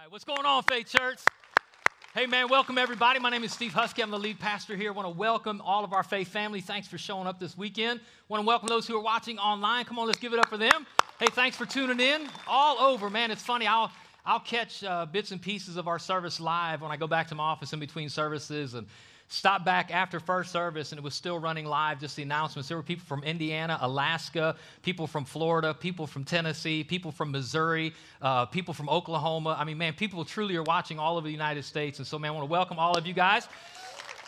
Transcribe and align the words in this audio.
right, 0.00 0.10
what's 0.10 0.24
going 0.24 0.46
on, 0.46 0.62
Faith 0.62 0.88
Church? 0.88 1.18
Hey, 2.14 2.26
man, 2.26 2.48
welcome 2.48 2.78
everybody. 2.78 3.18
My 3.18 3.28
name 3.28 3.44
is 3.44 3.52
Steve 3.52 3.74
Husky. 3.74 4.02
I'm 4.02 4.10
the 4.10 4.18
lead 4.18 4.40
pastor 4.40 4.74
here. 4.74 4.92
I 4.92 4.94
want 4.94 5.06
to 5.06 5.14
welcome 5.14 5.60
all 5.60 5.84
of 5.84 5.92
our 5.92 6.02
faith 6.02 6.28
family. 6.28 6.62
Thanks 6.62 6.88
for 6.88 6.96
showing 6.96 7.26
up 7.26 7.38
this 7.38 7.56
weekend. 7.56 8.00
want 8.28 8.42
to 8.42 8.46
welcome 8.46 8.68
those 8.68 8.86
who 8.86 8.96
are 8.96 9.02
watching 9.02 9.38
online. 9.38 9.84
Come 9.84 9.98
on, 9.98 10.06
let's 10.06 10.18
give 10.18 10.32
it 10.32 10.38
up 10.38 10.48
for 10.48 10.56
them. 10.56 10.86
Hey, 11.18 11.26
thanks 11.26 11.56
for 11.56 11.66
tuning 11.66 12.00
in. 12.00 12.28
All 12.48 12.78
over, 12.78 13.10
man. 13.10 13.30
It's 13.30 13.42
funny. 13.42 13.66
I'll 13.66 13.92
I'll 14.24 14.40
catch 14.40 14.82
uh, 14.84 15.04
bits 15.04 15.32
and 15.32 15.42
pieces 15.42 15.76
of 15.76 15.86
our 15.86 15.98
service 15.98 16.40
live 16.40 16.80
when 16.80 16.90
I 16.90 16.96
go 16.96 17.06
back 17.06 17.28
to 17.28 17.34
my 17.34 17.44
office 17.44 17.72
in 17.72 17.80
between 17.80 18.08
services 18.08 18.74
and 18.74 18.86
Stopped 19.32 19.64
back 19.64 19.94
after 19.94 20.18
first 20.18 20.50
service 20.50 20.90
and 20.90 20.98
it 20.98 21.04
was 21.04 21.14
still 21.14 21.38
running 21.38 21.64
live, 21.64 22.00
just 22.00 22.16
the 22.16 22.22
announcements. 22.24 22.68
There 22.68 22.76
were 22.76 22.82
people 22.82 23.04
from 23.06 23.22
Indiana, 23.22 23.78
Alaska, 23.80 24.56
people 24.82 25.06
from 25.06 25.24
Florida, 25.24 25.72
people 25.72 26.04
from 26.08 26.24
Tennessee, 26.24 26.82
people 26.82 27.12
from 27.12 27.30
Missouri, 27.30 27.94
uh, 28.20 28.46
people 28.46 28.74
from 28.74 28.88
Oklahoma. 28.88 29.56
I 29.56 29.62
mean, 29.62 29.78
man, 29.78 29.92
people 29.92 30.24
truly 30.24 30.56
are 30.56 30.64
watching 30.64 30.98
all 30.98 31.16
over 31.16 31.28
the 31.28 31.32
United 31.32 31.64
States. 31.64 31.98
And 31.98 32.06
so, 32.08 32.18
man, 32.18 32.32
I 32.32 32.34
want 32.34 32.48
to 32.48 32.50
welcome 32.50 32.80
all 32.80 32.98
of 32.98 33.06
you 33.06 33.14
guys. 33.14 33.46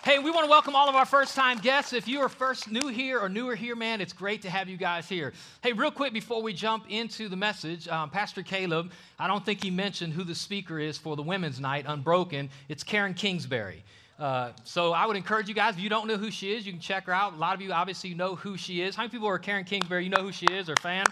Hey, 0.04 0.20
we 0.20 0.30
want 0.30 0.44
to 0.44 0.50
welcome 0.50 0.76
all 0.76 0.88
of 0.88 0.94
our 0.94 1.04
first 1.04 1.34
time 1.34 1.58
guests. 1.58 1.92
If 1.92 2.06
you 2.06 2.20
are 2.20 2.28
first 2.28 2.70
new 2.70 2.86
here 2.86 3.18
or 3.18 3.28
newer 3.28 3.56
here, 3.56 3.74
man, 3.74 4.00
it's 4.00 4.12
great 4.12 4.42
to 4.42 4.50
have 4.50 4.68
you 4.68 4.76
guys 4.76 5.08
here. 5.08 5.32
Hey, 5.62 5.72
real 5.72 5.90
quick 5.90 6.12
before 6.12 6.42
we 6.42 6.52
jump 6.52 6.84
into 6.88 7.28
the 7.28 7.36
message, 7.36 7.88
um, 7.88 8.08
Pastor 8.08 8.44
Caleb, 8.44 8.92
I 9.18 9.26
don't 9.26 9.44
think 9.44 9.64
he 9.64 9.70
mentioned 9.72 10.12
who 10.12 10.22
the 10.22 10.36
speaker 10.36 10.78
is 10.78 10.96
for 10.96 11.16
the 11.16 11.22
women's 11.22 11.58
night, 11.58 11.86
Unbroken. 11.88 12.50
It's 12.68 12.84
Karen 12.84 13.14
Kingsbury. 13.14 13.82
Uh, 14.22 14.52
so 14.62 14.92
I 14.92 15.04
would 15.04 15.16
encourage 15.16 15.48
you 15.48 15.54
guys, 15.54 15.74
if 15.74 15.80
you 15.80 15.88
don't 15.88 16.06
know 16.06 16.16
who 16.16 16.30
she 16.30 16.54
is, 16.54 16.64
you 16.64 16.70
can 16.70 16.80
check 16.80 17.06
her 17.06 17.12
out. 17.12 17.32
A 17.32 17.36
lot 17.36 17.56
of 17.56 17.60
you 17.60 17.72
obviously 17.72 18.14
know 18.14 18.36
who 18.36 18.56
she 18.56 18.80
is. 18.80 18.94
How 18.94 19.02
many 19.02 19.10
people 19.10 19.26
are 19.26 19.36
Karen 19.36 19.64
Kingsbury? 19.64 20.04
You 20.04 20.10
know 20.10 20.22
who 20.22 20.30
she 20.30 20.46
is 20.46 20.70
or 20.70 20.76
fan? 20.76 21.06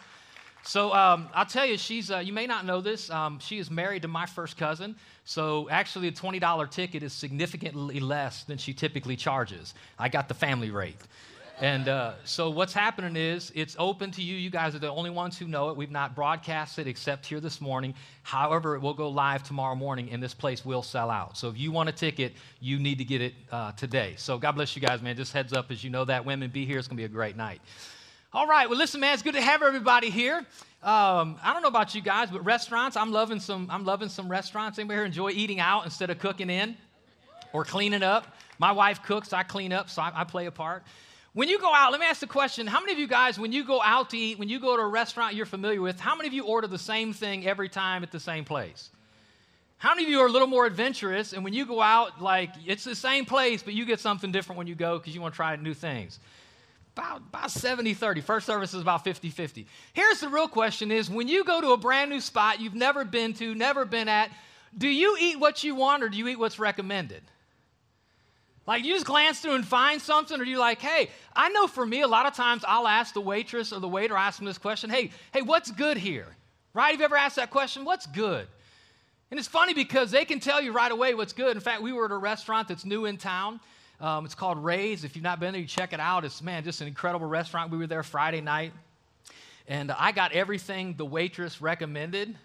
So 0.62 0.94
um, 0.94 1.28
I'll 1.34 1.44
tell 1.44 1.66
you, 1.66 1.76
she's, 1.76 2.12
uh, 2.12 2.18
you 2.18 2.32
may 2.32 2.46
not 2.46 2.64
know 2.64 2.80
this, 2.80 3.10
um, 3.10 3.40
she 3.40 3.58
is 3.58 3.68
married 3.68 4.02
to 4.02 4.08
my 4.08 4.26
first 4.26 4.56
cousin. 4.56 4.94
So 5.24 5.68
actually, 5.70 6.06
a 6.06 6.12
$20 6.12 6.70
ticket 6.70 7.02
is 7.02 7.12
significantly 7.12 7.98
less 7.98 8.44
than 8.44 8.58
she 8.58 8.72
typically 8.72 9.16
charges. 9.16 9.74
I 9.98 10.08
got 10.08 10.28
the 10.28 10.34
family 10.34 10.70
rate. 10.70 11.00
And 11.60 11.88
uh, 11.88 12.14
so 12.24 12.48
what's 12.48 12.72
happening 12.72 13.16
is 13.16 13.52
it's 13.54 13.76
open 13.78 14.10
to 14.12 14.22
you. 14.22 14.34
You 14.34 14.48
guys 14.48 14.74
are 14.74 14.78
the 14.78 14.88
only 14.88 15.10
ones 15.10 15.36
who 15.36 15.46
know 15.46 15.68
it. 15.68 15.76
We've 15.76 15.90
not 15.90 16.14
broadcast 16.14 16.78
it 16.78 16.86
except 16.86 17.26
here 17.26 17.38
this 17.38 17.60
morning. 17.60 17.94
However, 18.22 18.76
it 18.76 18.80
will 18.80 18.94
go 18.94 19.10
live 19.10 19.42
tomorrow 19.42 19.74
morning, 19.74 20.08
and 20.10 20.22
this 20.22 20.32
place 20.32 20.64
will 20.64 20.82
sell 20.82 21.10
out. 21.10 21.36
So 21.36 21.50
if 21.50 21.58
you 21.58 21.70
want 21.70 21.90
a 21.90 21.92
ticket, 21.92 22.32
you 22.60 22.78
need 22.78 22.96
to 22.96 23.04
get 23.04 23.20
it 23.20 23.34
uh, 23.52 23.72
today. 23.72 24.14
So 24.16 24.38
God 24.38 24.52
bless 24.52 24.74
you 24.74 24.80
guys, 24.80 25.02
man. 25.02 25.16
Just 25.16 25.34
heads 25.34 25.52
up 25.52 25.70
as 25.70 25.84
you 25.84 25.90
know 25.90 26.06
that. 26.06 26.24
Women, 26.24 26.48
be 26.48 26.64
here. 26.64 26.78
It's 26.78 26.88
going 26.88 26.96
to 26.96 27.00
be 27.02 27.04
a 27.04 27.08
great 27.08 27.36
night. 27.36 27.60
All 28.32 28.46
right. 28.46 28.66
Well, 28.66 28.78
listen, 28.78 28.98
man. 28.98 29.12
It's 29.12 29.22
good 29.22 29.34
to 29.34 29.42
have 29.42 29.62
everybody 29.62 30.08
here. 30.08 30.38
Um, 30.82 31.36
I 31.42 31.52
don't 31.52 31.60
know 31.60 31.68
about 31.68 31.94
you 31.94 32.00
guys, 32.00 32.30
but 32.30 32.42
restaurants. 32.42 32.96
I'm 32.96 33.12
loving 33.12 33.38
some. 33.38 33.68
I'm 33.70 33.84
loving 33.84 34.08
some 34.08 34.30
restaurants. 34.30 34.78
Anybody 34.78 34.96
here 34.96 35.04
enjoy 35.04 35.32
eating 35.32 35.60
out 35.60 35.84
instead 35.84 36.08
of 36.08 36.18
cooking 36.20 36.48
in 36.48 36.74
or 37.52 37.66
cleaning 37.66 38.02
up? 38.02 38.34
My 38.58 38.72
wife 38.72 39.02
cooks. 39.02 39.34
I 39.34 39.42
clean 39.42 39.74
up, 39.74 39.90
so 39.90 40.00
I, 40.00 40.12
I 40.14 40.24
play 40.24 40.46
a 40.46 40.50
part. 40.50 40.84
When 41.32 41.48
you 41.48 41.60
go 41.60 41.72
out, 41.72 41.92
let 41.92 42.00
me 42.00 42.06
ask 42.06 42.20
the 42.20 42.26
question 42.26 42.66
how 42.66 42.80
many 42.80 42.92
of 42.92 42.98
you 42.98 43.06
guys, 43.06 43.38
when 43.38 43.52
you 43.52 43.64
go 43.64 43.80
out 43.80 44.10
to 44.10 44.18
eat, 44.18 44.38
when 44.38 44.48
you 44.48 44.58
go 44.58 44.76
to 44.76 44.82
a 44.82 44.88
restaurant 44.88 45.34
you're 45.34 45.46
familiar 45.46 45.80
with, 45.80 46.00
how 46.00 46.16
many 46.16 46.26
of 46.26 46.34
you 46.34 46.44
order 46.44 46.66
the 46.66 46.78
same 46.78 47.12
thing 47.12 47.46
every 47.46 47.68
time 47.68 48.02
at 48.02 48.10
the 48.10 48.18
same 48.18 48.44
place? 48.44 48.90
How 49.78 49.94
many 49.94 50.04
of 50.04 50.10
you 50.10 50.20
are 50.20 50.26
a 50.26 50.30
little 50.30 50.48
more 50.48 50.66
adventurous 50.66 51.32
and 51.32 51.44
when 51.44 51.52
you 51.52 51.66
go 51.66 51.80
out, 51.80 52.20
like 52.20 52.50
it's 52.66 52.84
the 52.84 52.96
same 52.96 53.24
place, 53.24 53.62
but 53.62 53.74
you 53.74 53.84
get 53.84 54.00
something 54.00 54.32
different 54.32 54.58
when 54.58 54.66
you 54.66 54.74
go 54.74 54.98
because 54.98 55.14
you 55.14 55.20
want 55.20 55.34
to 55.34 55.36
try 55.36 55.54
new 55.54 55.72
things? 55.72 56.18
About, 56.96 57.18
about 57.18 57.52
70 57.52 57.94
30. 57.94 58.20
First 58.22 58.44
service 58.44 58.74
is 58.74 58.82
about 58.82 59.04
50 59.04 59.30
50. 59.30 59.66
Here's 59.92 60.20
the 60.20 60.28
real 60.28 60.48
question 60.48 60.90
is 60.90 61.08
when 61.08 61.28
you 61.28 61.44
go 61.44 61.60
to 61.60 61.68
a 61.68 61.76
brand 61.76 62.10
new 62.10 62.20
spot 62.20 62.60
you've 62.60 62.74
never 62.74 63.04
been 63.04 63.34
to, 63.34 63.54
never 63.54 63.84
been 63.84 64.08
at, 64.08 64.30
do 64.76 64.88
you 64.88 65.16
eat 65.18 65.38
what 65.38 65.62
you 65.62 65.76
want 65.76 66.02
or 66.02 66.08
do 66.08 66.18
you 66.18 66.26
eat 66.26 66.40
what's 66.40 66.58
recommended? 66.58 67.22
Like 68.66 68.84
you 68.84 68.92
just 68.94 69.06
glance 69.06 69.40
through 69.40 69.54
and 69.54 69.66
find 69.66 70.00
something, 70.00 70.40
or 70.40 70.44
you're 70.44 70.58
like, 70.58 70.80
hey, 70.80 71.10
I 71.34 71.48
know 71.48 71.66
for 71.66 71.84
me, 71.84 72.02
a 72.02 72.08
lot 72.08 72.26
of 72.26 72.34
times 72.34 72.64
I'll 72.66 72.86
ask 72.86 73.14
the 73.14 73.20
waitress 73.20 73.72
or 73.72 73.80
the 73.80 73.88
waiter, 73.88 74.16
ask 74.16 74.38
them 74.38 74.46
this 74.46 74.58
question, 74.58 74.90
hey, 74.90 75.10
hey, 75.32 75.42
what's 75.42 75.70
good 75.70 75.96
here? 75.96 76.26
Right? 76.72 76.92
Have 76.92 77.00
you 77.00 77.04
ever 77.04 77.16
asked 77.16 77.36
that 77.36 77.50
question? 77.50 77.84
What's 77.84 78.06
good? 78.06 78.46
And 79.30 79.38
it's 79.38 79.48
funny 79.48 79.74
because 79.74 80.10
they 80.10 80.24
can 80.24 80.40
tell 80.40 80.60
you 80.60 80.72
right 80.72 80.90
away 80.90 81.14
what's 81.14 81.32
good. 81.32 81.56
In 81.56 81.60
fact, 81.60 81.82
we 81.82 81.92
were 81.92 82.04
at 82.04 82.10
a 82.10 82.16
restaurant 82.16 82.68
that's 82.68 82.84
new 82.84 83.06
in 83.06 83.16
town. 83.16 83.60
Um, 84.00 84.24
it's 84.24 84.34
called 84.34 84.62
Ray's. 84.62 85.04
If 85.04 85.14
you've 85.14 85.22
not 85.22 85.40
been 85.40 85.52
there, 85.52 85.60
you 85.60 85.66
check 85.66 85.92
it 85.92 86.00
out. 86.00 86.24
It's, 86.24 86.42
man, 86.42 86.64
just 86.64 86.80
an 86.80 86.88
incredible 86.88 87.26
restaurant. 87.26 87.70
We 87.70 87.78
were 87.78 87.86
there 87.86 88.02
Friday 88.02 88.40
night. 88.40 88.72
And 89.68 89.92
I 89.92 90.12
got 90.12 90.32
everything 90.32 90.94
the 90.96 91.04
waitress 91.04 91.60
recommended 91.60 92.36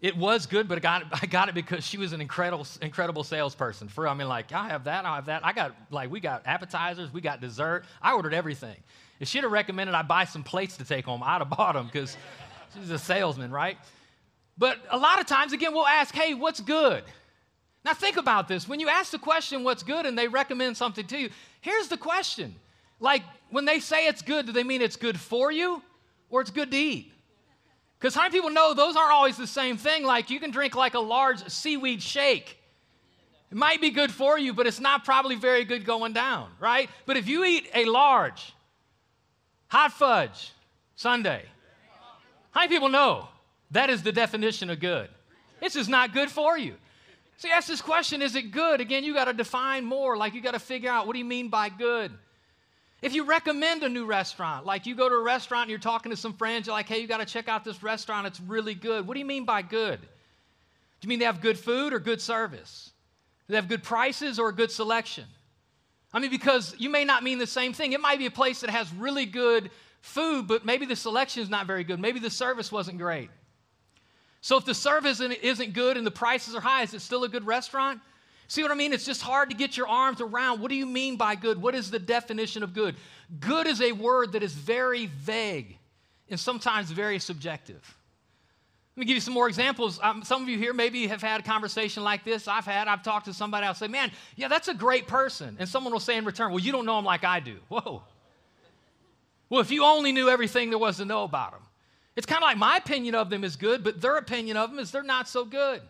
it 0.00 0.16
was 0.16 0.46
good, 0.46 0.68
but 0.68 0.78
I 0.78 0.80
got, 0.80 1.02
it, 1.02 1.08
I 1.22 1.26
got 1.26 1.48
it 1.48 1.54
because 1.54 1.84
she 1.84 1.98
was 1.98 2.12
an 2.12 2.20
incredible, 2.20 2.66
incredible 2.82 3.24
salesperson. 3.24 3.88
For 3.88 4.06
I 4.06 4.14
mean, 4.14 4.28
like, 4.28 4.52
I 4.52 4.68
have 4.68 4.84
that, 4.84 5.04
I 5.04 5.16
have 5.16 5.26
that. 5.26 5.44
I 5.44 5.52
got, 5.52 5.74
like, 5.90 6.10
we 6.10 6.20
got 6.20 6.42
appetizers, 6.46 7.12
we 7.12 7.20
got 7.20 7.40
dessert. 7.40 7.84
I 8.02 8.12
ordered 8.12 8.34
everything. 8.34 8.76
If 9.18 9.28
she'd 9.28 9.42
have 9.42 9.52
recommended 9.52 9.94
I 9.94 10.02
buy 10.02 10.24
some 10.24 10.42
plates 10.42 10.76
to 10.76 10.84
take 10.84 11.06
home, 11.06 11.22
I'd 11.22 11.38
have 11.38 11.50
bought 11.56 11.74
them 11.74 11.86
because 11.86 12.16
she's 12.74 12.90
a 12.90 12.98
salesman, 12.98 13.50
right? 13.50 13.78
But 14.58 14.78
a 14.90 14.98
lot 14.98 15.20
of 15.20 15.26
times, 15.26 15.52
again, 15.52 15.72
we'll 15.72 15.86
ask, 15.86 16.14
hey, 16.14 16.34
what's 16.34 16.60
good? 16.60 17.04
Now, 17.84 17.94
think 17.94 18.16
about 18.16 18.48
this. 18.48 18.66
When 18.66 18.80
you 18.80 18.88
ask 18.88 19.12
the 19.12 19.18
question, 19.18 19.62
what's 19.62 19.82
good, 19.82 20.06
and 20.06 20.18
they 20.18 20.28
recommend 20.28 20.76
something 20.76 21.06
to 21.06 21.18
you, 21.18 21.30
here's 21.60 21.88
the 21.88 21.96
question. 21.96 22.54
Like, 22.98 23.22
when 23.50 23.64
they 23.64 23.80
say 23.80 24.06
it's 24.06 24.22
good, 24.22 24.46
do 24.46 24.52
they 24.52 24.64
mean 24.64 24.82
it's 24.82 24.96
good 24.96 25.20
for 25.20 25.52
you 25.52 25.82
or 26.30 26.40
it's 26.40 26.50
good 26.50 26.70
to 26.70 26.76
eat? 26.76 27.12
Because 27.98 28.14
how 28.14 28.22
many 28.22 28.32
people 28.32 28.50
know 28.50 28.74
those 28.74 28.96
aren't 28.96 29.12
always 29.12 29.36
the 29.36 29.46
same 29.46 29.76
thing? 29.76 30.04
Like 30.04 30.30
you 30.30 30.38
can 30.38 30.50
drink 30.50 30.74
like 30.74 30.94
a 30.94 31.00
large 31.00 31.46
seaweed 31.48 32.02
shake. 32.02 32.58
It 33.50 33.56
might 33.56 33.80
be 33.80 33.90
good 33.90 34.10
for 34.10 34.38
you, 34.38 34.52
but 34.52 34.66
it's 34.66 34.80
not 34.80 35.04
probably 35.04 35.36
very 35.36 35.64
good 35.64 35.84
going 35.84 36.12
down, 36.12 36.50
right? 36.58 36.90
But 37.06 37.16
if 37.16 37.28
you 37.28 37.44
eat 37.44 37.68
a 37.74 37.84
large 37.84 38.54
hot 39.68 39.92
fudge 39.92 40.52
sundae, 40.96 41.42
how 42.50 42.60
many 42.60 42.72
people 42.72 42.88
know 42.88 43.28
that 43.70 43.88
is 43.88 44.02
the 44.02 44.12
definition 44.12 44.68
of 44.70 44.80
good? 44.80 45.08
This 45.60 45.76
is 45.76 45.88
not 45.88 46.12
good 46.12 46.30
for 46.30 46.58
you. 46.58 46.74
So 47.38 47.48
you 47.48 47.54
ask 47.54 47.68
this 47.68 47.82
question, 47.82 48.22
is 48.22 48.34
it 48.34 48.50
good? 48.50 48.80
Again, 48.80 49.04
you 49.04 49.14
got 49.14 49.26
to 49.26 49.32
define 49.32 49.84
more. 49.84 50.16
Like 50.16 50.34
you 50.34 50.40
got 50.40 50.54
to 50.54 50.58
figure 50.58 50.90
out 50.90 51.06
what 51.06 51.12
do 51.12 51.18
you 51.18 51.24
mean 51.24 51.48
by 51.48 51.68
good? 51.68 52.12
If 53.06 53.14
you 53.14 53.22
recommend 53.22 53.84
a 53.84 53.88
new 53.88 54.04
restaurant, 54.04 54.66
like 54.66 54.84
you 54.84 54.96
go 54.96 55.08
to 55.08 55.14
a 55.14 55.22
restaurant 55.22 55.62
and 55.62 55.70
you're 55.70 55.78
talking 55.78 56.10
to 56.10 56.16
some 56.16 56.32
friends, 56.32 56.66
you're 56.66 56.74
like, 56.74 56.88
hey, 56.88 56.98
you 56.98 57.06
got 57.06 57.18
to 57.18 57.24
check 57.24 57.46
out 57.46 57.64
this 57.64 57.80
restaurant, 57.80 58.26
it's 58.26 58.40
really 58.40 58.74
good. 58.74 59.06
What 59.06 59.14
do 59.14 59.20
you 59.20 59.26
mean 59.26 59.44
by 59.44 59.62
good? 59.62 60.00
Do 60.00 60.06
you 61.02 61.08
mean 61.08 61.20
they 61.20 61.24
have 61.26 61.40
good 61.40 61.56
food 61.56 61.92
or 61.92 62.00
good 62.00 62.20
service? 62.20 62.90
Do 63.46 63.52
they 63.52 63.56
have 63.58 63.68
good 63.68 63.84
prices 63.84 64.40
or 64.40 64.48
a 64.48 64.52
good 64.52 64.72
selection? 64.72 65.22
I 66.12 66.18
mean, 66.18 66.32
because 66.32 66.74
you 66.78 66.90
may 66.90 67.04
not 67.04 67.22
mean 67.22 67.38
the 67.38 67.46
same 67.46 67.72
thing. 67.72 67.92
It 67.92 68.00
might 68.00 68.18
be 68.18 68.26
a 68.26 68.30
place 68.30 68.62
that 68.62 68.70
has 68.70 68.92
really 68.92 69.24
good 69.24 69.70
food, 70.00 70.48
but 70.48 70.64
maybe 70.64 70.84
the 70.84 70.96
selection 70.96 71.44
is 71.44 71.48
not 71.48 71.68
very 71.68 71.84
good. 71.84 72.00
Maybe 72.00 72.18
the 72.18 72.28
service 72.28 72.72
wasn't 72.72 72.98
great. 72.98 73.30
So 74.40 74.56
if 74.56 74.64
the 74.64 74.74
service 74.74 75.20
isn't 75.20 75.74
good 75.74 75.96
and 75.96 76.04
the 76.04 76.10
prices 76.10 76.56
are 76.56 76.60
high, 76.60 76.82
is 76.82 76.92
it 76.92 77.02
still 77.02 77.22
a 77.22 77.28
good 77.28 77.46
restaurant? 77.46 78.00
See 78.48 78.62
what 78.62 78.70
I 78.70 78.74
mean? 78.74 78.92
It's 78.92 79.04
just 79.04 79.22
hard 79.22 79.50
to 79.50 79.56
get 79.56 79.76
your 79.76 79.88
arms 79.88 80.20
around. 80.20 80.60
What 80.60 80.68
do 80.68 80.76
you 80.76 80.86
mean 80.86 81.16
by 81.16 81.34
good? 81.34 81.60
What 81.60 81.74
is 81.74 81.90
the 81.90 81.98
definition 81.98 82.62
of 82.62 82.72
good? 82.74 82.96
Good 83.40 83.66
is 83.66 83.80
a 83.80 83.92
word 83.92 84.32
that 84.32 84.42
is 84.42 84.54
very 84.54 85.06
vague 85.06 85.76
and 86.30 86.38
sometimes 86.38 86.90
very 86.90 87.18
subjective. 87.18 87.96
Let 88.96 89.00
me 89.00 89.06
give 89.06 89.16
you 89.16 89.20
some 89.20 89.34
more 89.34 89.48
examples. 89.48 90.00
Um, 90.02 90.22
some 90.22 90.42
of 90.42 90.48
you 90.48 90.56
here 90.56 90.72
maybe 90.72 91.06
have 91.08 91.20
had 91.20 91.40
a 91.40 91.42
conversation 91.42 92.02
like 92.02 92.24
this. 92.24 92.48
I've 92.48 92.64
had, 92.64 92.88
I've 92.88 93.02
talked 93.02 93.26
to 93.26 93.34
somebody, 93.34 93.66
I'll 93.66 93.74
say, 93.74 93.88
man, 93.88 94.10
yeah, 94.36 94.48
that's 94.48 94.68
a 94.68 94.74
great 94.74 95.06
person. 95.06 95.56
And 95.58 95.68
someone 95.68 95.92
will 95.92 96.00
say 96.00 96.16
in 96.16 96.24
return, 96.24 96.50
well, 96.50 96.60
you 96.60 96.72
don't 96.72 96.86
know 96.86 96.98
him 96.98 97.04
like 97.04 97.24
I 97.24 97.40
do. 97.40 97.56
Whoa. 97.68 98.02
Well, 99.50 99.60
if 99.60 99.70
you 99.70 99.84
only 99.84 100.12
knew 100.12 100.28
everything 100.28 100.70
there 100.70 100.78
was 100.78 100.96
to 100.96 101.04
know 101.04 101.24
about 101.24 101.52
them. 101.52 101.60
It's 102.16 102.26
kind 102.26 102.42
of 102.42 102.46
like 102.48 102.56
my 102.56 102.78
opinion 102.78 103.14
of 103.14 103.28
them 103.28 103.44
is 103.44 103.56
good, 103.56 103.84
but 103.84 104.00
their 104.00 104.16
opinion 104.16 104.56
of 104.56 104.70
them 104.70 104.78
is 104.78 104.90
they're 104.90 105.02
not 105.02 105.28
so 105.28 105.44
good. 105.44 105.82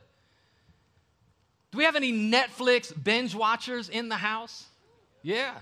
Do 1.73 1.79
we 1.79 1.85
have 1.85 1.97
any 1.97 2.13
Netflix 2.13 2.93
binge 3.05 3.35
watchers 3.35 3.89
in 3.89 4.09
the 4.09 4.17
house? 4.17 4.67
Yeah. 5.23 5.55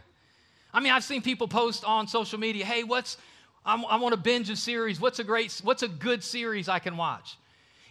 I 0.73 0.81
mean, 0.81 0.93
I've 0.93 1.05
seen 1.05 1.23
people 1.23 1.49
post 1.49 1.85
on 1.85 2.09
social 2.09 2.39
media, 2.39 2.65
hey, 2.65 2.85
what's, 2.85 3.17
I'm, 3.65 3.85
i 3.87 3.97
want 3.97 4.15
to 4.15 4.21
binge 4.21 4.51
a 4.51 4.57
series. 4.57 5.01
What's 5.01 5.21
a 5.21 5.25
great, 5.25 5.61
what's 5.63 5.83
a 5.83 5.89
good 5.89 6.23
series 6.23 6.69
I 6.69 6.81
can 6.81 6.97
watch? 6.97 7.39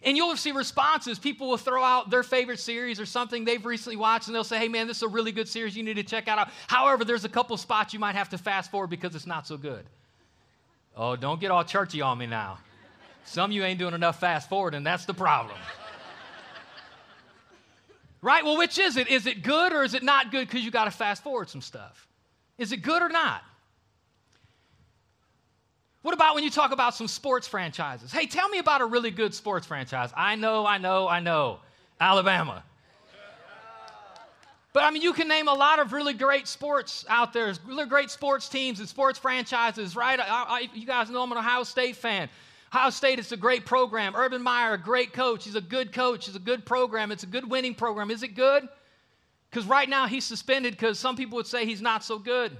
And 0.03 0.17
you'll 0.17 0.35
see 0.35 0.51
responses. 0.51 1.17
People 1.17 1.49
will 1.49 1.57
throw 1.57 1.81
out 1.81 2.09
their 2.09 2.23
favorite 2.23 2.59
series 2.59 2.99
or 2.99 3.05
something 3.05 3.45
they've 3.45 3.65
recently 3.65 3.95
watched, 3.95 4.27
and 4.27 4.35
they'll 4.35 4.43
say, 4.43 4.59
hey, 4.59 4.67
man, 4.67 4.85
this 4.85 4.97
is 4.97 5.03
a 5.03 5.07
really 5.07 5.31
good 5.31 5.47
series. 5.47 5.77
You 5.77 5.83
need 5.83 5.95
to 5.95 6.03
check 6.03 6.27
out. 6.27 6.49
However, 6.67 7.05
there's 7.05 7.23
a 7.23 7.29
couple 7.29 7.55
spots 7.55 7.93
you 7.93 7.99
might 7.99 8.15
have 8.15 8.29
to 8.29 8.37
fast 8.37 8.69
forward 8.69 8.89
because 8.89 9.15
it's 9.15 9.25
not 9.25 9.47
so 9.47 9.55
good. 9.55 9.85
Oh, 10.95 11.15
don't 11.15 11.39
get 11.39 11.51
all 11.51 11.63
churchy 11.63 12.01
on 12.01 12.17
me 12.17 12.27
now. 12.27 12.59
Some 13.25 13.51
of 13.51 13.55
you 13.55 13.63
ain't 13.63 13.79
doing 13.79 13.93
enough 13.93 14.19
fast 14.19 14.49
forward, 14.49 14.75
and 14.75 14.85
that's 14.85 15.05
the 15.05 15.13
problem. 15.13 15.57
Right? 18.23 18.45
Well, 18.45 18.57
which 18.57 18.79
is 18.79 18.95
it? 18.95 19.09
Is 19.09 19.27
it 19.27 19.43
good 19.43 19.73
or 19.73 19.83
is 19.83 19.93
it 19.93 20.01
not 20.01 20.31
good 20.31 20.47
because 20.47 20.63
you 20.63 20.71
got 20.71 20.85
to 20.85 20.91
fast 20.91 21.21
forward 21.21 21.49
some 21.49 21.59
stuff? 21.59 22.07
Is 22.57 22.71
it 22.71 22.77
good 22.77 23.01
or 23.01 23.09
not? 23.09 23.43
What 26.03 26.13
about 26.13 26.33
when 26.33 26.45
you 26.45 26.49
talk 26.49 26.71
about 26.71 26.95
some 26.95 27.09
sports 27.09 27.49
franchises? 27.49 28.13
Hey, 28.13 28.25
tell 28.25 28.47
me 28.47 28.59
about 28.59 28.79
a 28.79 28.85
really 28.85 29.11
good 29.11 29.33
sports 29.33 29.67
franchise. 29.67 30.09
I 30.15 30.35
know, 30.35 30.65
I 30.65 30.77
know, 30.77 31.05
I 31.05 31.19
know. 31.19 31.59
Alabama. 31.99 32.63
But 34.71 34.83
I 34.83 34.91
mean, 34.91 35.01
you 35.01 35.11
can 35.11 35.27
name 35.27 35.49
a 35.49 35.53
lot 35.53 35.79
of 35.79 35.91
really 35.91 36.13
great 36.13 36.47
sports 36.47 37.05
out 37.09 37.33
there, 37.33 37.53
really 37.67 37.85
great 37.87 38.09
sports 38.09 38.47
teams 38.47 38.79
and 38.79 38.87
sports 38.87 39.19
franchises, 39.19 39.97
right? 39.97 40.17
I, 40.17 40.23
I, 40.25 40.69
you 40.73 40.87
guys 40.87 41.09
know 41.09 41.23
I'm 41.23 41.31
an 41.33 41.37
Ohio 41.37 41.63
State 41.63 41.97
fan. 41.97 42.29
Ohio 42.73 42.89
State 42.89 43.19
is 43.19 43.31
a 43.31 43.37
great 43.37 43.67
program. 43.67 44.15
Urban 44.15 44.41
Meyer, 44.41 44.73
a 44.73 44.77
great 44.79 45.13
coach. 45.13 45.45
He's 45.45 45.53
a 45.53 45.61
good 45.61 45.93
coach. 45.93 46.27
It's 46.27 46.35
a 46.35 46.39
good 46.39 46.65
program. 46.65 47.11
It's 47.11 47.21
a 47.21 47.27
good 47.27 47.47
winning 47.47 47.75
program. 47.75 48.09
Is 48.09 48.23
it 48.23 48.29
good? 48.29 48.67
Because 49.47 49.67
right 49.67 49.87
now 49.87 50.07
he's 50.07 50.25
suspended 50.25 50.73
because 50.73 50.97
some 50.97 51.15
people 51.15 51.35
would 51.35 51.45
say 51.45 51.67
he's 51.67 51.83
not 51.83 52.03
so 52.03 52.17
good. 52.17 52.57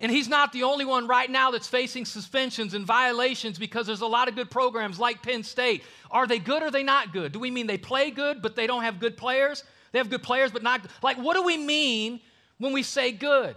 And 0.00 0.12
he's 0.12 0.28
not 0.28 0.52
the 0.52 0.64
only 0.64 0.84
one 0.84 1.08
right 1.08 1.30
now 1.30 1.50
that's 1.50 1.66
facing 1.66 2.04
suspensions 2.04 2.74
and 2.74 2.84
violations 2.84 3.58
because 3.58 3.86
there's 3.86 4.02
a 4.02 4.06
lot 4.06 4.28
of 4.28 4.34
good 4.34 4.50
programs 4.50 5.00
like 5.00 5.22
Penn 5.22 5.42
State. 5.42 5.82
Are 6.10 6.26
they 6.26 6.38
good 6.38 6.62
or 6.62 6.66
are 6.66 6.70
they 6.70 6.82
not 6.82 7.14
good? 7.14 7.32
Do 7.32 7.38
we 7.38 7.50
mean 7.50 7.66
they 7.66 7.78
play 7.78 8.10
good 8.10 8.42
but 8.42 8.54
they 8.54 8.66
don't 8.66 8.82
have 8.82 9.00
good 9.00 9.16
players? 9.16 9.64
They 9.92 9.98
have 9.98 10.10
good 10.10 10.22
players 10.22 10.52
but 10.52 10.62
not 10.62 10.82
like 11.02 11.16
what 11.16 11.34
do 11.36 11.42
we 11.42 11.56
mean 11.56 12.20
when 12.58 12.74
we 12.74 12.82
say 12.82 13.12
good? 13.12 13.56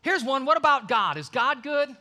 Here's 0.00 0.24
one. 0.24 0.46
What 0.46 0.56
about 0.56 0.88
God? 0.88 1.18
Is 1.18 1.28
God 1.28 1.62
good? 1.62 1.94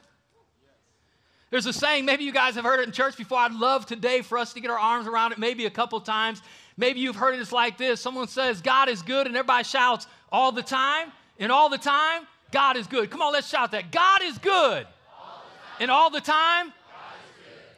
There's 1.49 1.65
a 1.65 1.73
saying, 1.73 2.05
maybe 2.05 2.25
you 2.25 2.33
guys 2.33 2.55
have 2.55 2.65
heard 2.65 2.81
it 2.81 2.87
in 2.87 2.91
church 2.91 3.15
before. 3.15 3.37
I'd 3.37 3.53
love 3.53 3.85
today 3.85 4.21
for 4.21 4.37
us 4.37 4.51
to 4.53 4.59
get 4.59 4.69
our 4.69 4.77
arms 4.77 5.07
around 5.07 5.31
it, 5.31 5.37
maybe 5.37 5.65
a 5.65 5.69
couple 5.69 5.99
times. 6.01 6.41
Maybe 6.75 6.99
you've 6.99 7.15
heard 7.15 7.35
it. 7.35 7.39
It's 7.39 7.53
like 7.53 7.77
this 7.77 8.01
someone 8.01 8.27
says, 8.27 8.61
God 8.61 8.89
is 8.89 9.01
good, 9.01 9.27
and 9.27 9.35
everybody 9.35 9.63
shouts 9.63 10.07
all 10.31 10.51
the 10.51 10.63
time. 10.63 11.11
And 11.39 11.51
all 11.51 11.69
the 11.69 11.77
time, 11.77 12.23
God 12.51 12.77
is 12.77 12.87
good. 12.87 13.09
Come 13.09 13.21
on, 13.21 13.31
let's 13.31 13.47
shout 13.47 13.71
that. 13.71 13.91
God 13.91 14.21
is 14.23 14.37
good. 14.39 14.87
All 15.19 15.43
and 15.79 15.91
all 15.91 16.09
the 16.09 16.19
time, 16.19 16.73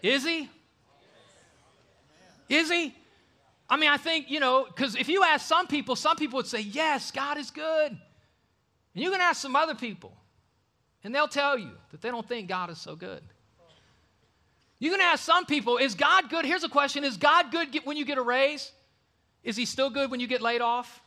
is, 0.02 0.24
is 0.24 0.26
He? 0.26 0.50
Is 2.48 2.72
He? 2.72 2.96
I 3.70 3.78
mean, 3.78 3.90
I 3.90 3.98
think, 3.98 4.32
you 4.32 4.40
know, 4.40 4.66
because 4.66 4.96
if 4.96 5.10
you 5.10 5.24
ask 5.24 5.46
some 5.46 5.68
people, 5.68 5.96
some 5.96 6.16
people 6.16 6.38
would 6.38 6.48
say, 6.48 6.62
Yes, 6.62 7.12
God 7.12 7.38
is 7.38 7.52
good. 7.52 7.92
And 7.92 9.04
you 9.04 9.12
can 9.12 9.22
ask 9.22 9.42
some 9.42 9.56
other 9.56 9.76
people, 9.76 10.14
and 11.04 11.14
they'll 11.14 11.28
tell 11.28 11.58
you 11.58 11.72
that 11.92 12.02
they 12.02 12.10
don't 12.10 12.28
think 12.28 12.48
God 12.48 12.72
is 12.72 12.80
so 12.80 12.96
good. 12.96 13.22
You 14.80 14.92
can 14.92 15.02
ask 15.02 15.24
some 15.24 15.46
people, 15.46 15.78
Is 15.78 15.96
God 15.96 16.30
good? 16.30 16.46
Here's 16.46 16.64
a 16.64 16.70
question 16.70 17.04
Is 17.04 17.18
God 17.18 17.52
good 17.52 17.80
when 17.84 17.98
you 17.98 18.06
get 18.06 18.18
a 18.18 18.22
raise? 18.22 18.72
Is 19.44 19.56
He 19.56 19.66
still 19.66 19.90
good 19.90 20.10
when 20.10 20.20
you 20.20 20.28
get 20.28 20.42
laid 20.42 20.62
off? 20.62 21.02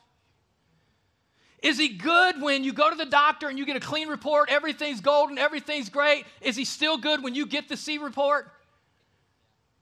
Is 1.63 1.79
he 1.79 1.91
good 1.91 2.43
when 2.43 2.65
you 2.65 2.73
go 2.73 2.91
to 2.91 2.97
the 2.97 3.07
doctor 3.07 3.49
and 3.49 3.57
you 3.57 3.65
get 3.65 3.77
a 3.77 3.81
clean 3.81 4.09
report, 4.09 4.51
everything's 4.51 5.01
golden, 5.01 5.39
everything's 5.39 5.89
great? 5.89 6.25
Is 6.41 6.57
he 6.57 6.65
still 6.65 6.99
good 6.99 7.23
when 7.23 7.37
you 7.37 7.47
get 7.47 7.69
the 7.69 7.77
C 7.77 7.99
report? 7.99 8.51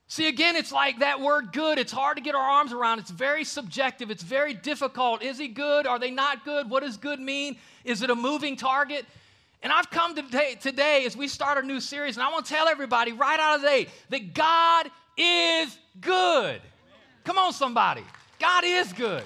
See, 0.06 0.28
again, 0.28 0.56
it's 0.56 0.72
like 0.72 0.98
that 0.98 1.20
word 1.20 1.52
good. 1.52 1.78
It's 1.78 1.92
hard 1.92 2.18
to 2.18 2.22
get 2.22 2.34
our 2.34 2.50
arms 2.50 2.72
around. 2.72 2.98
It's 2.98 3.10
very 3.10 3.44
subjective. 3.44 4.10
It's 4.10 4.24
very 4.24 4.52
difficult. 4.52 5.22
Is 5.22 5.38
he 5.38 5.48
good? 5.48 5.86
Are 5.86 5.98
they 5.98 6.10
not 6.10 6.44
good? 6.44 6.68
What 6.68 6.82
does 6.82 6.96
good 6.98 7.20
mean? 7.20 7.56
Is 7.84 8.02
it 8.02 8.10
a 8.10 8.14
moving 8.14 8.56
target? 8.56 9.06
And 9.62 9.72
I've 9.72 9.90
come 9.90 10.14
today, 10.14 10.56
today 10.58 11.04
as 11.04 11.16
we 11.16 11.28
start 11.28 11.62
a 11.62 11.66
new 11.66 11.80
series, 11.80 12.16
and 12.16 12.24
I 12.24 12.30
want 12.30 12.46
to 12.46 12.52
tell 12.52 12.66
everybody 12.66 13.12
right 13.12 13.38
out 13.38 13.56
of 13.56 13.62
the 13.62 13.68
gate 13.68 13.88
that 14.08 14.32
God 14.32 14.90
is 15.18 15.78
good. 16.00 16.62
Come 17.24 17.36
on, 17.36 17.52
somebody. 17.52 18.02
God 18.38 18.64
is 18.64 18.92
good. 18.94 19.24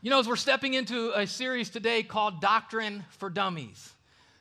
You 0.00 0.10
know, 0.10 0.20
as 0.20 0.28
we're 0.28 0.36
stepping 0.36 0.74
into 0.74 1.12
a 1.18 1.26
series 1.26 1.70
today 1.70 2.04
called 2.04 2.40
Doctrine 2.40 3.04
for 3.18 3.28
Dummies, 3.28 3.92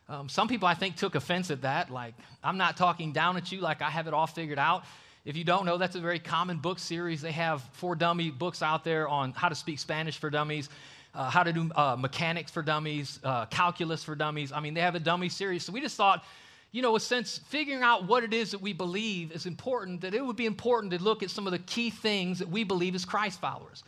um, 0.08 0.30
some 0.30 0.48
people 0.48 0.68
I 0.68 0.76
think 0.76 0.96
took 0.96 1.16
offense 1.16 1.50
at 1.50 1.64
that. 1.64 1.90
Like, 1.90 2.14
I'm 2.44 2.58
not 2.58 2.78
talking 2.78 3.12
down 3.12 3.38
at 3.38 3.52
you 3.52 3.60
like 3.60 3.82
I 3.82 3.90
have 3.90 4.08
it 4.08 4.14
all 4.14 4.28
figured 4.28 4.60
out. 4.60 4.86
If 5.26 5.36
you 5.36 5.44
don't 5.44 5.66
know, 5.66 5.78
that's 5.78 5.96
a 5.96 6.00
very 6.00 6.20
common 6.20 6.58
book 6.58 6.80
series. 6.80 7.22
They 7.22 7.34
have 7.34 7.62
four 7.74 7.96
dummy 7.96 8.32
books 8.32 8.62
out 8.62 8.84
there 8.84 9.08
on 9.08 9.34
how 9.34 9.50
to 9.50 9.56
speak 9.56 9.80
Spanish 9.80 10.18
for 10.18 10.30
dummies, 10.30 10.70
uh, 11.14 11.30
how 11.30 11.44
to 11.44 11.52
do 11.52 11.70
uh, 11.76 11.96
mechanics 11.98 12.52
for 12.52 12.62
dummies, 12.62 13.20
uh, 13.24 13.46
calculus 13.48 14.04
for 14.04 14.16
dummies. 14.16 14.52
I 14.52 14.60
mean, 14.60 14.74
they 14.74 14.82
have 14.82 14.96
a 14.96 15.00
dummy 15.00 15.30
series. 15.30 15.64
So 15.64 15.74
we 15.74 15.82
just 15.82 15.98
thought, 15.98 16.24
you 16.72 16.82
know, 16.82 16.98
since 16.98 17.38
figuring 17.38 17.82
out 17.82 18.08
what 18.08 18.24
it 18.24 18.34
is 18.34 18.52
that 18.52 18.62
we 18.62 18.74
believe 18.74 19.32
is 19.32 19.46
important, 19.46 20.02
that 20.02 20.14
it 20.14 20.24
would 20.24 20.36
be 20.36 20.46
important 20.46 20.94
to 20.94 21.02
look 21.02 21.24
at 21.24 21.32
some 21.32 21.48
of 21.48 21.52
the 21.52 21.60
key 21.60 21.90
things 21.90 22.40
that 22.40 22.50
we 22.50 22.64
believe 22.64 22.94
as 22.96 23.06
Christ 23.06 23.42
followers. 23.42 23.84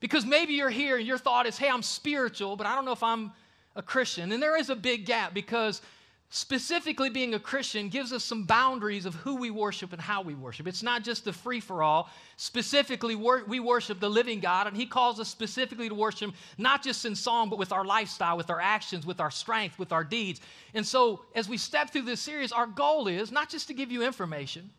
Because 0.00 0.24
maybe 0.24 0.54
you're 0.54 0.70
here 0.70 0.96
and 0.96 1.06
your 1.06 1.18
thought 1.18 1.46
is, 1.46 1.58
hey, 1.58 1.68
I'm 1.68 1.82
spiritual, 1.82 2.56
but 2.56 2.66
I 2.66 2.74
don't 2.74 2.84
know 2.84 2.92
if 2.92 3.02
I'm 3.02 3.32
a 3.74 3.82
Christian. 3.82 4.32
And 4.32 4.42
there 4.42 4.58
is 4.58 4.70
a 4.70 4.76
big 4.76 5.04
gap 5.04 5.34
because 5.34 5.82
specifically 6.30 7.08
being 7.08 7.34
a 7.34 7.38
Christian 7.38 7.88
gives 7.88 8.12
us 8.12 8.24
some 8.24 8.44
boundaries 8.44 9.06
of 9.06 9.14
who 9.14 9.36
we 9.36 9.50
worship 9.50 9.92
and 9.92 10.00
how 10.00 10.22
we 10.22 10.34
worship. 10.34 10.66
It's 10.66 10.82
not 10.82 11.04
just 11.04 11.24
the 11.24 11.32
free 11.32 11.60
for 11.60 11.82
all. 11.82 12.10
Specifically, 12.36 13.14
we 13.14 13.60
worship 13.60 14.00
the 14.00 14.08
living 14.08 14.40
God, 14.40 14.66
and 14.66 14.76
He 14.76 14.86
calls 14.86 15.20
us 15.20 15.28
specifically 15.28 15.88
to 15.88 15.94
worship 15.94 16.30
Him, 16.30 16.34
not 16.58 16.82
just 16.82 17.04
in 17.04 17.14
song, 17.14 17.48
but 17.48 17.58
with 17.58 17.72
our 17.72 17.84
lifestyle, 17.84 18.36
with 18.36 18.50
our 18.50 18.60
actions, 18.60 19.06
with 19.06 19.20
our 19.20 19.30
strength, 19.30 19.78
with 19.78 19.92
our 19.92 20.04
deeds. 20.04 20.40
And 20.74 20.86
so, 20.86 21.20
as 21.34 21.48
we 21.48 21.56
step 21.56 21.90
through 21.90 22.02
this 22.02 22.20
series, 22.20 22.52
our 22.52 22.66
goal 22.66 23.06
is 23.06 23.30
not 23.30 23.48
just 23.48 23.68
to 23.68 23.74
give 23.74 23.92
you 23.92 24.02
information, 24.02 24.70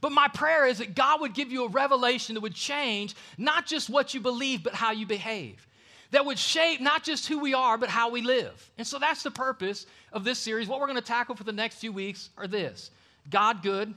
but 0.00 0.12
my 0.12 0.28
prayer 0.28 0.66
is 0.66 0.78
that 0.78 0.94
God 0.94 1.20
would 1.20 1.34
give 1.34 1.50
you 1.50 1.64
a 1.64 1.68
revelation 1.68 2.34
that 2.34 2.42
would 2.42 2.54
change 2.54 3.14
not 3.38 3.66
just 3.66 3.88
what 3.88 4.14
you 4.14 4.20
believe, 4.20 4.62
but 4.62 4.74
how 4.74 4.92
you 4.92 5.06
behave. 5.06 5.65
That 6.12 6.24
would 6.24 6.38
shape 6.38 6.80
not 6.80 7.02
just 7.02 7.26
who 7.26 7.38
we 7.38 7.54
are, 7.54 7.76
but 7.76 7.88
how 7.88 8.10
we 8.10 8.22
live. 8.22 8.70
And 8.78 8.86
so 8.86 8.98
that's 8.98 9.22
the 9.22 9.30
purpose 9.30 9.86
of 10.12 10.24
this 10.24 10.38
series. 10.38 10.68
What 10.68 10.80
we're 10.80 10.86
going 10.86 10.98
to 10.98 11.04
tackle 11.04 11.34
for 11.34 11.44
the 11.44 11.52
next 11.52 11.76
few 11.76 11.92
weeks 11.92 12.30
are 12.36 12.46
this 12.46 12.90
God 13.28 13.62
good, 13.62 13.92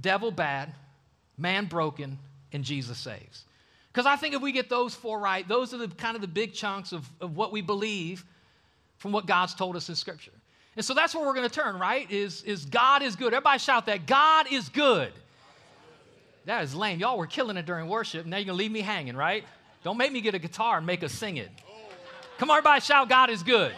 devil 0.00 0.30
bad, 0.30 0.72
man 1.38 1.66
broken, 1.66 2.18
and 2.52 2.62
Jesus 2.62 2.98
saves. 2.98 3.44
Because 3.92 4.06
I 4.06 4.16
think 4.16 4.34
if 4.34 4.42
we 4.42 4.52
get 4.52 4.68
those 4.68 4.94
four 4.94 5.20
right, 5.20 5.46
those 5.46 5.72
are 5.72 5.78
the 5.78 5.88
kind 5.88 6.16
of 6.16 6.20
the 6.20 6.28
big 6.28 6.52
chunks 6.52 6.92
of, 6.92 7.08
of 7.20 7.36
what 7.36 7.52
we 7.52 7.60
believe 7.60 8.24
from 8.96 9.12
what 9.12 9.26
God's 9.26 9.54
told 9.54 9.76
us 9.76 9.88
in 9.88 9.94
Scripture. 9.94 10.32
And 10.76 10.84
so 10.84 10.94
that's 10.94 11.14
where 11.14 11.24
we're 11.24 11.34
going 11.34 11.48
to 11.48 11.54
turn, 11.54 11.78
right? 11.78 12.10
Is, 12.10 12.42
is 12.42 12.64
God 12.64 13.02
is 13.02 13.14
good. 13.14 13.32
Everybody 13.32 13.60
shout 13.60 13.86
that. 13.86 14.06
God 14.06 14.46
is 14.50 14.68
good. 14.68 15.12
That 16.46 16.64
is 16.64 16.74
lame. 16.74 16.98
Y'all 16.98 17.16
were 17.16 17.26
killing 17.26 17.56
it 17.56 17.64
during 17.64 17.88
worship. 17.88 18.26
Now 18.26 18.36
you're 18.36 18.46
going 18.46 18.58
to 18.58 18.62
leave 18.62 18.72
me 18.72 18.80
hanging, 18.80 19.16
right? 19.16 19.44
Don't 19.84 19.96
make 19.96 20.10
me 20.10 20.20
get 20.20 20.34
a 20.34 20.38
guitar 20.40 20.78
and 20.78 20.86
make 20.86 21.04
us 21.04 21.12
sing 21.12 21.36
it. 21.36 21.50
Come 22.38 22.50
on, 22.50 22.58
everybody 22.58 22.80
shout, 22.80 23.08
God 23.08 23.30
is 23.30 23.44
good. 23.44 23.72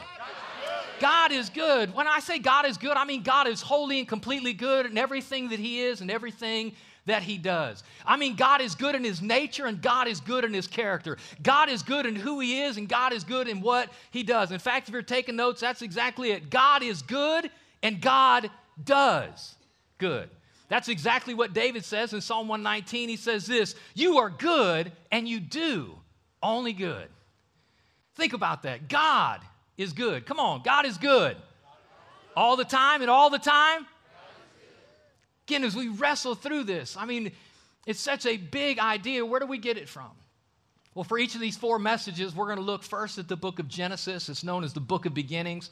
God 0.99 1.31
is 1.31 1.51
good. 1.51 1.95
When 1.95 2.09
I 2.09 2.21
say 2.21 2.39
God 2.39 2.65
is 2.65 2.79
good, 2.79 2.97
I 2.97 3.05
mean 3.05 3.23
God 3.23 3.47
is 3.47 3.61
holy 3.61 3.99
and 3.99 4.09
completely 4.09 4.55
good 4.55 4.87
in 4.87 4.97
everything 4.97 5.51
that 5.51 5.59
He 5.59 5.83
is 5.83 6.01
and 6.01 6.11
everything 6.11 6.73
that 7.07 7.23
he 7.23 7.39
does. 7.39 7.83
I 8.05 8.17
mean, 8.17 8.37
God 8.37 8.61
is 8.61 8.75
good 8.75 8.95
in 8.95 9.05
his 9.05 9.23
nature 9.23 9.67
and 9.67 9.81
God 9.81 10.09
is 10.09 10.21
good 10.21 10.45
in 10.45 10.53
his 10.53 10.67
character. 10.67 11.17
God 11.43 11.69
is 11.69 11.83
good 11.83 12.05
in 12.05 12.17
who 12.17 12.41
he 12.41 12.63
is 12.63 12.77
and 12.77 12.89
God 12.89 13.13
is 13.13 13.25
good 13.25 13.49
in 13.49 13.61
what 13.61 13.91
he 14.11 14.23
does. 14.23 14.51
In 14.51 14.59
fact, 14.59 14.89
if 14.89 14.93
you're 14.93 15.03
taking 15.03 15.37
notes, 15.37 15.61
that's 15.61 15.83
exactly 15.83 16.33
it. 16.33 16.51
God 16.51 16.83
is 16.83 17.03
good 17.03 17.51
and 17.83 18.01
God 18.01 18.51
does 18.85 19.55
good. 19.99 20.29
That's 20.69 20.89
exactly 20.89 21.35
what 21.35 21.53
David 21.53 21.85
says 21.85 22.13
in 22.13 22.21
Psalm 22.21 22.49
119. 22.49 23.09
He 23.09 23.17
says 23.17 23.47
this 23.47 23.75
You 23.95 24.19
are 24.19 24.31
good 24.31 24.93
and 25.13 25.29
you 25.29 25.41
do 25.41 25.97
only 26.43 26.73
good. 26.73 27.09
Think 28.15 28.33
about 28.33 28.63
that. 28.63 28.89
God 28.89 29.41
is 29.77 29.93
good. 29.93 30.27
Come 30.27 30.41
on, 30.41 30.63
God 30.63 30.87
is 30.87 30.99
good. 30.99 31.37
All 32.35 32.57
the 32.57 32.65
time 32.65 33.03
and 33.03 33.11
all 33.11 33.31
the 33.31 33.39
time? 33.39 33.87
Again, 35.47 35.65
as 35.65 35.77
we 35.77 35.89
wrestle 35.89 36.35
through 36.35 36.65
this, 36.65 36.97
I 36.97 37.05
mean, 37.05 37.33
it's 37.87 38.01
such 38.01 38.27
a 38.27 38.37
big 38.37 38.79
idea. 38.79 39.25
Where 39.25 39.39
do 39.39 39.47
we 39.47 39.59
get 39.59 39.79
it 39.79 39.89
from? 39.89 40.11
Well, 40.95 41.05
for 41.05 41.19
each 41.19 41.35
of 41.35 41.41
these 41.41 41.57
four 41.57 41.79
messages, 41.79 42.35
we're 42.35 42.47
going 42.47 42.59
to 42.59 42.65
look 42.65 42.83
first 42.83 43.19
at 43.19 43.29
the 43.29 43.37
book 43.37 43.59
of 43.59 43.69
Genesis. 43.69 44.29
It's 44.29 44.43
known 44.43 44.65
as 44.65 44.73
the 44.73 44.81
book 44.81 45.07
of 45.07 45.15
beginnings. 45.15 45.71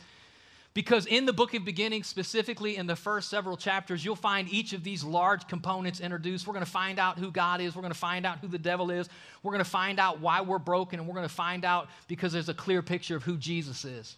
Because 0.75 1.07
in 1.07 1.25
the 1.25 1.33
book 1.33 1.55
of 1.55 1.65
beginnings, 1.65 2.09
specifically 2.09 2.77
in 2.77 2.89
the 2.89 2.97
first 2.97 3.31
several 3.31 3.57
chapters, 3.57 4.05
you'll 4.05 4.17
find 4.17 4.49
each 4.49 4.73
of 4.73 4.83
these 4.83 5.05
large 5.05 5.47
components 5.47 6.01
introduced. 6.01 6.47
We're 6.47 6.53
going 6.53 6.65
to 6.65 6.71
find 6.71 6.99
out 6.99 7.17
who 7.17 7.31
God 7.31 7.61
is. 7.61 7.77
We're 7.77 7.83
going 7.83 7.93
to 7.93 7.99
find 7.99 8.27
out 8.27 8.39
who 8.41 8.49
the 8.49 8.59
devil 8.59 8.91
is. 8.91 9.09
We're 9.45 9.53
going 9.53 9.63
to 9.63 9.71
find 9.71 10.01
out 10.01 10.21
why 10.21 10.41
we're 10.41 10.59
broken. 10.59 10.99
And 10.99 11.09
we're 11.09 11.15
going 11.15 11.29
to 11.29 11.35
find 11.35 11.65
out 11.65 11.89
because 12.09 12.33
there's 12.33 12.49
a 12.49 12.55
clear 12.55 12.83
picture 12.83 13.15
of 13.15 13.23
who 13.23 13.37
Jesus 13.37 13.85
is. 13.85 14.17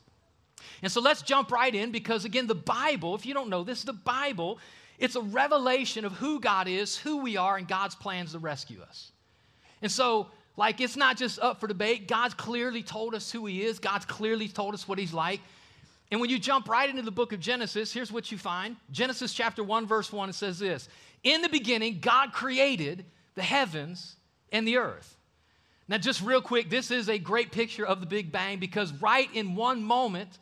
And 0.82 0.90
so 0.90 1.02
let's 1.02 1.20
jump 1.20 1.52
right 1.52 1.74
in 1.74 1.92
because, 1.92 2.24
again, 2.24 2.46
the 2.46 2.54
Bible, 2.54 3.14
if 3.14 3.26
you 3.26 3.34
don't 3.34 3.50
know 3.50 3.62
this, 3.62 3.84
the 3.84 3.92
Bible 3.92 4.58
it's 4.98 5.16
a 5.16 5.20
revelation 5.20 6.04
of 6.04 6.12
who 6.12 6.40
God 6.40 6.68
is, 6.68 6.96
who 6.96 7.18
we 7.18 7.36
are, 7.36 7.56
and 7.56 7.68
God's 7.68 7.94
plans 7.94 8.32
to 8.32 8.38
rescue 8.38 8.80
us. 8.82 9.12
And 9.82 9.90
so, 9.90 10.28
like, 10.56 10.80
it's 10.80 10.96
not 10.96 11.18
just 11.18 11.38
up 11.38 11.60
for 11.60 11.66
debate. 11.66 12.08
God's 12.08 12.34
clearly 12.34 12.82
told 12.82 13.14
us 13.14 13.30
who 13.30 13.44
He 13.46 13.62
is, 13.62 13.78
God's 13.78 14.06
clearly 14.06 14.48
told 14.48 14.74
us 14.74 14.88
what 14.88 14.98
He's 14.98 15.12
like. 15.12 15.40
And 16.10 16.20
when 16.20 16.30
you 16.30 16.38
jump 16.38 16.68
right 16.68 16.88
into 16.88 17.02
the 17.02 17.10
book 17.10 17.32
of 17.32 17.40
Genesis, 17.40 17.92
here's 17.92 18.12
what 18.12 18.30
you 18.30 18.38
find 18.38 18.76
Genesis 18.90 19.32
chapter 19.32 19.64
1, 19.64 19.86
verse 19.86 20.12
1, 20.12 20.28
it 20.28 20.34
says 20.34 20.58
this 20.58 20.88
In 21.22 21.42
the 21.42 21.48
beginning, 21.48 21.98
God 22.00 22.32
created 22.32 23.04
the 23.34 23.42
heavens 23.42 24.16
and 24.52 24.66
the 24.66 24.76
earth. 24.76 25.16
Now, 25.88 25.98
just 25.98 26.20
real 26.22 26.40
quick, 26.40 26.68
this 26.68 26.90
is 26.90 27.08
a 27.08 27.18
great 27.18 27.52
picture 27.52 27.86
of 27.86 28.00
the 28.00 28.06
Big 28.06 28.32
Bang 28.32 28.58
because 28.58 28.92
right 28.94 29.28
in 29.34 29.54
one 29.54 29.82
moment, 29.82 30.38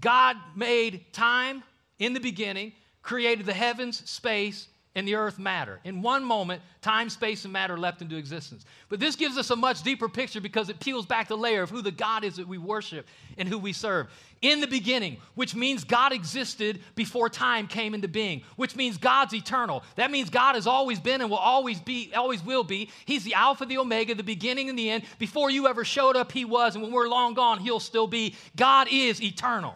God 0.00 0.36
made 0.54 1.12
time 1.12 1.62
in 1.98 2.12
the 2.12 2.20
beginning 2.20 2.72
created 3.06 3.46
the 3.46 3.54
heavens, 3.54 4.08
space, 4.08 4.66
and 4.96 5.06
the 5.06 5.14
earth 5.14 5.38
matter. 5.38 5.78
In 5.84 6.00
one 6.00 6.24
moment, 6.24 6.62
time, 6.80 7.10
space, 7.10 7.44
and 7.44 7.52
matter 7.52 7.78
leapt 7.78 8.00
into 8.00 8.16
existence. 8.16 8.64
But 8.88 8.98
this 8.98 9.14
gives 9.14 9.36
us 9.36 9.50
a 9.50 9.56
much 9.56 9.82
deeper 9.82 10.08
picture 10.08 10.40
because 10.40 10.70
it 10.70 10.80
peels 10.80 11.04
back 11.04 11.28
the 11.28 11.36
layer 11.36 11.62
of 11.62 11.68
who 11.68 11.82
the 11.82 11.92
God 11.92 12.24
is 12.24 12.36
that 12.36 12.48
we 12.48 12.56
worship 12.56 13.06
and 13.36 13.46
who 13.46 13.58
we 13.58 13.74
serve. 13.74 14.08
In 14.40 14.62
the 14.62 14.66
beginning, 14.66 15.18
which 15.34 15.54
means 15.54 15.84
God 15.84 16.14
existed 16.14 16.80
before 16.94 17.28
time 17.28 17.66
came 17.66 17.92
into 17.92 18.08
being, 18.08 18.42
which 18.56 18.74
means 18.74 18.96
God's 18.96 19.34
eternal. 19.34 19.82
That 19.96 20.10
means 20.10 20.30
God 20.30 20.54
has 20.54 20.66
always 20.66 20.98
been 20.98 21.20
and 21.20 21.28
will 21.28 21.36
always 21.36 21.78
be, 21.78 22.12
always 22.14 22.42
will 22.42 22.64
be. 22.64 22.90
He's 23.04 23.22
the 23.22 23.34
Alpha, 23.34 23.66
the 23.66 23.76
Omega, 23.76 24.14
the 24.14 24.22
beginning 24.22 24.70
and 24.70 24.78
the 24.78 24.88
end. 24.88 25.04
Before 25.18 25.50
you 25.50 25.68
ever 25.68 25.84
showed 25.84 26.16
up, 26.16 26.32
He 26.32 26.46
was, 26.46 26.74
and 26.74 26.82
when 26.82 26.92
we're 26.92 27.08
long 27.08 27.34
gone, 27.34 27.58
He'll 27.58 27.80
still 27.80 28.06
be. 28.06 28.34
God 28.56 28.88
is 28.90 29.22
eternal. 29.22 29.74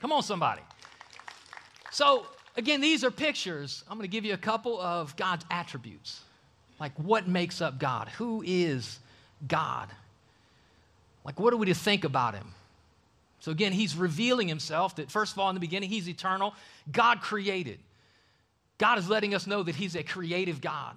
Come 0.00 0.12
on, 0.12 0.22
somebody. 0.22 0.62
So, 1.90 2.26
Again, 2.56 2.80
these 2.80 3.02
are 3.04 3.10
pictures. 3.10 3.82
I'm 3.88 3.96
going 3.96 4.08
to 4.08 4.12
give 4.12 4.24
you 4.24 4.34
a 4.34 4.38
couple 4.38 4.80
of 4.80 5.16
God's 5.16 5.44
attributes. 5.50 6.20
Like 6.78 6.92
what 6.98 7.26
makes 7.28 7.60
up 7.60 7.78
God? 7.78 8.08
Who 8.18 8.42
is 8.46 8.98
God? 9.46 9.88
Like 11.24 11.40
what 11.40 11.52
are 11.52 11.56
we 11.56 11.66
to 11.66 11.74
think 11.74 12.04
about 12.04 12.34
him? 12.34 12.52
So 13.40 13.50
again, 13.50 13.72
he's 13.72 13.96
revealing 13.96 14.48
himself 14.48 14.96
that 14.96 15.10
first 15.10 15.32
of 15.32 15.38
all, 15.38 15.50
in 15.50 15.54
the 15.54 15.60
beginning, 15.60 15.90
he's 15.90 16.08
eternal. 16.08 16.54
God 16.90 17.20
created. 17.20 17.78
God 18.78 18.98
is 18.98 19.08
letting 19.08 19.34
us 19.34 19.46
know 19.46 19.62
that 19.62 19.74
he's 19.74 19.96
a 19.96 20.02
creative 20.02 20.60
God. 20.60 20.96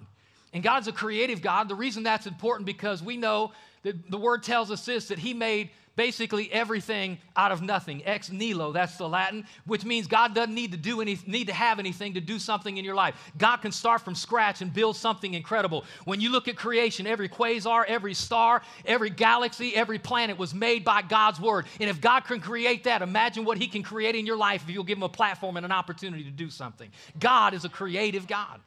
And 0.52 0.62
God's 0.62 0.88
a 0.88 0.92
creative 0.92 1.42
God. 1.42 1.68
The 1.68 1.74
reason 1.74 2.02
that's 2.02 2.26
important 2.26 2.66
because 2.66 3.02
we 3.02 3.16
know 3.16 3.52
that 3.82 4.10
the 4.10 4.18
word 4.18 4.42
tells 4.42 4.70
us 4.70 4.84
this 4.86 5.08
that 5.08 5.18
he 5.18 5.34
made 5.34 5.70
basically 5.98 6.50
everything 6.52 7.18
out 7.36 7.50
of 7.50 7.60
nothing. 7.60 8.06
Ex 8.06 8.30
nihilo, 8.30 8.70
that's 8.70 8.96
the 8.96 9.08
Latin, 9.08 9.44
which 9.66 9.84
means 9.84 10.06
God 10.06 10.32
doesn't 10.32 10.54
need 10.54 10.70
to 10.70 10.78
do 10.78 11.00
any, 11.00 11.18
need 11.26 11.48
to 11.48 11.52
have 11.52 11.80
anything 11.80 12.14
to 12.14 12.20
do 12.20 12.38
something 12.38 12.76
in 12.76 12.84
your 12.84 12.94
life. 12.94 13.16
God 13.36 13.56
can 13.56 13.72
start 13.72 14.02
from 14.02 14.14
scratch 14.14 14.62
and 14.62 14.72
build 14.72 14.96
something 14.96 15.34
incredible. 15.34 15.84
When 16.04 16.20
you 16.20 16.30
look 16.30 16.46
at 16.46 16.54
creation, 16.54 17.04
every 17.04 17.28
quasar, 17.28 17.84
every 17.88 18.14
star, 18.14 18.62
every 18.86 19.10
galaxy, 19.10 19.74
every 19.74 19.98
planet 19.98 20.38
was 20.38 20.54
made 20.54 20.84
by 20.84 21.02
God's 21.02 21.40
word. 21.40 21.66
And 21.80 21.90
if 21.90 22.00
God 22.00 22.20
can 22.20 22.38
create 22.38 22.84
that, 22.84 23.02
imagine 23.02 23.44
what 23.44 23.58
He 23.58 23.66
can 23.66 23.82
create 23.82 24.14
in 24.14 24.24
your 24.24 24.36
life 24.36 24.62
if 24.62 24.70
you'll 24.70 24.84
give 24.84 24.98
Him 24.98 25.02
a 25.02 25.08
platform 25.08 25.56
and 25.56 25.66
an 25.66 25.72
opportunity 25.72 26.22
to 26.22 26.30
do 26.30 26.48
something. 26.48 26.90
God 27.18 27.54
is 27.54 27.64
a 27.64 27.68
creative 27.68 28.28
God. 28.28 28.60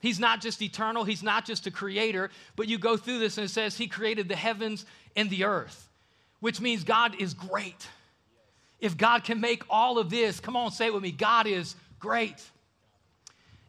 He's 0.00 0.20
not 0.20 0.40
just 0.40 0.62
eternal, 0.62 1.02
He's 1.02 1.24
not 1.24 1.44
just 1.44 1.66
a 1.66 1.72
creator, 1.72 2.30
but 2.54 2.68
you 2.68 2.78
go 2.78 2.96
through 2.96 3.18
this 3.18 3.38
and 3.38 3.46
it 3.46 3.50
says 3.50 3.76
He 3.76 3.88
created 3.88 4.28
the 4.28 4.36
heavens 4.36 4.86
and 5.16 5.28
the 5.28 5.42
earth 5.42 5.82
which 6.40 6.60
means 6.60 6.84
God 6.84 7.20
is 7.20 7.34
great. 7.34 7.86
If 8.80 8.96
God 8.96 9.24
can 9.24 9.40
make 9.40 9.62
all 9.70 9.98
of 9.98 10.10
this, 10.10 10.38
come 10.40 10.56
on, 10.56 10.70
say 10.70 10.86
it 10.86 10.94
with 10.94 11.02
me 11.02 11.12
God 11.12 11.46
is 11.46 11.74
great. 11.98 12.42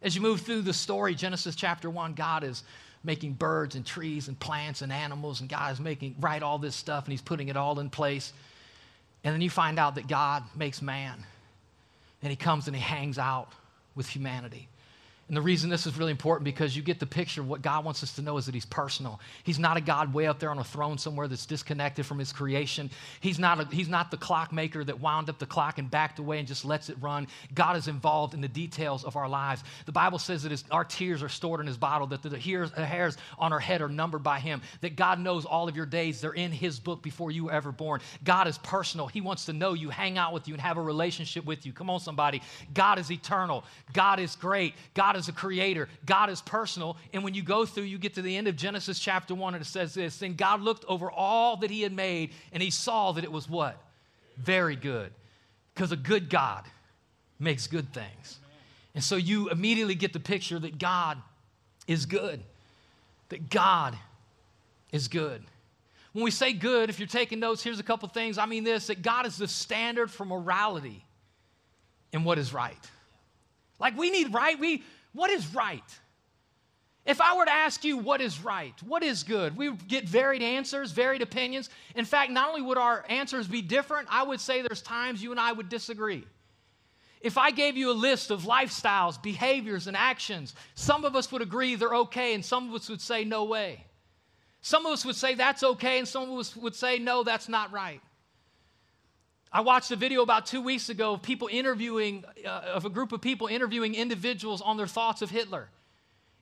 As 0.00 0.14
you 0.14 0.20
move 0.20 0.42
through 0.42 0.62
the 0.62 0.72
story, 0.72 1.14
Genesis 1.14 1.56
chapter 1.56 1.90
1, 1.90 2.14
God 2.14 2.44
is 2.44 2.62
making 3.02 3.32
birds 3.32 3.74
and 3.74 3.84
trees 3.84 4.28
and 4.28 4.38
plants 4.38 4.82
and 4.82 4.92
animals, 4.92 5.40
and 5.40 5.48
God 5.48 5.72
is 5.72 5.80
making, 5.80 6.14
right, 6.20 6.42
all 6.42 6.58
this 6.58 6.76
stuff, 6.76 7.04
and 7.04 7.12
He's 7.12 7.22
putting 7.22 7.48
it 7.48 7.56
all 7.56 7.80
in 7.80 7.90
place. 7.90 8.32
And 9.24 9.34
then 9.34 9.40
you 9.40 9.50
find 9.50 9.78
out 9.78 9.96
that 9.96 10.06
God 10.06 10.44
makes 10.56 10.82
man, 10.82 11.24
and 12.22 12.30
He 12.30 12.36
comes 12.36 12.66
and 12.68 12.76
He 12.76 12.82
hangs 12.82 13.18
out 13.18 13.52
with 13.94 14.08
humanity. 14.08 14.68
And 15.28 15.36
the 15.36 15.42
reason 15.42 15.68
this 15.68 15.86
is 15.86 15.96
really 15.98 16.10
important 16.10 16.44
because 16.44 16.74
you 16.74 16.82
get 16.82 17.00
the 17.00 17.06
picture 17.06 17.42
of 17.42 17.48
what 17.48 17.60
God 17.60 17.84
wants 17.84 18.02
us 18.02 18.14
to 18.14 18.22
know 18.22 18.38
is 18.38 18.46
that 18.46 18.54
He's 18.54 18.64
personal. 18.64 19.20
He's 19.44 19.58
not 19.58 19.76
a 19.76 19.80
God 19.80 20.14
way 20.14 20.26
up 20.26 20.38
there 20.38 20.50
on 20.50 20.58
a 20.58 20.64
throne 20.64 20.96
somewhere 20.96 21.28
that's 21.28 21.44
disconnected 21.44 22.06
from 22.06 22.18
His 22.18 22.32
creation. 22.32 22.90
He's 23.20 23.38
not, 23.38 23.60
a, 23.60 23.64
he's 23.66 23.88
not 23.88 24.10
the 24.10 24.16
clockmaker 24.16 24.82
that 24.84 25.00
wound 25.00 25.28
up 25.28 25.38
the 25.38 25.46
clock 25.46 25.78
and 25.78 25.90
backed 25.90 26.18
away 26.18 26.38
and 26.38 26.48
just 26.48 26.64
lets 26.64 26.88
it 26.88 26.96
run. 27.00 27.26
God 27.54 27.76
is 27.76 27.88
involved 27.88 28.32
in 28.32 28.40
the 28.40 28.48
details 28.48 29.04
of 29.04 29.16
our 29.16 29.28
lives. 29.28 29.62
The 29.84 29.92
Bible 29.92 30.18
says 30.18 30.42
that 30.44 30.50
his, 30.50 30.64
our 30.70 30.84
tears 30.84 31.22
are 31.22 31.28
stored 31.28 31.60
in 31.60 31.66
His 31.66 31.76
bottle, 31.76 32.06
that 32.08 32.22
the 32.22 32.38
hairs, 32.38 32.70
the 32.72 32.86
hairs 32.86 33.18
on 33.38 33.52
our 33.52 33.60
head 33.60 33.82
are 33.82 33.88
numbered 33.88 34.22
by 34.22 34.40
Him, 34.40 34.62
that 34.80 34.96
God 34.96 35.20
knows 35.20 35.44
all 35.44 35.68
of 35.68 35.76
your 35.76 35.86
days. 35.86 36.22
They're 36.22 36.32
in 36.32 36.52
His 36.52 36.80
book 36.80 37.02
before 37.02 37.30
you 37.30 37.44
were 37.44 37.52
ever 37.52 37.70
born. 37.70 38.00
God 38.24 38.48
is 38.48 38.56
personal. 38.58 39.06
He 39.06 39.20
wants 39.20 39.44
to 39.46 39.52
know 39.52 39.74
you, 39.74 39.90
hang 39.90 40.16
out 40.16 40.32
with 40.32 40.48
you, 40.48 40.54
and 40.54 40.60
have 40.62 40.78
a 40.78 40.82
relationship 40.82 41.44
with 41.44 41.66
you. 41.66 41.72
Come 41.72 41.90
on, 41.90 42.00
somebody. 42.00 42.40
God 42.72 42.98
is 42.98 43.10
eternal. 43.10 43.64
God 43.92 44.20
is 44.20 44.34
great. 44.34 44.74
God 44.94 45.17
is 45.18 45.28
a 45.28 45.32
creator. 45.32 45.88
God 46.06 46.30
is 46.30 46.40
personal. 46.40 46.96
And 47.12 47.22
when 47.22 47.34
you 47.34 47.42
go 47.42 47.66
through, 47.66 47.84
you 47.84 47.98
get 47.98 48.14
to 48.14 48.22
the 48.22 48.36
end 48.36 48.48
of 48.48 48.56
Genesis 48.56 48.98
chapter 48.98 49.34
1, 49.34 49.54
and 49.54 49.62
it 49.62 49.66
says 49.66 49.94
this 49.94 50.18
Then 50.18 50.34
God 50.34 50.60
looked 50.60 50.84
over 50.86 51.10
all 51.10 51.56
that 51.58 51.70
he 51.70 51.82
had 51.82 51.92
made, 51.92 52.32
and 52.52 52.62
he 52.62 52.70
saw 52.70 53.12
that 53.12 53.24
it 53.24 53.32
was 53.32 53.48
what? 53.48 53.76
Very 54.36 54.76
good. 54.76 55.12
Because 55.74 55.92
a 55.92 55.96
good 55.96 56.30
God 56.30 56.64
makes 57.38 57.66
good 57.66 57.92
things. 57.92 58.38
And 58.94 59.04
so 59.04 59.16
you 59.16 59.50
immediately 59.50 59.94
get 59.94 60.12
the 60.12 60.20
picture 60.20 60.58
that 60.58 60.78
God 60.78 61.18
is 61.86 62.06
good. 62.06 62.40
That 63.28 63.50
God 63.50 63.96
is 64.92 65.08
good. 65.08 65.44
When 66.12 66.24
we 66.24 66.30
say 66.30 66.52
good, 66.52 66.90
if 66.90 66.98
you're 66.98 67.06
taking 67.06 67.38
notes, 67.38 67.62
here's 67.62 67.78
a 67.78 67.84
couple 67.84 68.08
things. 68.08 68.38
I 68.38 68.46
mean 68.46 68.64
this 68.64 68.88
that 68.88 69.02
God 69.02 69.26
is 69.26 69.36
the 69.36 69.46
standard 69.46 70.10
for 70.10 70.24
morality 70.24 71.04
and 72.12 72.24
what 72.24 72.38
is 72.38 72.52
right. 72.52 72.78
Like 73.78 73.96
we 73.96 74.10
need 74.10 74.32
right. 74.32 74.58
We 74.58 74.82
what 75.12 75.30
is 75.30 75.54
right? 75.54 75.82
If 77.08 77.22
I 77.22 77.36
were 77.36 77.46
to 77.46 77.52
ask 77.52 77.84
you 77.84 77.96
what 77.96 78.20
is 78.20 78.44
right, 78.44 78.74
what 78.82 79.02
is 79.02 79.22
good, 79.22 79.56
we 79.56 79.70
would 79.70 79.88
get 79.88 80.06
varied 80.06 80.42
answers, 80.42 80.92
varied 80.92 81.22
opinions. 81.22 81.70
In 81.94 82.04
fact, 82.04 82.30
not 82.30 82.50
only 82.50 82.60
would 82.60 82.76
our 82.76 83.02
answers 83.08 83.48
be 83.48 83.62
different, 83.62 84.08
I 84.10 84.24
would 84.24 84.40
say 84.40 84.60
there's 84.60 84.82
times 84.82 85.22
you 85.22 85.30
and 85.30 85.40
I 85.40 85.52
would 85.52 85.70
disagree. 85.70 86.26
If 87.22 87.38
I 87.38 87.50
gave 87.50 87.78
you 87.78 87.90
a 87.90 87.92
list 87.92 88.30
of 88.30 88.42
lifestyles, 88.42 89.20
behaviors, 89.22 89.86
and 89.86 89.96
actions, 89.96 90.54
some 90.74 91.06
of 91.06 91.16
us 91.16 91.32
would 91.32 91.40
agree 91.40 91.74
they're 91.76 91.94
okay, 91.94 92.34
and 92.34 92.44
some 92.44 92.68
of 92.68 92.74
us 92.74 92.90
would 92.90 93.00
say 93.00 93.24
no 93.24 93.44
way. 93.44 93.86
Some 94.60 94.84
of 94.84 94.92
us 94.92 95.04
would 95.06 95.16
say 95.16 95.34
that's 95.34 95.62
okay, 95.62 95.98
and 95.98 96.06
some 96.06 96.30
of 96.30 96.38
us 96.38 96.54
would 96.54 96.74
say 96.74 96.98
no, 96.98 97.24
that's 97.24 97.48
not 97.48 97.72
right. 97.72 98.02
I 99.52 99.62
watched 99.62 99.90
a 99.90 99.96
video 99.96 100.22
about 100.22 100.46
two 100.46 100.60
weeks 100.60 100.88
ago 100.90 101.14
of 101.14 101.22
people 101.22 101.48
interviewing, 101.50 102.24
uh, 102.44 102.48
of 102.48 102.84
a 102.84 102.90
group 102.90 103.12
of 103.12 103.20
people 103.20 103.46
interviewing 103.46 103.94
individuals 103.94 104.60
on 104.60 104.76
their 104.76 104.86
thoughts 104.86 105.22
of 105.22 105.30
Hitler. 105.30 105.68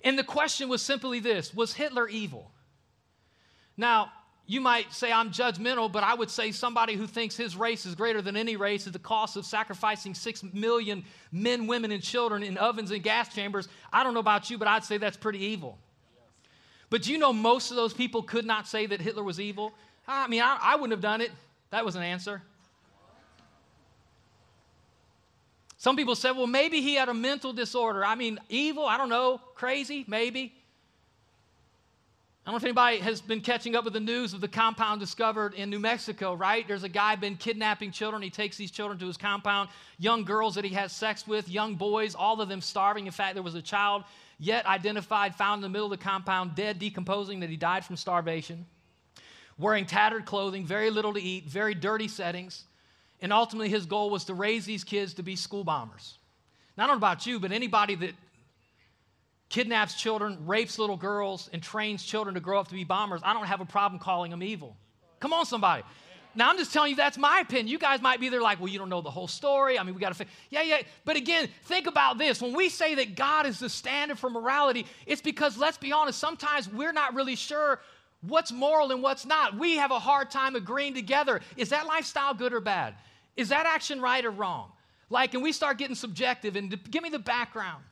And 0.02 0.18
the 0.18 0.24
question 0.24 0.68
was 0.68 0.82
simply 0.82 1.20
this 1.20 1.54
Was 1.54 1.72
Hitler 1.74 2.08
evil? 2.08 2.50
Now, 3.76 4.10
you 4.46 4.60
might 4.60 4.92
say 4.92 5.10
I'm 5.10 5.30
judgmental, 5.30 5.90
but 5.90 6.04
I 6.04 6.14
would 6.14 6.30
say 6.30 6.52
somebody 6.52 6.94
who 6.94 7.06
thinks 7.06 7.36
his 7.36 7.56
race 7.56 7.84
is 7.84 7.94
greater 7.94 8.22
than 8.22 8.36
any 8.36 8.56
race 8.56 8.86
at 8.86 8.92
the 8.92 8.98
cost 8.98 9.36
of 9.36 9.44
sacrificing 9.44 10.14
six 10.14 10.42
million 10.52 11.04
men, 11.32 11.66
women, 11.66 11.90
and 11.90 12.02
children 12.02 12.42
in 12.42 12.56
ovens 12.56 12.92
and 12.92 13.02
gas 13.02 13.34
chambers. 13.34 13.68
I 13.92 14.04
don't 14.04 14.14
know 14.14 14.20
about 14.20 14.48
you, 14.48 14.58
but 14.58 14.68
I'd 14.68 14.84
say 14.84 14.98
that's 14.98 15.16
pretty 15.16 15.40
evil. 15.40 15.78
But 16.90 17.02
do 17.02 17.12
you 17.12 17.18
know, 17.18 17.32
most 17.32 17.70
of 17.70 17.76
those 17.76 17.92
people 17.92 18.22
could 18.22 18.46
not 18.46 18.68
say 18.68 18.86
that 18.86 19.00
Hitler 19.00 19.24
was 19.24 19.40
evil. 19.40 19.74
I 20.06 20.28
mean, 20.28 20.42
I, 20.42 20.58
I 20.60 20.74
wouldn't 20.76 20.92
have 20.92 21.00
done 21.00 21.20
it. 21.20 21.32
That 21.70 21.84
was 21.84 21.96
an 21.96 22.02
answer. 22.02 22.42
Some 25.86 25.94
people 25.94 26.16
said, 26.16 26.32
well, 26.32 26.48
maybe 26.48 26.80
he 26.80 26.96
had 26.96 27.08
a 27.08 27.14
mental 27.14 27.52
disorder. 27.52 28.04
I 28.04 28.16
mean, 28.16 28.40
evil, 28.48 28.84
I 28.84 28.96
don't 28.96 29.08
know, 29.08 29.40
crazy, 29.54 30.04
maybe. 30.08 30.52
I 32.44 32.50
don't 32.50 32.54
know 32.54 32.56
if 32.56 32.64
anybody 32.64 32.98
has 32.98 33.20
been 33.20 33.40
catching 33.40 33.76
up 33.76 33.84
with 33.84 33.92
the 33.92 34.00
news 34.00 34.34
of 34.34 34.40
the 34.40 34.48
compound 34.48 34.98
discovered 34.98 35.54
in 35.54 35.70
New 35.70 35.78
Mexico, 35.78 36.34
right? 36.34 36.66
There's 36.66 36.82
a 36.82 36.88
guy 36.88 37.14
been 37.14 37.36
kidnapping 37.36 37.92
children. 37.92 38.20
He 38.20 38.30
takes 38.30 38.56
these 38.56 38.72
children 38.72 38.98
to 38.98 39.06
his 39.06 39.16
compound, 39.16 39.68
young 39.96 40.24
girls 40.24 40.56
that 40.56 40.64
he 40.64 40.74
has 40.74 40.90
sex 40.90 41.24
with, 41.24 41.48
young 41.48 41.76
boys, 41.76 42.16
all 42.16 42.40
of 42.40 42.48
them 42.48 42.60
starving. 42.60 43.06
In 43.06 43.12
fact, 43.12 43.34
there 43.34 43.44
was 43.44 43.54
a 43.54 43.62
child 43.62 44.02
yet 44.40 44.66
identified, 44.66 45.36
found 45.36 45.60
in 45.60 45.62
the 45.62 45.68
middle 45.68 45.86
of 45.86 45.96
the 45.96 46.04
compound, 46.04 46.56
dead, 46.56 46.80
decomposing, 46.80 47.38
that 47.38 47.48
he 47.48 47.56
died 47.56 47.84
from 47.84 47.94
starvation, 47.94 48.66
wearing 49.56 49.86
tattered 49.86 50.24
clothing, 50.24 50.66
very 50.66 50.90
little 50.90 51.14
to 51.14 51.22
eat, 51.22 51.44
very 51.44 51.76
dirty 51.76 52.08
settings. 52.08 52.64
And 53.20 53.32
ultimately, 53.32 53.68
his 53.68 53.86
goal 53.86 54.10
was 54.10 54.24
to 54.24 54.34
raise 54.34 54.66
these 54.66 54.84
kids 54.84 55.14
to 55.14 55.22
be 55.22 55.36
school 55.36 55.64
bombers. 55.64 56.18
Now, 56.76 56.84
I 56.84 56.86
don't 56.86 56.96
know 56.96 57.06
about 57.06 57.26
you, 57.26 57.40
but 57.40 57.52
anybody 57.52 57.94
that 57.94 58.12
kidnaps 59.48 59.94
children, 59.94 60.46
rapes 60.46 60.78
little 60.78 60.96
girls, 60.96 61.48
and 61.52 61.62
trains 61.62 62.04
children 62.04 62.34
to 62.34 62.40
grow 62.40 62.60
up 62.60 62.68
to 62.68 62.74
be 62.74 62.84
bombers, 62.84 63.20
I 63.24 63.32
don't 63.32 63.46
have 63.46 63.60
a 63.60 63.64
problem 63.64 63.98
calling 64.00 64.30
them 64.30 64.42
evil. 64.42 64.76
Come 65.20 65.32
on, 65.32 65.46
somebody. 65.46 65.82
Now, 66.34 66.50
I'm 66.50 66.58
just 66.58 66.70
telling 66.70 66.90
you 66.90 66.96
that's 66.96 67.16
my 67.16 67.40
opinion. 67.40 67.68
You 67.68 67.78
guys 67.78 68.02
might 68.02 68.20
be 68.20 68.28
there 68.28 68.42
like, 68.42 68.60
well, 68.60 68.68
you 68.68 68.78
don't 68.78 68.90
know 68.90 69.00
the 69.00 69.10
whole 69.10 69.28
story. 69.28 69.78
I 69.78 69.82
mean, 69.82 69.94
we 69.94 70.00
got 70.02 70.14
to, 70.14 70.26
yeah, 70.50 70.60
yeah. 70.60 70.82
But 71.06 71.16
again, 71.16 71.48
think 71.64 71.86
about 71.86 72.18
this. 72.18 72.42
When 72.42 72.54
we 72.54 72.68
say 72.68 72.96
that 72.96 73.14
God 73.14 73.46
is 73.46 73.58
the 73.58 73.70
standard 73.70 74.18
for 74.18 74.28
morality, 74.28 74.86
it's 75.06 75.22
because, 75.22 75.56
let's 75.56 75.78
be 75.78 75.92
honest, 75.92 76.18
sometimes 76.18 76.70
we're 76.70 76.92
not 76.92 77.14
really 77.14 77.36
sure 77.36 77.80
what's 78.22 78.52
moral 78.52 78.92
and 78.92 79.02
what's 79.02 79.24
not. 79.24 79.58
We 79.58 79.76
have 79.76 79.90
a 79.90 79.98
hard 79.98 80.30
time 80.30 80.56
agreeing 80.56 80.94
together. 80.94 81.40
Is 81.56 81.70
that 81.70 81.86
lifestyle 81.86 82.34
good 82.34 82.52
or 82.52 82.60
bad? 82.60 82.94
Is 83.36 83.50
that 83.50 83.66
action 83.66 84.00
right 84.00 84.24
or 84.24 84.30
wrong? 84.30 84.70
Like, 85.08 85.34
and 85.34 85.42
we 85.42 85.52
start 85.52 85.78
getting 85.78 85.94
subjective 85.94 86.56
and 86.56 86.74
give 86.90 87.02
me 87.02 87.10
the 87.10 87.18
background. 87.18 87.84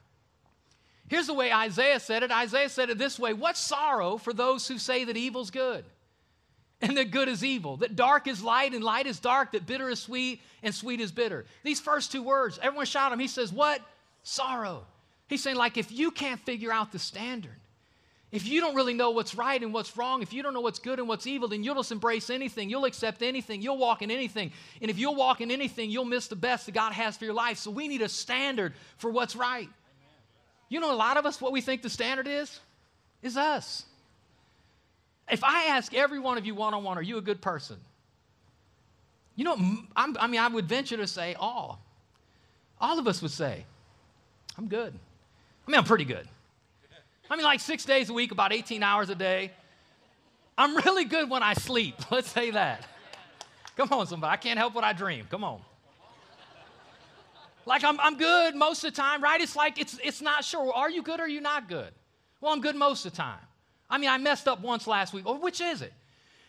Here's 1.09 1.27
the 1.27 1.35
way 1.35 1.53
Isaiah 1.53 2.01
said 2.01 2.23
it 2.23 2.31
Isaiah 2.31 2.69
said 2.69 2.91
it 2.91 2.99
this 2.99 3.19
way 3.19 3.33
What 3.33 3.57
sorrow 3.57 4.17
for 4.17 4.33
those 4.33 4.67
who 4.67 4.79
say 4.79 5.05
that 5.05 5.17
evil's 5.17 5.51
good 5.51 5.85
and 6.81 6.97
that 6.97 7.11
good 7.11 7.29
is 7.29 7.45
evil, 7.45 7.77
that 7.79 7.97
dark 7.97 8.27
is 8.27 8.43
light 8.43 8.75
and 8.75 8.83
light 8.83 9.07
is 9.07 9.21
dark, 9.21 9.53
that 9.53 9.67
bitter 9.67 9.89
is 9.91 10.01
sweet 10.01 10.41
and 10.63 10.75
sweet 10.75 11.01
is 11.01 11.13
bitter. 11.13 11.45
These 11.63 11.81
first 11.81 12.11
two 12.11 12.23
words, 12.23 12.59
everyone 12.61 12.87
shout 12.87 13.11
them. 13.11 13.21
He 13.21 13.29
says, 13.29 13.53
What? 13.53 13.81
Sorrow. 14.23 14.87
He's 15.27 15.43
saying, 15.43 15.57
like, 15.57 15.77
if 15.77 15.91
you 15.91 16.11
can't 16.11 16.41
figure 16.41 16.73
out 16.73 16.93
the 16.93 16.99
standard, 16.99 17.57
if 18.35 18.49
you 18.49 18.61
don't 18.61 18.75
really 18.75 18.95
know 18.95 19.13
what's 19.13 19.37
right 19.37 19.63
and 19.63 19.73
what's 19.73 19.97
wrong, 19.97 20.21
if 20.21 20.33
you 20.33 20.43
don't 20.43 20.55
know 20.55 20.61
what's 20.61 20.81
good 20.81 20.99
and 20.99 21.07
what's 21.07 21.25
evil, 21.25 21.47
then 21.47 21.63
you'll 21.63 21.77
just 21.77 21.93
embrace 21.93 22.31
anything. 22.31 22.69
You'll 22.69 22.85
accept 22.85 23.23
anything. 23.23 23.63
You'll 23.63 23.79
walk 23.79 24.03
in 24.03 24.11
anything. 24.11 24.51
And 24.83 24.91
if 24.91 24.99
you'll 24.99 25.15
walk 25.15 25.41
in 25.41 25.53
anything, 25.53 25.89
you'll 25.89 26.05
miss 26.05 26.27
the 26.27 26.35
best 26.35 26.67
that 26.67 26.73
God 26.73 26.93
has 26.95 27.17
for 27.17 27.27
your 27.27 27.35
life. 27.35 27.59
So 27.59 27.71
we 27.71 27.87
need 27.87 28.03
a 28.03 28.09
standard 28.09 28.73
for 28.97 29.09
what's 29.09 29.37
right. 29.37 29.69
You 30.69 30.81
know, 30.81 30.93
a 30.93 30.97
lot 30.97 31.17
of 31.17 31.27
us, 31.27 31.41
what 31.41 31.53
we 31.53 31.61
think 31.61 31.83
the 31.83 31.89
standard 31.89 32.27
is, 32.27 32.59
is 33.23 33.37
us. 33.37 33.85
If 35.31 35.45
I 35.45 35.67
ask 35.67 35.95
every 35.95 36.19
one 36.19 36.37
of 36.37 36.45
you 36.45 36.57
one 36.57 36.75
on 36.75 36.83
one, 36.83 36.99
are 36.99 37.03
you 37.03 37.19
a 37.19 37.23
good 37.23 37.41
person? 37.41 37.77
You 39.37 39.45
know, 39.45 39.55
I'm, 39.95 40.17
i 40.19 40.27
mean, 40.27 40.41
I 40.41 40.49
would 40.49 40.69
venture 40.69 40.97
to 40.97 41.07
say 41.07 41.37
all. 41.39 41.79
All 42.81 42.99
of 42.99 43.07
us 43.07 43.23
would 43.23 43.31
say, 43.31 43.65
I'm 44.59 44.67
good. 44.67 44.93
I 44.93 45.71
mean, 45.71 45.79
I'm 45.79 45.85
pretty 45.85 46.05
good. 46.05 46.27
I 47.31 47.37
mean, 47.37 47.45
like 47.45 47.61
six 47.61 47.85
days 47.85 48.11
a 48.11 48.13
week, 48.13 48.33
about 48.33 48.53
18 48.53 48.83
hours 48.83 49.11
a 49.11 49.15
day. 49.15 49.51
I'm 50.57 50.77
really 50.77 51.05
good 51.05 51.29
when 51.31 51.43
I 51.43 51.55
sleep. 51.55 51.97
Let's 52.11 52.31
say 52.31 52.51
that. 52.51 52.87
Come 53.77 53.93
on, 53.93 54.07
somebody. 54.07 54.33
I 54.33 54.37
can't 54.37 54.59
help 54.59 54.75
what 54.75 54.85
I 54.85 54.93
dream. 54.93 55.27
Come 55.31 55.43
on. 55.43 55.61
Like 57.67 57.83
I'm, 57.83 57.99
I'm 57.99 58.17
good 58.19 58.55
most 58.55 58.85
of 58.85 58.93
the 58.93 58.97
time, 58.97 59.23
right? 59.23 59.41
It's 59.41 59.57
like 59.57 59.81
it's 59.81 59.99
it's 60.05 60.21
not 60.21 60.45
sure. 60.45 60.73
Are 60.73 60.91
you 60.91 61.03
good 61.03 61.19
or 61.19 61.25
are 61.25 61.29
you 61.29 61.41
not 61.41 61.69
good? 61.69 61.91
Well, 62.41 62.53
I'm 62.53 62.61
good 62.61 62.77
most 62.77 63.07
of 63.07 63.13
the 63.13 63.17
time. 63.17 63.41
I 63.89 63.97
mean, 63.99 64.11
I 64.11 64.19
messed 64.19 64.47
up 64.49 64.61
once 64.61 64.87
last 64.87 65.15
week. 65.15 65.25
Well, 65.25 65.39
which 65.39 65.61
is 65.61 65.81
it? 65.81 65.93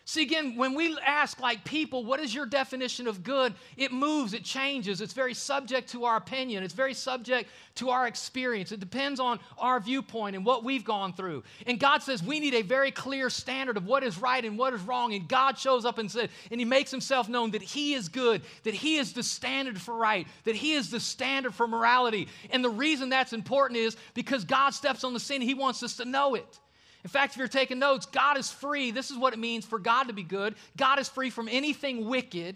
See, 0.07 0.21
again, 0.21 0.55
when 0.55 0.75
we 0.75 0.95
ask 1.03 1.39
like 1.39 1.63
people, 1.63 2.05
what 2.05 2.19
is 2.19 2.33
your 2.33 2.45
definition 2.45 3.07
of 3.07 3.24
good? 3.24 3.55
It 3.75 3.91
moves, 3.91 4.35
it 4.35 4.43
changes. 4.43 5.01
It's 5.01 5.13
very 5.13 5.33
subject 5.33 5.89
to 5.89 6.05
our 6.05 6.15
opinion, 6.17 6.62
it's 6.62 6.75
very 6.75 6.93
subject 6.93 7.50
to 7.75 7.89
our 7.89 8.05
experience. 8.05 8.71
It 8.71 8.79
depends 8.79 9.19
on 9.19 9.39
our 9.57 9.79
viewpoint 9.79 10.35
and 10.35 10.45
what 10.45 10.63
we've 10.63 10.85
gone 10.85 11.12
through. 11.12 11.43
And 11.65 11.79
God 11.79 12.03
says 12.03 12.21
we 12.21 12.39
need 12.39 12.53
a 12.53 12.62
very 12.62 12.91
clear 12.91 13.31
standard 13.31 13.77
of 13.77 13.88
what 13.88 14.03
is 14.03 14.19
right 14.19 14.45
and 14.45 14.59
what 14.59 14.75
is 14.75 14.81
wrong. 14.81 15.15
And 15.15 15.27
God 15.27 15.57
shows 15.57 15.85
up 15.85 15.97
and 15.97 16.09
says, 16.09 16.29
and 16.51 16.62
He 16.62 16.65
makes 16.65 16.91
Himself 16.91 17.27
known 17.27 17.50
that 17.51 17.63
He 17.63 17.95
is 17.95 18.07
good, 18.07 18.43
that 18.62 18.75
He 18.75 18.97
is 18.97 19.12
the 19.13 19.24
standard 19.24 19.81
for 19.81 19.95
right, 19.95 20.27
that 20.43 20.55
He 20.55 20.74
is 20.74 20.91
the 20.91 21.00
standard 21.00 21.55
for 21.55 21.67
morality. 21.67 22.27
And 22.51 22.63
the 22.63 22.69
reason 22.69 23.09
that's 23.09 23.33
important 23.33 23.79
is 23.79 23.97
because 24.13 24.45
God 24.45 24.69
steps 24.75 25.03
on 25.03 25.15
the 25.15 25.19
scene, 25.19 25.41
He 25.41 25.55
wants 25.55 25.81
us 25.81 25.97
to 25.97 26.05
know 26.05 26.35
it. 26.35 26.59
In 27.05 27.09
fact, 27.09 27.33
if 27.33 27.38
you're 27.38 27.47
taking 27.47 27.77
notes, 27.77 28.07
God 28.07 28.35
is 28.35 28.50
free. 28.50 28.89
This 28.89 29.12
is 29.12 29.17
what 29.17 29.31
it 29.31 29.38
means 29.38 29.63
for 29.63 29.77
God 29.77 30.05
to 30.05 30.13
be 30.13 30.24
good. 30.24 30.55
God 30.75 30.97
is 30.97 31.07
free 31.07 31.29
from 31.29 31.47
anything 31.47 32.09
wicked 32.09 32.55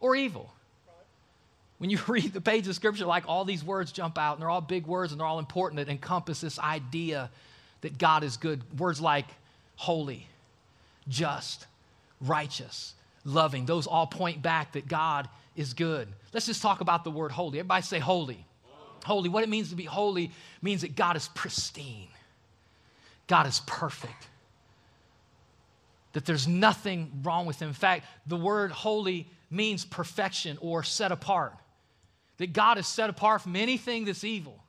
or 0.00 0.16
evil. 0.16 0.52
When 1.78 1.88
you 1.88 2.00
read 2.08 2.32
the 2.32 2.40
page 2.40 2.66
of 2.66 2.74
Scripture, 2.74 3.06
like 3.06 3.22
all 3.28 3.44
these 3.44 3.62
words 3.62 3.92
jump 3.92 4.18
out, 4.18 4.32
and 4.32 4.42
they're 4.42 4.50
all 4.50 4.60
big 4.60 4.88
words 4.88 5.12
and 5.12 5.20
they're 5.20 5.28
all 5.28 5.38
important 5.38 5.76
that 5.76 5.88
encompass 5.88 6.40
this 6.40 6.58
idea 6.58 7.30
that 7.82 7.98
God 7.98 8.24
is 8.24 8.36
good. 8.36 8.62
Words 8.80 9.00
like 9.00 9.26
holy, 9.76 10.26
just, 11.06 11.68
righteous, 12.20 12.94
loving, 13.24 13.64
those 13.64 13.86
all 13.86 14.08
point 14.08 14.42
back 14.42 14.72
that 14.72 14.88
God 14.88 15.28
is 15.54 15.72
good. 15.72 16.08
Let's 16.32 16.46
just 16.46 16.62
talk 16.62 16.80
about 16.80 17.04
the 17.04 17.12
word 17.12 17.30
holy. 17.30 17.60
Everybody 17.60 17.82
say 17.82 18.00
holy. 18.00 18.44
Holy. 19.04 19.28
What 19.28 19.44
it 19.44 19.48
means 19.48 19.70
to 19.70 19.76
be 19.76 19.84
holy 19.84 20.32
means 20.62 20.80
that 20.80 20.96
God 20.96 21.16
is 21.16 21.28
pristine. 21.28 22.08
God 23.26 23.46
is 23.46 23.60
perfect. 23.66 24.28
That 26.12 26.24
there's 26.24 26.46
nothing 26.46 27.20
wrong 27.22 27.46
with 27.46 27.60
him. 27.60 27.68
In 27.68 27.74
fact, 27.74 28.06
the 28.26 28.36
word 28.36 28.70
holy 28.70 29.28
means 29.50 29.84
perfection 29.84 30.58
or 30.60 30.82
set 30.82 31.12
apart. 31.12 31.54
That 32.38 32.52
God 32.52 32.78
is 32.78 32.86
set 32.86 33.08
apart 33.08 33.42
from 33.42 33.56
anything 33.56 34.04
that's 34.04 34.24
evil. 34.24 34.62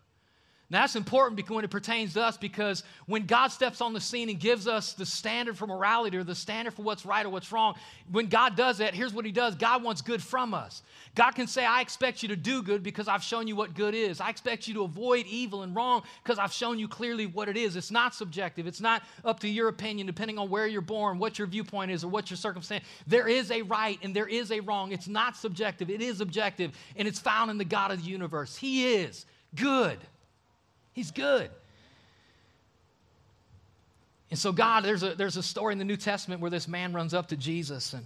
Now, 0.73 0.81
that's 0.81 0.95
important 0.95 1.47
when 1.51 1.63
it 1.63 1.69
pertains 1.69 2.15
to 2.15 2.23
us 2.23 2.35
because 2.35 2.83
when 3.05 3.27
God 3.27 3.49
steps 3.49 3.79
on 3.79 3.93
the 3.93 4.01
scene 4.01 4.27
and 4.29 4.39
gives 4.39 4.67
us 4.67 4.93
the 4.93 5.05
standard 5.05 5.55
for 5.55 5.67
morality 5.67 6.17
or 6.17 6.23
the 6.23 6.33
standard 6.33 6.73
for 6.73 6.81
what's 6.81 7.05
right 7.05 7.23
or 7.23 7.29
what's 7.29 7.51
wrong, 7.51 7.75
when 8.11 8.25
God 8.25 8.55
does 8.55 8.79
that, 8.79 8.95
here's 8.95 9.13
what 9.13 9.23
He 9.23 9.31
does 9.31 9.53
God 9.53 9.83
wants 9.83 10.01
good 10.01 10.19
from 10.19 10.55
us. 10.55 10.81
God 11.13 11.33
can 11.33 11.45
say, 11.45 11.63
I 11.63 11.81
expect 11.81 12.23
you 12.23 12.29
to 12.29 12.35
do 12.35 12.63
good 12.63 12.81
because 12.81 13.07
I've 13.07 13.21
shown 13.21 13.47
you 13.47 13.55
what 13.55 13.75
good 13.75 13.93
is. 13.93 14.19
I 14.19 14.31
expect 14.31 14.67
you 14.67 14.73
to 14.73 14.81
avoid 14.81 15.27
evil 15.27 15.61
and 15.61 15.75
wrong 15.75 16.01
because 16.23 16.39
I've 16.39 16.51
shown 16.51 16.79
you 16.79 16.87
clearly 16.87 17.27
what 17.27 17.49
it 17.49 17.55
is. 17.55 17.75
It's 17.75 17.91
not 17.91 18.15
subjective, 18.15 18.65
it's 18.65 18.81
not 18.81 19.03
up 19.23 19.39
to 19.41 19.47
your 19.47 19.67
opinion, 19.67 20.07
depending 20.07 20.39
on 20.39 20.49
where 20.49 20.65
you're 20.65 20.81
born, 20.81 21.19
what 21.19 21.37
your 21.37 21.45
viewpoint 21.45 21.91
is, 21.91 22.03
or 22.03 22.07
what 22.07 22.31
your 22.31 22.37
circumstance. 22.37 22.83
There 23.05 23.27
is 23.27 23.51
a 23.51 23.61
right 23.61 23.99
and 24.01 24.15
there 24.15 24.27
is 24.27 24.51
a 24.51 24.59
wrong. 24.59 24.91
It's 24.91 25.07
not 25.07 25.37
subjective, 25.37 25.91
it 25.91 26.01
is 26.01 26.19
objective, 26.19 26.71
and 26.95 27.07
it's 27.07 27.19
found 27.19 27.51
in 27.51 27.59
the 27.59 27.63
God 27.63 27.91
of 27.91 28.03
the 28.03 28.09
universe. 28.09 28.55
He 28.55 28.95
is 28.95 29.27
good. 29.53 29.99
He's 30.93 31.11
good. 31.11 31.49
And 34.29 34.39
so, 34.39 34.51
God, 34.51 34.83
there's 34.83 35.03
a, 35.03 35.13
there's 35.13 35.37
a 35.37 35.43
story 35.43 35.73
in 35.73 35.79
the 35.79 35.85
New 35.85 35.97
Testament 35.97 36.41
where 36.41 36.49
this 36.49 36.67
man 36.67 36.93
runs 36.93 37.13
up 37.13 37.27
to 37.27 37.37
Jesus 37.37 37.93
and 37.93 38.03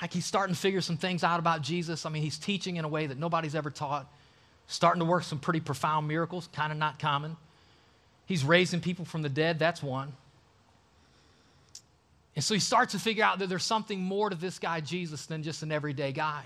like 0.00 0.12
he's 0.12 0.26
starting 0.26 0.54
to 0.54 0.60
figure 0.60 0.80
some 0.80 0.96
things 0.96 1.24
out 1.24 1.40
about 1.40 1.62
Jesus. 1.62 2.04
I 2.04 2.10
mean, 2.10 2.22
he's 2.22 2.38
teaching 2.38 2.76
in 2.76 2.84
a 2.84 2.88
way 2.88 3.06
that 3.06 3.18
nobody's 3.18 3.54
ever 3.54 3.70
taught, 3.70 4.06
starting 4.66 5.00
to 5.00 5.06
work 5.06 5.22
some 5.22 5.38
pretty 5.38 5.60
profound 5.60 6.06
miracles, 6.06 6.48
kind 6.52 6.70
of 6.70 6.78
not 6.78 6.98
common. 6.98 7.36
He's 8.26 8.44
raising 8.44 8.80
people 8.80 9.04
from 9.04 9.22
the 9.22 9.28
dead, 9.28 9.58
that's 9.58 9.82
one. 9.82 10.12
And 12.34 12.44
so 12.44 12.52
he 12.52 12.60
starts 12.60 12.92
to 12.92 12.98
figure 12.98 13.24
out 13.24 13.38
that 13.38 13.48
there's 13.48 13.64
something 13.64 14.00
more 14.00 14.28
to 14.28 14.36
this 14.36 14.58
guy, 14.58 14.80
Jesus, 14.80 15.24
than 15.26 15.42
just 15.42 15.62
an 15.62 15.72
everyday 15.72 16.12
guy. 16.12 16.44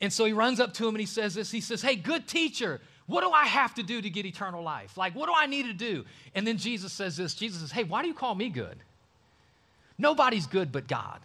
And 0.00 0.10
so 0.12 0.24
he 0.24 0.32
runs 0.32 0.58
up 0.58 0.72
to 0.74 0.88
him 0.88 0.94
and 0.94 1.00
he 1.00 1.06
says 1.06 1.34
this 1.34 1.50
He 1.50 1.60
says, 1.60 1.82
Hey, 1.82 1.96
good 1.96 2.26
teacher, 2.26 2.80
what 3.06 3.22
do 3.22 3.30
I 3.30 3.46
have 3.46 3.74
to 3.74 3.82
do 3.82 4.00
to 4.00 4.10
get 4.10 4.26
eternal 4.26 4.62
life? 4.62 4.96
Like, 4.96 5.14
what 5.14 5.26
do 5.26 5.32
I 5.36 5.46
need 5.46 5.66
to 5.66 5.72
do? 5.72 6.04
And 6.34 6.46
then 6.46 6.58
Jesus 6.58 6.92
says 6.92 7.16
this 7.16 7.34
Jesus 7.34 7.60
says, 7.60 7.70
Hey, 7.70 7.84
why 7.84 8.02
do 8.02 8.08
you 8.08 8.14
call 8.14 8.34
me 8.34 8.48
good? 8.48 8.76
Nobody's 9.98 10.46
good 10.46 10.72
but 10.72 10.88
God. 10.88 11.20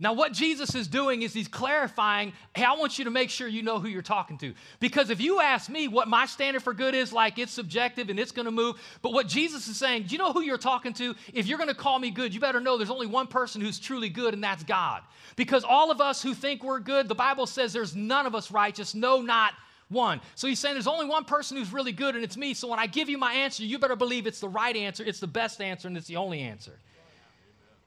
Now, 0.00 0.12
what 0.12 0.32
Jesus 0.32 0.76
is 0.76 0.86
doing 0.86 1.22
is 1.22 1.32
he's 1.32 1.48
clarifying, 1.48 2.32
hey, 2.54 2.62
I 2.62 2.74
want 2.74 3.00
you 3.00 3.06
to 3.06 3.10
make 3.10 3.30
sure 3.30 3.48
you 3.48 3.62
know 3.62 3.80
who 3.80 3.88
you're 3.88 4.00
talking 4.00 4.38
to. 4.38 4.54
Because 4.78 5.10
if 5.10 5.20
you 5.20 5.40
ask 5.40 5.68
me 5.68 5.88
what 5.88 6.06
my 6.06 6.24
standard 6.24 6.62
for 6.62 6.72
good 6.72 6.94
is, 6.94 7.12
like 7.12 7.36
it's 7.36 7.50
subjective 7.50 8.08
and 8.08 8.18
it's 8.18 8.30
going 8.30 8.44
to 8.44 8.52
move. 8.52 8.76
But 9.02 9.12
what 9.12 9.26
Jesus 9.26 9.66
is 9.66 9.76
saying, 9.76 10.04
do 10.04 10.12
you 10.12 10.18
know 10.18 10.32
who 10.32 10.42
you're 10.42 10.56
talking 10.56 10.92
to? 10.94 11.16
If 11.34 11.48
you're 11.48 11.58
going 11.58 11.68
to 11.68 11.74
call 11.74 11.98
me 11.98 12.12
good, 12.12 12.32
you 12.32 12.38
better 12.38 12.60
know 12.60 12.76
there's 12.76 12.90
only 12.90 13.08
one 13.08 13.26
person 13.26 13.60
who's 13.60 13.80
truly 13.80 14.08
good, 14.08 14.34
and 14.34 14.44
that's 14.44 14.62
God. 14.62 15.02
Because 15.34 15.64
all 15.64 15.90
of 15.90 16.00
us 16.00 16.22
who 16.22 16.32
think 16.32 16.62
we're 16.62 16.78
good, 16.78 17.08
the 17.08 17.16
Bible 17.16 17.46
says 17.46 17.72
there's 17.72 17.96
none 17.96 18.24
of 18.24 18.36
us 18.36 18.52
righteous, 18.52 18.94
no, 18.94 19.20
not 19.20 19.52
one. 19.88 20.20
So 20.34 20.46
he's 20.46 20.58
saying 20.58 20.74
there's 20.74 20.86
only 20.86 21.06
one 21.06 21.24
person 21.24 21.56
who's 21.56 21.72
really 21.72 21.92
good, 21.92 22.14
and 22.14 22.24
it's 22.24 22.36
me. 22.36 22.54
So 22.54 22.68
when 22.68 22.78
I 22.78 22.86
give 22.86 23.08
you 23.08 23.18
my 23.18 23.32
answer, 23.32 23.64
you 23.64 23.78
better 23.78 23.96
believe 23.96 24.26
it's 24.26 24.40
the 24.40 24.48
right 24.48 24.76
answer, 24.76 25.02
it's 25.04 25.20
the 25.20 25.26
best 25.26 25.60
answer, 25.60 25.88
and 25.88 25.96
it's 25.96 26.06
the 26.06 26.16
only 26.16 26.40
answer. 26.40 26.72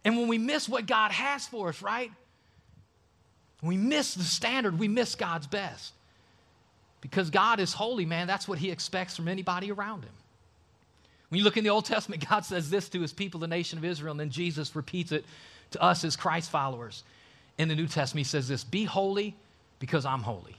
And 0.03 0.17
when 0.17 0.27
we 0.27 0.37
miss 0.37 0.67
what 0.67 0.87
God 0.87 1.11
has 1.11 1.45
for 1.47 1.69
us, 1.69 1.81
right? 1.81 2.11
we 3.63 3.77
miss 3.77 4.15
the 4.15 4.23
standard, 4.23 4.79
we 4.79 4.87
miss 4.87 5.13
God's 5.13 5.45
best. 5.45 5.93
Because 6.99 7.29
God 7.29 7.59
is 7.59 7.73
holy, 7.73 8.05
man. 8.05 8.25
That's 8.25 8.47
what 8.47 8.57
he 8.57 8.71
expects 8.71 9.15
from 9.15 9.27
anybody 9.27 9.71
around 9.71 10.03
him. 10.03 10.13
When 11.29 11.37
you 11.37 11.43
look 11.43 11.57
in 11.57 11.63
the 11.63 11.69
Old 11.69 11.85
Testament, 11.85 12.27
God 12.29 12.43
says 12.43 12.71
this 12.71 12.89
to 12.89 13.01
his 13.01 13.13
people, 13.13 13.39
the 13.39 13.47
nation 13.47 13.77
of 13.77 13.85
Israel, 13.85 14.11
and 14.11 14.19
then 14.19 14.31
Jesus 14.31 14.75
repeats 14.75 15.11
it 15.11 15.25
to 15.71 15.81
us 15.81 16.03
as 16.03 16.15
Christ 16.15 16.49
followers. 16.49 17.03
In 17.59 17.67
the 17.67 17.75
New 17.75 17.85
Testament, 17.85 18.25
he 18.25 18.29
says 18.29 18.47
this 18.47 18.63
Be 18.63 18.83
holy 18.83 19.35
because 19.79 20.05
I'm 20.05 20.21
holy 20.21 20.55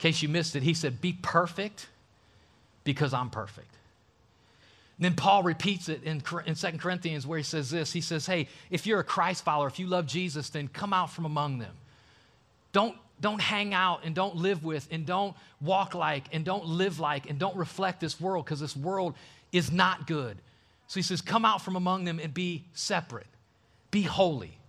case 0.00 0.22
you 0.22 0.28
missed 0.28 0.56
it, 0.56 0.62
he 0.62 0.74
said, 0.74 1.00
Be 1.00 1.12
perfect 1.12 1.88
because 2.84 3.14
I'm 3.14 3.30
perfect. 3.30 3.72
And 4.98 5.04
then 5.04 5.14
Paul 5.14 5.42
repeats 5.42 5.88
it 5.88 6.02
in, 6.02 6.22
in 6.46 6.54
2 6.54 6.68
Corinthians 6.78 7.26
where 7.26 7.38
he 7.38 7.44
says 7.44 7.70
this. 7.70 7.92
He 7.92 8.00
says, 8.00 8.26
Hey, 8.26 8.48
if 8.70 8.86
you're 8.86 9.00
a 9.00 9.04
Christ 9.04 9.44
follower, 9.44 9.66
if 9.66 9.78
you 9.78 9.86
love 9.86 10.06
Jesus, 10.06 10.50
then 10.50 10.68
come 10.68 10.92
out 10.92 11.10
from 11.10 11.24
among 11.24 11.58
them. 11.58 11.74
Don't, 12.72 12.96
don't 13.20 13.40
hang 13.40 13.74
out 13.74 14.00
and 14.04 14.14
don't 14.14 14.36
live 14.36 14.64
with 14.64 14.88
and 14.90 15.06
don't 15.06 15.34
walk 15.60 15.94
like 15.94 16.24
and 16.32 16.44
don't 16.44 16.66
live 16.66 17.00
like 17.00 17.28
and 17.28 17.38
don't 17.38 17.56
reflect 17.56 18.00
this 18.00 18.20
world 18.20 18.44
because 18.44 18.60
this 18.60 18.76
world 18.76 19.14
is 19.52 19.72
not 19.72 20.06
good. 20.06 20.36
So 20.86 20.94
he 20.94 21.02
says, 21.02 21.20
Come 21.20 21.44
out 21.44 21.62
from 21.62 21.76
among 21.76 22.04
them 22.04 22.18
and 22.18 22.32
be 22.34 22.64
separate, 22.74 23.26
be 23.90 24.02
holy. 24.02 24.59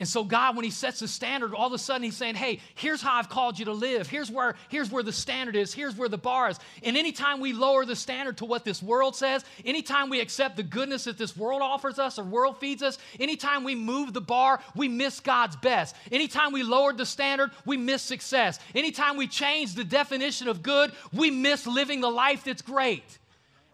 And 0.00 0.08
so 0.08 0.22
God, 0.22 0.54
when 0.54 0.64
He 0.64 0.70
sets 0.70 1.00
the 1.00 1.08
standard, 1.08 1.52
all 1.52 1.66
of 1.66 1.72
a 1.72 1.78
sudden 1.78 2.04
He's 2.04 2.16
saying, 2.16 2.36
hey, 2.36 2.60
here's 2.76 3.02
how 3.02 3.14
I've 3.14 3.28
called 3.28 3.58
you 3.58 3.64
to 3.64 3.72
live. 3.72 4.06
Here's 4.06 4.30
where, 4.30 4.54
here's 4.68 4.92
where 4.92 5.02
the 5.02 5.12
standard 5.12 5.56
is. 5.56 5.74
Here's 5.74 5.96
where 5.96 6.08
the 6.08 6.16
bar 6.16 6.50
is. 6.50 6.58
And 6.84 6.96
anytime 6.96 7.40
we 7.40 7.52
lower 7.52 7.84
the 7.84 7.96
standard 7.96 8.36
to 8.36 8.44
what 8.44 8.64
this 8.64 8.80
world 8.80 9.16
says, 9.16 9.44
anytime 9.64 10.08
we 10.08 10.20
accept 10.20 10.56
the 10.56 10.62
goodness 10.62 11.04
that 11.04 11.18
this 11.18 11.36
world 11.36 11.62
offers 11.62 11.98
us 11.98 12.16
or 12.16 12.22
world 12.22 12.60
feeds 12.60 12.80
us, 12.80 12.96
anytime 13.18 13.64
we 13.64 13.74
move 13.74 14.12
the 14.12 14.20
bar, 14.20 14.60
we 14.76 14.86
miss 14.86 15.18
God's 15.18 15.56
best. 15.56 15.96
Anytime 16.12 16.52
we 16.52 16.62
lowered 16.62 16.96
the 16.96 17.06
standard, 17.06 17.50
we 17.64 17.76
miss 17.76 18.00
success. 18.02 18.60
Anytime 18.76 19.16
we 19.16 19.26
change 19.26 19.74
the 19.74 19.84
definition 19.84 20.46
of 20.46 20.62
good, 20.62 20.92
we 21.12 21.32
miss 21.32 21.66
living 21.66 22.00
the 22.00 22.10
life 22.10 22.44
that's 22.44 22.62
great. 22.62 23.18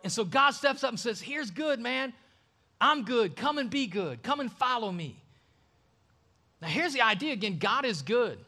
And 0.02 0.10
so 0.10 0.24
God 0.24 0.52
steps 0.52 0.84
up 0.84 0.90
and 0.90 1.00
says, 1.00 1.20
here's 1.20 1.50
good, 1.50 1.80
man. 1.80 2.14
I'm 2.80 3.04
good. 3.04 3.36
Come 3.36 3.58
and 3.58 3.68
be 3.68 3.86
good. 3.86 4.22
Come 4.22 4.40
and 4.40 4.50
follow 4.50 4.90
me. 4.90 5.16
Now, 6.64 6.70
here's 6.70 6.94
the 6.94 7.02
idea 7.02 7.34
again 7.34 7.58
God 7.58 7.84
is 7.84 8.00
good. 8.00 8.38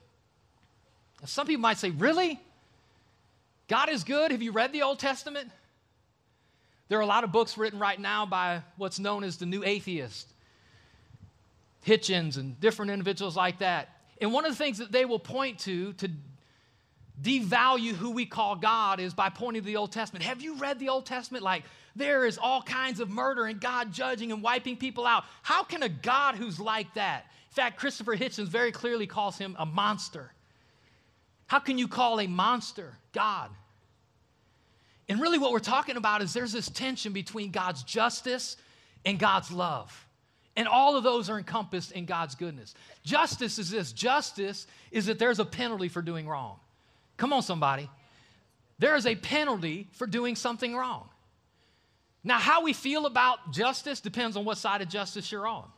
Now, 1.20 1.26
some 1.26 1.46
people 1.46 1.60
might 1.60 1.76
say, 1.76 1.90
Really? 1.90 2.40
God 3.68 3.90
is 3.90 4.04
good. 4.04 4.30
Have 4.30 4.42
you 4.42 4.52
read 4.52 4.72
the 4.72 4.82
Old 4.82 4.98
Testament? 4.98 5.50
There 6.88 6.98
are 6.98 7.02
a 7.02 7.06
lot 7.06 7.24
of 7.24 7.32
books 7.32 7.58
written 7.58 7.78
right 7.78 8.00
now 8.00 8.24
by 8.24 8.62
what's 8.76 8.98
known 8.98 9.22
as 9.24 9.36
the 9.36 9.44
New 9.44 9.64
Atheist, 9.64 10.28
Hitchens, 11.84 12.38
and 12.38 12.58
different 12.60 12.92
individuals 12.92 13.36
like 13.36 13.58
that. 13.58 13.88
And 14.20 14.32
one 14.32 14.46
of 14.46 14.52
the 14.52 14.56
things 14.56 14.78
that 14.78 14.92
they 14.92 15.04
will 15.04 15.18
point 15.18 15.58
to 15.60 15.92
to 15.94 16.08
devalue 17.20 17.92
who 17.92 18.12
we 18.12 18.24
call 18.24 18.56
God 18.56 18.98
is 18.98 19.12
by 19.12 19.28
pointing 19.28 19.62
to 19.62 19.66
the 19.66 19.76
Old 19.76 19.92
Testament. 19.92 20.24
Have 20.24 20.40
you 20.40 20.54
read 20.56 20.78
the 20.78 20.88
Old 20.88 21.04
Testament? 21.04 21.44
Like, 21.44 21.64
there 21.94 22.24
is 22.24 22.38
all 22.38 22.62
kinds 22.62 23.00
of 23.00 23.10
murder 23.10 23.44
and 23.44 23.60
God 23.60 23.92
judging 23.92 24.32
and 24.32 24.42
wiping 24.42 24.76
people 24.76 25.06
out. 25.06 25.24
How 25.42 25.64
can 25.64 25.82
a 25.82 25.88
God 25.88 26.36
who's 26.36 26.58
like 26.58 26.94
that? 26.94 27.26
In 27.56 27.62
fact, 27.62 27.78
Christopher 27.78 28.14
Hitchens 28.14 28.48
very 28.48 28.70
clearly 28.70 29.06
calls 29.06 29.38
him 29.38 29.56
a 29.58 29.64
monster. 29.64 30.30
How 31.46 31.58
can 31.58 31.78
you 31.78 31.88
call 31.88 32.20
a 32.20 32.26
monster 32.26 32.92
God? 33.12 33.50
And 35.08 35.22
really, 35.22 35.38
what 35.38 35.52
we're 35.52 35.58
talking 35.60 35.96
about 35.96 36.20
is 36.20 36.34
there's 36.34 36.52
this 36.52 36.68
tension 36.68 37.14
between 37.14 37.52
God's 37.52 37.82
justice 37.82 38.58
and 39.06 39.18
God's 39.18 39.50
love. 39.50 40.06
And 40.54 40.68
all 40.68 40.98
of 40.98 41.04
those 41.04 41.30
are 41.30 41.38
encompassed 41.38 41.92
in 41.92 42.04
God's 42.04 42.34
goodness. 42.34 42.74
Justice 43.06 43.58
is 43.58 43.70
this 43.70 43.90
justice 43.90 44.66
is 44.90 45.06
that 45.06 45.18
there's 45.18 45.38
a 45.38 45.44
penalty 45.44 45.88
for 45.88 46.02
doing 46.02 46.28
wrong. 46.28 46.56
Come 47.16 47.32
on, 47.32 47.40
somebody. 47.40 47.88
There 48.78 48.96
is 48.96 49.06
a 49.06 49.14
penalty 49.14 49.88
for 49.92 50.06
doing 50.06 50.36
something 50.36 50.76
wrong. 50.76 51.08
Now, 52.22 52.36
how 52.38 52.62
we 52.62 52.74
feel 52.74 53.06
about 53.06 53.52
justice 53.52 54.00
depends 54.02 54.36
on 54.36 54.44
what 54.44 54.58
side 54.58 54.82
of 54.82 54.90
justice 54.90 55.32
you're 55.32 55.46
on. 55.46 55.70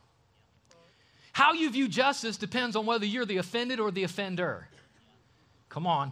How 1.39 1.53
you 1.53 1.69
view 1.69 1.87
justice 1.87 2.35
depends 2.35 2.75
on 2.75 2.85
whether 2.85 3.05
you're 3.05 3.25
the 3.25 3.37
offended 3.37 3.79
or 3.79 3.91
the 3.91 4.03
offender. 4.03 4.67
Come 5.69 5.87
on. 5.87 6.11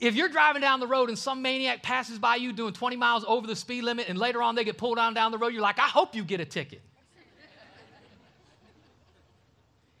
If 0.00 0.16
you're 0.16 0.28
driving 0.28 0.60
down 0.60 0.80
the 0.80 0.88
road 0.88 1.08
and 1.08 1.16
some 1.16 1.40
maniac 1.40 1.84
passes 1.84 2.18
by 2.18 2.34
you 2.34 2.52
doing 2.52 2.72
20 2.72 2.96
miles 2.96 3.24
over 3.28 3.46
the 3.46 3.54
speed 3.54 3.84
limit 3.84 4.08
and 4.08 4.18
later 4.18 4.42
on 4.42 4.56
they 4.56 4.64
get 4.64 4.76
pulled 4.76 4.98
on 4.98 5.14
down 5.14 5.30
the 5.30 5.38
road, 5.38 5.52
you're 5.52 5.62
like, 5.62 5.78
I 5.78 5.86
hope 5.86 6.16
you 6.16 6.24
get 6.24 6.40
a 6.40 6.44
ticket. 6.44 6.82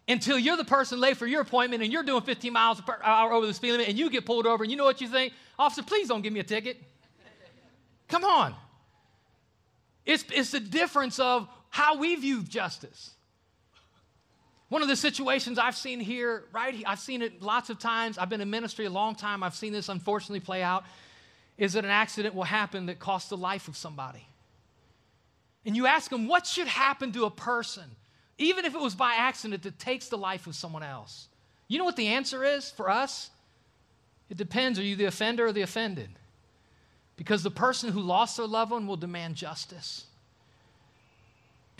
Until 0.08 0.36
you're 0.36 0.56
the 0.56 0.64
person 0.64 0.98
late 0.98 1.16
for 1.16 1.28
your 1.28 1.42
appointment 1.42 1.84
and 1.84 1.92
you're 1.92 2.02
doing 2.02 2.22
15 2.22 2.52
miles 2.52 2.80
per 2.80 2.98
hour 3.04 3.32
over 3.32 3.46
the 3.46 3.54
speed 3.54 3.70
limit 3.70 3.88
and 3.88 3.96
you 3.96 4.10
get 4.10 4.26
pulled 4.26 4.48
over 4.48 4.64
and 4.64 4.70
you 4.72 4.76
know 4.76 4.84
what 4.84 5.00
you 5.00 5.06
think? 5.06 5.32
Officer, 5.60 5.84
please 5.84 6.08
don't 6.08 6.22
give 6.22 6.32
me 6.32 6.40
a 6.40 6.42
ticket. 6.42 6.76
Come 8.08 8.24
on. 8.24 8.56
It's, 10.04 10.24
it's 10.32 10.50
the 10.50 10.58
difference 10.58 11.20
of 11.20 11.46
how 11.68 11.98
we 11.98 12.16
view 12.16 12.42
justice. 12.42 13.12
One 14.70 14.82
of 14.82 14.88
the 14.88 14.96
situations 14.96 15.58
I've 15.58 15.76
seen 15.76 15.98
here, 15.98 16.44
right? 16.52 16.82
I've 16.86 17.00
seen 17.00 17.22
it 17.22 17.42
lots 17.42 17.70
of 17.70 17.80
times. 17.80 18.18
I've 18.18 18.28
been 18.28 18.40
in 18.40 18.50
ministry 18.50 18.86
a 18.86 18.90
long 18.90 19.16
time. 19.16 19.42
I've 19.42 19.56
seen 19.56 19.72
this 19.72 19.88
unfortunately 19.88 20.38
play 20.38 20.62
out. 20.62 20.84
Is 21.58 21.72
that 21.72 21.84
an 21.84 21.90
accident 21.90 22.36
will 22.36 22.44
happen 22.44 22.86
that 22.86 23.00
costs 23.00 23.28
the 23.28 23.36
life 23.36 23.66
of 23.66 23.76
somebody? 23.76 24.26
And 25.66 25.76
you 25.76 25.86
ask 25.86 26.08
them, 26.08 26.28
what 26.28 26.46
should 26.46 26.68
happen 26.68 27.10
to 27.12 27.24
a 27.24 27.30
person, 27.30 27.84
even 28.38 28.64
if 28.64 28.74
it 28.74 28.80
was 28.80 28.94
by 28.94 29.14
accident, 29.14 29.64
that 29.64 29.80
takes 29.80 30.08
the 30.08 30.16
life 30.16 30.46
of 30.46 30.54
someone 30.54 30.84
else? 30.84 31.26
You 31.66 31.78
know 31.78 31.84
what 31.84 31.96
the 31.96 32.06
answer 32.06 32.44
is 32.44 32.70
for 32.70 32.88
us? 32.88 33.28
It 34.30 34.36
depends. 34.36 34.78
Are 34.78 34.84
you 34.84 34.94
the 34.94 35.06
offender 35.06 35.46
or 35.46 35.52
the 35.52 35.62
offended? 35.62 36.10
Because 37.16 37.42
the 37.42 37.50
person 37.50 37.90
who 37.90 38.00
lost 38.00 38.36
their 38.36 38.46
loved 38.46 38.70
one 38.70 38.86
will 38.86 38.96
demand 38.96 39.34
justice. 39.34 40.06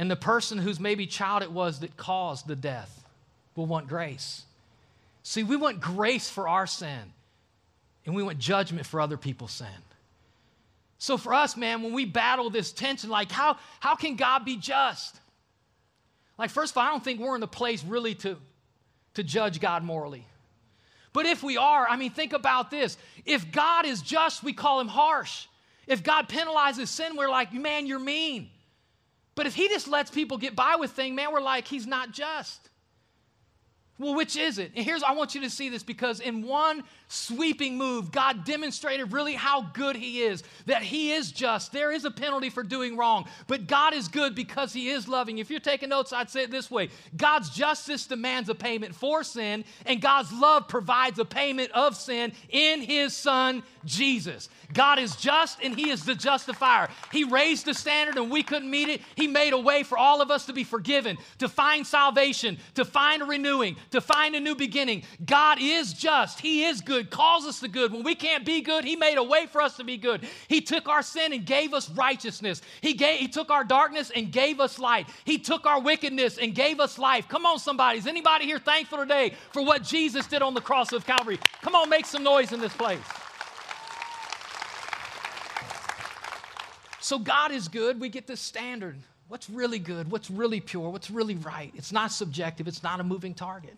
And 0.01 0.11
the 0.11 0.17
person 0.17 0.57
whose 0.57 0.81
maybe 0.81 1.07
child 1.07 1.43
it 1.43 1.53
was 1.53 1.81
that 1.81 1.95
caused 1.99 2.47
the 2.47 2.57
death 2.57 3.05
will 3.55 3.67
want 3.67 3.87
grace. 3.87 4.45
See, 5.23 5.43
we 5.43 5.57
want 5.57 5.79
grace 5.79 6.27
for 6.27 6.49
our 6.49 6.67
sin, 6.67 7.13
and 8.07 8.15
we 8.15 8.23
want 8.23 8.39
judgment 8.39 8.87
for 8.87 8.99
other 8.99 9.19
people's 9.19 9.53
sin. 9.53 9.69
So 10.97 11.19
for 11.19 11.35
us, 11.35 11.55
man, 11.55 11.83
when 11.83 11.93
we 11.93 12.07
battle 12.07 12.49
this 12.49 12.73
tension, 12.73 13.11
like 13.11 13.31
how, 13.31 13.59
how 13.79 13.95
can 13.95 14.17
God 14.17 14.47
be 14.47 14.57
just? 14.57 15.21
Like, 16.39 16.49
first 16.49 16.73
of 16.73 16.79
all, 16.79 16.85
I 16.85 16.91
don't 16.93 17.05
think 17.05 17.21
we're 17.21 17.35
in 17.35 17.43
the 17.43 17.47
place 17.47 17.85
really 17.85 18.15
to, 18.15 18.39
to 19.17 19.23
judge 19.23 19.61
God 19.61 19.85
morally. 19.85 20.25
But 21.13 21.27
if 21.27 21.43
we 21.43 21.59
are, 21.59 21.87
I 21.87 21.97
mean, 21.97 22.13
think 22.13 22.33
about 22.33 22.71
this. 22.71 22.97
If 23.27 23.53
God 23.53 23.85
is 23.85 24.01
just, 24.01 24.43
we 24.43 24.55
call 24.55 24.81
him 24.81 24.89
harsh. 24.89 25.45
If 25.87 26.03
God 26.03 26.27
penalizes 26.27 26.89
sin, 26.89 27.17
we're 27.19 27.29
like, 27.29 27.53
man, 27.53 27.87
you're 27.87 27.99
mean. 27.99 28.49
But 29.41 29.47
if 29.47 29.55
he 29.55 29.69
just 29.69 29.89
lets 29.89 30.11
people 30.11 30.37
get 30.37 30.55
by 30.55 30.77
with 30.77 30.91
things, 30.91 31.17
man, 31.17 31.33
we're 31.33 31.41
like, 31.41 31.67
he's 31.67 31.87
not 31.87 32.13
just. 32.13 32.69
Well, 34.01 34.15
which 34.15 34.35
is 34.35 34.57
it? 34.57 34.73
And 34.75 34.83
here's, 34.83 35.03
I 35.03 35.13
want 35.13 35.35
you 35.35 35.43
to 35.43 35.51
see 35.51 35.69
this 35.69 35.83
because 35.83 36.21
in 36.21 36.43
one 36.43 36.85
sweeping 37.09 37.77
move, 37.77 38.11
God 38.11 38.45
demonstrated 38.45 39.13
really 39.13 39.35
how 39.35 39.61
good 39.75 39.95
He 39.95 40.23
is, 40.23 40.43
that 40.65 40.83
He 40.83 41.13
is 41.13 41.31
just. 41.31 41.71
There 41.71 41.93
is 41.93 42.07
a 42.07 42.11
penalty 42.11 42.49
for 42.49 42.63
doing 42.63 42.97
wrong, 42.97 43.29
but 43.47 43.67
God 43.67 43.93
is 43.93 44.09
good 44.09 44.35
because 44.35 44.73
He 44.73 44.89
is 44.89 45.07
loving. 45.07 45.37
If 45.37 45.51
you're 45.51 45.61
taking 45.61 45.91
notes, 45.91 46.15
I'd 46.15 46.31
say 46.31 46.45
it 46.45 46.51
this 46.51 46.71
way 46.71 46.89
God's 47.15 47.51
justice 47.51 48.07
demands 48.07 48.49
a 48.49 48.55
payment 48.55 48.95
for 48.95 49.23
sin, 49.23 49.65
and 49.85 50.01
God's 50.01 50.33
love 50.33 50.67
provides 50.67 51.19
a 51.19 51.25
payment 51.27 51.71
of 51.73 51.95
sin 51.95 52.33
in 52.49 52.81
His 52.81 53.15
Son, 53.15 53.63
Jesus. 53.85 54.49
God 54.73 54.99
is 54.99 55.15
just 55.17 55.59
and 55.63 55.75
He 55.75 55.91
is 55.91 56.05
the 56.05 56.15
justifier. 56.15 56.89
He 57.13 57.25
raised 57.25 57.67
the 57.67 57.75
standard 57.75 58.17
and 58.17 58.31
we 58.31 58.43
couldn't 58.43 58.71
meet 58.71 58.89
it. 58.89 59.03
He 59.15 59.27
made 59.27 59.53
a 59.53 59.59
way 59.59 59.83
for 59.83 59.99
all 59.99 60.23
of 60.23 60.31
us 60.31 60.47
to 60.47 60.55
be 60.55 60.65
forgiven, 60.65 61.19
to 61.39 61.49
find 61.49 61.87
salvation, 61.87 62.57
to 62.77 62.85
find 62.87 63.29
renewing, 63.29 63.77
to 63.91 64.01
find 64.01 64.35
a 64.35 64.41
new 64.41 64.55
beginning. 64.55 65.03
God 65.25 65.59
is 65.61 65.93
just. 65.93 66.41
He 66.41 66.65
is 66.65 66.81
good, 66.81 67.11
calls 67.11 67.47
us 67.47 67.61
to 67.61 67.69
good. 67.69 67.93
When 67.93 68.03
we 68.03 68.15
can't 68.15 68.45
be 68.45 68.61
good, 68.61 68.85
He 68.85 68.97
made 68.97 69.17
a 69.17 69.23
way 69.23 69.47
for 69.47 69.61
us 69.61 69.77
to 69.77 69.85
be 69.85 69.97
good. 69.97 70.27
He 70.49 70.61
took 70.61 70.89
our 70.89 71.03
sin 71.03 71.33
and 71.33 71.45
gave 71.45 71.75
us 71.75 71.91
righteousness. 71.91 72.63
He, 72.81 72.95
gave, 72.95 73.21
he 73.21 73.29
took 73.29 73.51
our 73.51 73.65
darkness 73.65 74.11
and 74.15 74.33
gave 74.33 74.61
us 74.61 74.79
light. 74.79 75.09
He 75.25 75.39
took 75.39 75.67
our 75.67 75.81
wickedness 75.81 76.39
and 76.39 76.55
gave 76.55 76.81
us 76.81 76.99
life. 76.99 77.29
Come 77.29 77.47
on, 77.47 77.59
somebody. 77.59 77.99
Is 77.99 78.07
anybody 78.07 78.47
here 78.47 78.59
thankful 78.59 78.99
today 78.99 79.35
for 79.53 79.65
what 79.65 79.83
Jesus 79.83 80.27
did 80.27 80.43
on 80.43 80.55
the 80.55 80.61
cross 80.61 80.93
of 80.93 81.07
Calvary? 81.07 81.39
Come 81.63 81.75
on, 81.75 81.89
make 81.89 82.07
some 82.07 82.23
noise 82.23 82.53
in 82.53 82.61
this 82.61 82.75
place. 82.75 82.99
So 87.01 87.19
God 87.19 87.51
is 87.51 87.67
good. 87.67 88.01
We 88.01 88.09
get 88.09 88.27
this 88.27 88.41
standard. 88.41 88.97
What's 89.31 89.49
really 89.49 89.79
good? 89.79 90.11
What's 90.11 90.29
really 90.29 90.59
pure? 90.59 90.91
What's 90.91 91.09
really 91.09 91.37
right? 91.37 91.73
It's 91.77 91.93
not 91.93 92.11
subjective, 92.11 92.67
it's 92.67 92.83
not 92.83 92.99
a 92.99 93.05
moving 93.05 93.33
target. 93.33 93.77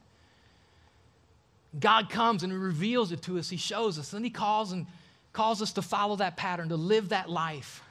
God 1.79 2.09
comes 2.09 2.43
and 2.43 2.53
reveals 2.53 3.13
it 3.13 3.21
to 3.25 3.39
us, 3.39 3.51
He 3.51 3.59
shows 3.59 3.99
us, 3.99 4.13
then 4.13 4.25
He 4.25 4.31
calls 4.31 4.73
and 4.73 4.87
calls 5.35 5.61
us 5.61 5.75
to 5.75 5.83
follow 5.83 6.17
that 6.17 6.39
pattern, 6.39 6.71
to 6.71 6.77
live 6.77 7.11
that 7.11 7.29
life, 7.29 7.83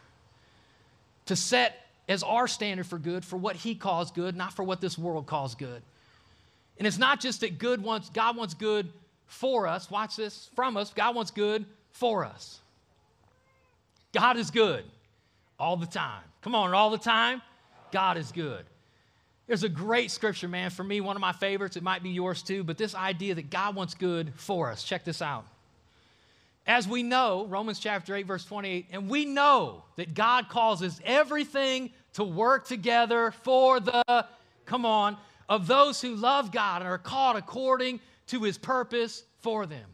to 1.28 1.36
set 1.36 1.86
as 2.10 2.24
our 2.24 2.48
standard 2.48 2.88
for 2.88 2.98
good 2.98 3.24
for 3.24 3.38
what 3.38 3.56
He 3.56 3.76
calls 3.76 4.10
good, 4.10 4.36
not 4.36 4.54
for 4.54 4.64
what 4.64 4.82
this 4.82 4.98
world 4.98 5.28
calls 5.28 5.54
good. 5.54 5.84
And 6.80 6.88
it's 6.88 6.98
not 6.98 7.20
just 7.20 7.42
that 7.42 7.60
good 7.60 7.84
wants, 7.84 8.10
God 8.10 8.36
wants 8.36 8.56
good 8.56 8.92
for 9.28 9.68
us. 9.68 9.92
Watch 9.92 10.16
this 10.16 10.50
from 10.56 10.78
us. 10.78 10.92
God 10.96 11.14
wants 11.16 11.30
good 11.30 11.66
for 11.92 12.26
us. 12.26 12.60
God 14.14 14.38
is 14.38 14.50
good 14.50 14.84
all 15.60 15.78
the 15.78 15.86
time. 15.86 16.24
Come 16.42 16.56
on, 16.56 16.74
all 16.74 16.90
the 16.90 16.98
time? 16.98 17.44
God 17.92 18.18
is 18.18 18.32
good. 18.32 18.66
There's 19.48 19.64
a 19.64 19.70
great 19.70 20.12
scripture, 20.12 20.48
man. 20.48 20.70
For 20.70 20.84
me, 20.84 21.02
one 21.02 21.16
of 21.16 21.22
my 21.22 21.34
favorites. 21.34 21.76
It 21.76 21.84
might 21.84 22.04
be 22.04 22.10
yours 22.10 22.42
too, 22.42 22.64
but 22.64 22.78
this 22.78 22.96
idea 22.96 23.36
that 23.36 23.50
God 23.50 23.76
wants 23.76 23.94
good 23.94 24.34
for 24.36 24.72
us. 24.72 24.84
Check 24.84 25.04
this 25.04 25.22
out. 25.22 25.46
As 26.68 26.88
we 26.88 27.04
know, 27.04 27.46
Romans 27.48 27.80
chapter 27.80 28.16
8, 28.16 28.28
verse 28.28 28.46
28, 28.46 28.88
and 28.92 29.10
we 29.10 29.26
know 29.26 29.84
that 29.96 30.14
God 30.14 30.48
causes 30.48 31.02
everything 31.04 31.90
to 32.14 32.24
work 32.24 32.68
together 32.68 33.32
for 33.32 33.80
the, 33.80 34.26
come 34.66 34.86
on, 34.86 35.18
of 35.50 35.68
those 35.68 36.02
who 36.02 36.16
love 36.16 36.52
God 36.52 36.82
and 36.82 36.90
are 36.90 36.98
called 36.98 37.36
according 37.36 38.00
to 38.28 38.44
his 38.44 38.58
purpose 38.58 39.24
for 39.40 39.66
them. 39.66 39.86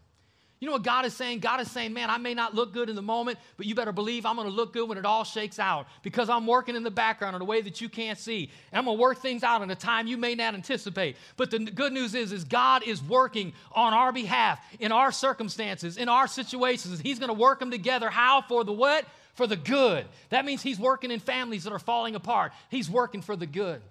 You 0.59 0.65
know 0.65 0.73
what 0.73 0.83
God 0.83 1.05
is 1.05 1.13
saying? 1.13 1.39
God 1.39 1.61
is 1.61 1.69
saying, 1.69 1.93
man, 1.93 2.09
I 2.09 2.17
may 2.17 2.33
not 2.33 2.55
look 2.55 2.73
good 2.73 2.89
in 2.89 2.95
the 2.95 3.01
moment, 3.01 3.37
but 3.57 3.67
you 3.67 3.75
better 3.75 3.91
believe 3.91 4.25
I'm 4.25 4.35
going 4.35 4.47
to 4.47 4.53
look 4.53 4.73
good 4.73 4.89
when 4.89 4.97
it 4.97 5.05
all 5.05 5.23
shakes 5.23 5.59
out 5.59 5.85
because 6.01 6.29
I'm 6.29 6.47
working 6.47 6.75
in 6.75 6.81
the 6.81 6.89
background 6.89 7.35
in 7.35 7.41
a 7.43 7.45
way 7.45 7.61
that 7.61 7.79
you 7.79 7.89
can't 7.89 8.17
see. 8.17 8.49
And 8.71 8.79
I'm 8.79 8.85
going 8.85 8.97
to 8.97 9.01
work 9.01 9.19
things 9.19 9.43
out 9.43 9.61
in 9.61 9.69
a 9.69 9.75
time 9.75 10.07
you 10.07 10.17
may 10.17 10.33
not 10.33 10.55
anticipate. 10.55 11.15
But 11.35 11.51
the 11.51 11.59
good 11.59 11.93
news 11.93 12.15
is, 12.15 12.31
is 12.31 12.43
God 12.43 12.81
is 12.87 13.03
working 13.03 13.53
on 13.71 13.93
our 13.93 14.11
behalf, 14.11 14.59
in 14.79 14.91
our 14.91 15.11
circumstances, 15.11 15.97
in 15.97 16.09
our 16.09 16.25
situations. 16.25 16.99
He's 17.01 17.19
going 17.19 17.29
to 17.29 17.39
work 17.39 17.59
them 17.59 17.69
together. 17.69 18.09
How? 18.09 18.41
For 18.41 18.63
the 18.63 18.73
what? 18.73 19.05
For 19.35 19.45
the 19.45 19.57
good. 19.57 20.05
That 20.29 20.43
means 20.43 20.63
He's 20.63 20.79
working 20.79 21.11
in 21.11 21.19
families 21.19 21.65
that 21.65 21.73
are 21.73 21.79
falling 21.79 22.15
apart. 22.15 22.51
He's 22.69 22.89
working 22.89 23.21
for 23.21 23.35
the 23.35 23.45
good 23.45 23.81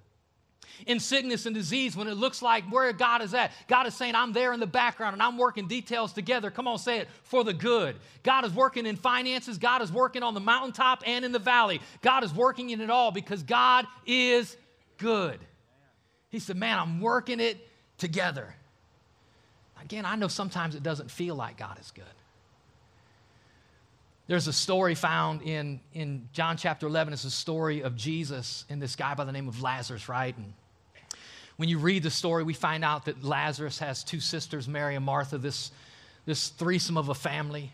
in 0.87 1.01
sickness 1.01 1.47
and 1.47 1.55
disease 1.55 1.97
when 1.97 2.09
it 2.09 2.15
looks 2.15 2.43
like 2.43 2.65
where 2.71 2.93
God 2.93 3.23
is 3.23 3.35
at. 3.35 3.53
God 3.69 3.87
is 3.87 3.95
saying, 3.95 4.15
I'm 4.15 4.33
there 4.33 4.53
in 4.53 4.61
the 4.61 4.67
background 4.67 5.15
and 5.15 5.23
I'm 5.23 5.39
working 5.39 5.67
details 5.69 6.13
together. 6.13 6.51
Come 6.51 6.69
on, 6.69 6.79
say 6.79 6.99
it 6.99 7.09
for 7.23 7.45
the 7.45 7.55
good. 7.55 7.97
God 8.23 8.45
is 8.45 8.53
working 8.53 8.87
in 8.87 8.97
finances. 8.97 9.59
God 9.59 9.83
is 9.83 9.91
working 9.91 10.23
on 10.23 10.35
the 10.35 10.41
mountaintop 10.41 11.03
and 11.07 11.25
in 11.25 11.33
the 11.33 11.39
valley. 11.39 11.81
God 12.03 12.25
is 12.25 12.35
working 12.35 12.71
in 12.71 12.81
it 12.81 12.91
all 12.91 13.11
because 13.11 13.43
God 13.43 13.87
is 14.07 14.57
good. 14.99 15.39
He 16.29 16.39
said, 16.39 16.57
Man, 16.57 16.79
I'm 16.79 17.01
working 17.01 17.41
it 17.41 17.69
together. 17.99 18.55
Again, 19.83 20.05
I 20.05 20.17
know 20.17 20.29
sometimes 20.29 20.75
it 20.75 20.83
doesn't 20.83 21.11
feel 21.11 21.35
like 21.35 21.57
God 21.57 21.79
is 21.81 21.91
good. 21.93 22.05
There's 24.27 24.49
a 24.49 24.53
story 24.53 24.97
found 24.97 25.43
in, 25.43 25.81
in 25.95 26.29
John 26.33 26.57
chapter 26.57 26.89
11. 26.89 27.13
It's 27.13 27.25
a 27.25 27.31
story 27.31 27.83
of 27.83 27.95
Jesus 27.95 28.65
and 28.69 28.83
this 28.83 28.97
guy 28.97 29.15
by 29.15 29.25
the 29.25 29.31
name 29.33 29.47
of 29.47 29.63
Lazarus, 29.63 30.09
right? 30.09 30.37
And 30.37 30.53
when 31.57 31.69
you 31.69 31.79
read 31.79 32.03
the 32.03 32.11
story, 32.11 32.43
we 32.43 32.55
find 32.55 32.85
out 32.85 33.07
that 33.07 33.25
Lazarus 33.25 33.79
has 33.79 34.05
two 34.05 34.21
sisters, 34.21 34.69
Mary 34.69 34.95
and 34.95 35.05
Martha, 35.05 35.39
this, 35.39 35.71
this 36.27 36.49
threesome 36.49 36.99
of 36.99 37.09
a 37.09 37.15
family. 37.15 37.73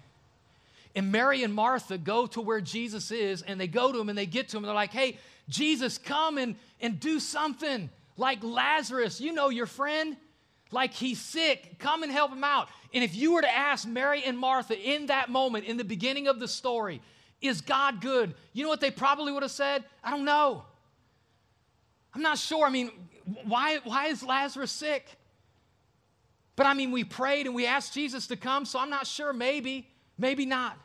And 0.95 1.11
Mary 1.11 1.43
and 1.43 1.53
Martha 1.53 1.99
go 1.99 2.27
to 2.29 2.41
where 2.41 2.61
Jesus 2.61 3.11
is, 3.11 3.43
and 3.43 3.61
they 3.61 3.67
go 3.67 3.93
to 3.93 3.99
him 3.99 4.09
and 4.09 4.17
they 4.17 4.27
get 4.27 4.49
to 4.51 4.57
him, 4.57 4.65
and 4.65 4.69
they're 4.69 4.75
like, 4.75 4.93
hey, 4.93 5.19
Jesus, 5.49 5.99
come 5.99 6.39
and, 6.39 6.55
and 6.81 7.01
do 7.01 7.19
something. 7.19 7.91
Like 8.17 8.45
Lazarus, 8.45 9.21
you 9.21 9.33
know 9.33 9.49
your 9.49 9.67
friend, 9.67 10.17
like 10.71 10.93
he's 10.93 11.21
sick, 11.21 11.79
come 11.79 12.03
and 12.03 12.13
help 12.13 12.31
him 12.31 12.45
out. 12.45 12.69
And 12.95 13.03
if 13.03 13.17
you 13.17 13.35
were 13.35 13.43
to 13.43 13.51
ask 13.51 13.89
Mary 13.89 14.23
and 14.25 14.39
Martha 14.39 14.79
in 14.79 15.07
that 15.07 15.31
moment, 15.31 15.65
in 15.65 15.77
the 15.77 15.85
beginning 15.85 16.29
of 16.29 16.39
the 16.39 16.49
story, 16.49 17.01
is 17.41 17.61
God 17.61 18.01
good? 18.01 18.35
You 18.53 18.63
know 18.63 18.69
what 18.69 18.81
they 18.81 18.91
probably 18.91 19.33
would 19.33 19.43
have 19.43 19.51
said? 19.51 19.85
I 20.05 20.11
don't 20.11 20.25
know. 20.25 20.65
I'm 22.15 22.23
not 22.23 22.39
sure. 22.39 22.67
I 22.67 22.71
mean, 22.71 22.91
why, 23.45 23.79
why 23.85 24.07
is 24.07 24.23
Lazarus 24.23 24.71
sick? 24.71 25.07
But 26.57 26.67
I 26.67 26.75
mean, 26.75 26.91
we 26.91 27.05
prayed 27.05 27.47
and 27.47 27.55
we 27.55 27.67
asked 27.67 27.95
Jesus 27.95 28.27
to 28.29 28.37
come, 28.37 28.65
so 28.65 28.79
I'm 28.79 28.91
not 28.91 29.07
sure. 29.07 29.33
Maybe, 29.33 29.89
maybe 30.19 30.45
not. 30.45 30.79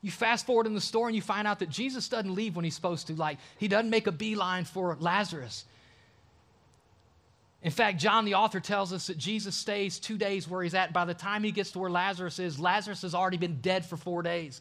You 0.00 0.12
fast 0.12 0.46
forward 0.46 0.66
in 0.66 0.74
the 0.74 0.80
story 0.80 1.10
and 1.10 1.16
you 1.16 1.22
find 1.22 1.48
out 1.48 1.58
that 1.58 1.70
Jesus 1.70 2.08
doesn't 2.08 2.32
leave 2.32 2.54
when 2.54 2.64
he's 2.64 2.76
supposed 2.76 3.08
to. 3.08 3.14
Like, 3.14 3.38
he 3.58 3.66
doesn't 3.66 3.90
make 3.90 4.06
a 4.06 4.12
beeline 4.12 4.64
for 4.64 4.96
Lazarus. 5.00 5.64
In 7.62 7.72
fact, 7.72 7.98
John, 7.98 8.24
the 8.24 8.34
author, 8.34 8.60
tells 8.60 8.92
us 8.92 9.08
that 9.08 9.18
Jesus 9.18 9.56
stays 9.56 9.98
two 9.98 10.16
days 10.16 10.48
where 10.48 10.62
he's 10.62 10.74
at. 10.74 10.92
By 10.92 11.04
the 11.04 11.14
time 11.14 11.42
he 11.42 11.50
gets 11.50 11.72
to 11.72 11.80
where 11.80 11.90
Lazarus 11.90 12.38
is, 12.38 12.60
Lazarus 12.60 13.02
has 13.02 13.14
already 13.14 13.36
been 13.36 13.60
dead 13.60 13.84
for 13.84 13.96
four 13.96 14.22
days. 14.22 14.60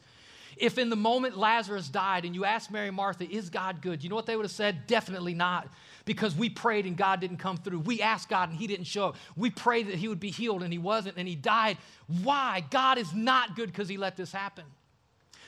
If 0.60 0.78
in 0.78 0.90
the 0.90 0.96
moment 0.96 1.38
Lazarus 1.38 1.90
died 1.90 2.26
and 2.26 2.36
you 2.36 2.46
asked 2.46 2.72
Mary 2.72 2.92
Martha, 2.92 3.30
Is 3.30 3.50
God 3.50 3.82
good? 3.82 4.04
You 4.04 4.10
know 4.10 4.16
what 4.16 4.26
they 4.26 4.36
would 4.36 4.46
have 4.46 4.52
said? 4.52 4.88
Definitely 4.88 5.34
not. 5.34 5.68
Because 6.06 6.36
we 6.36 6.50
prayed 6.50 6.86
and 6.86 6.96
God 6.96 7.20
didn't 7.20 7.38
come 7.38 7.58
through. 7.58 7.80
We 7.80 8.02
asked 8.02 8.30
God 8.30 8.50
and 8.50 8.58
He 8.58 8.68
didn't 8.68 8.86
show 8.86 9.10
up. 9.10 9.16
We 9.36 9.50
prayed 9.50 9.88
that 9.88 9.96
He 9.96 10.08
would 10.08 10.20
be 10.20 10.32
healed 10.32 10.64
and 10.64 10.72
He 10.72 10.80
wasn't 10.80 11.18
and 11.18 11.28
He 11.28 11.36
died. 11.36 11.78
Why? 12.24 12.64
God 12.70 12.98
is 12.98 13.14
not 13.14 13.56
good 13.56 13.68
because 13.68 13.90
He 13.90 13.98
let 13.98 14.16
this 14.16 14.32
happen. 14.32 14.66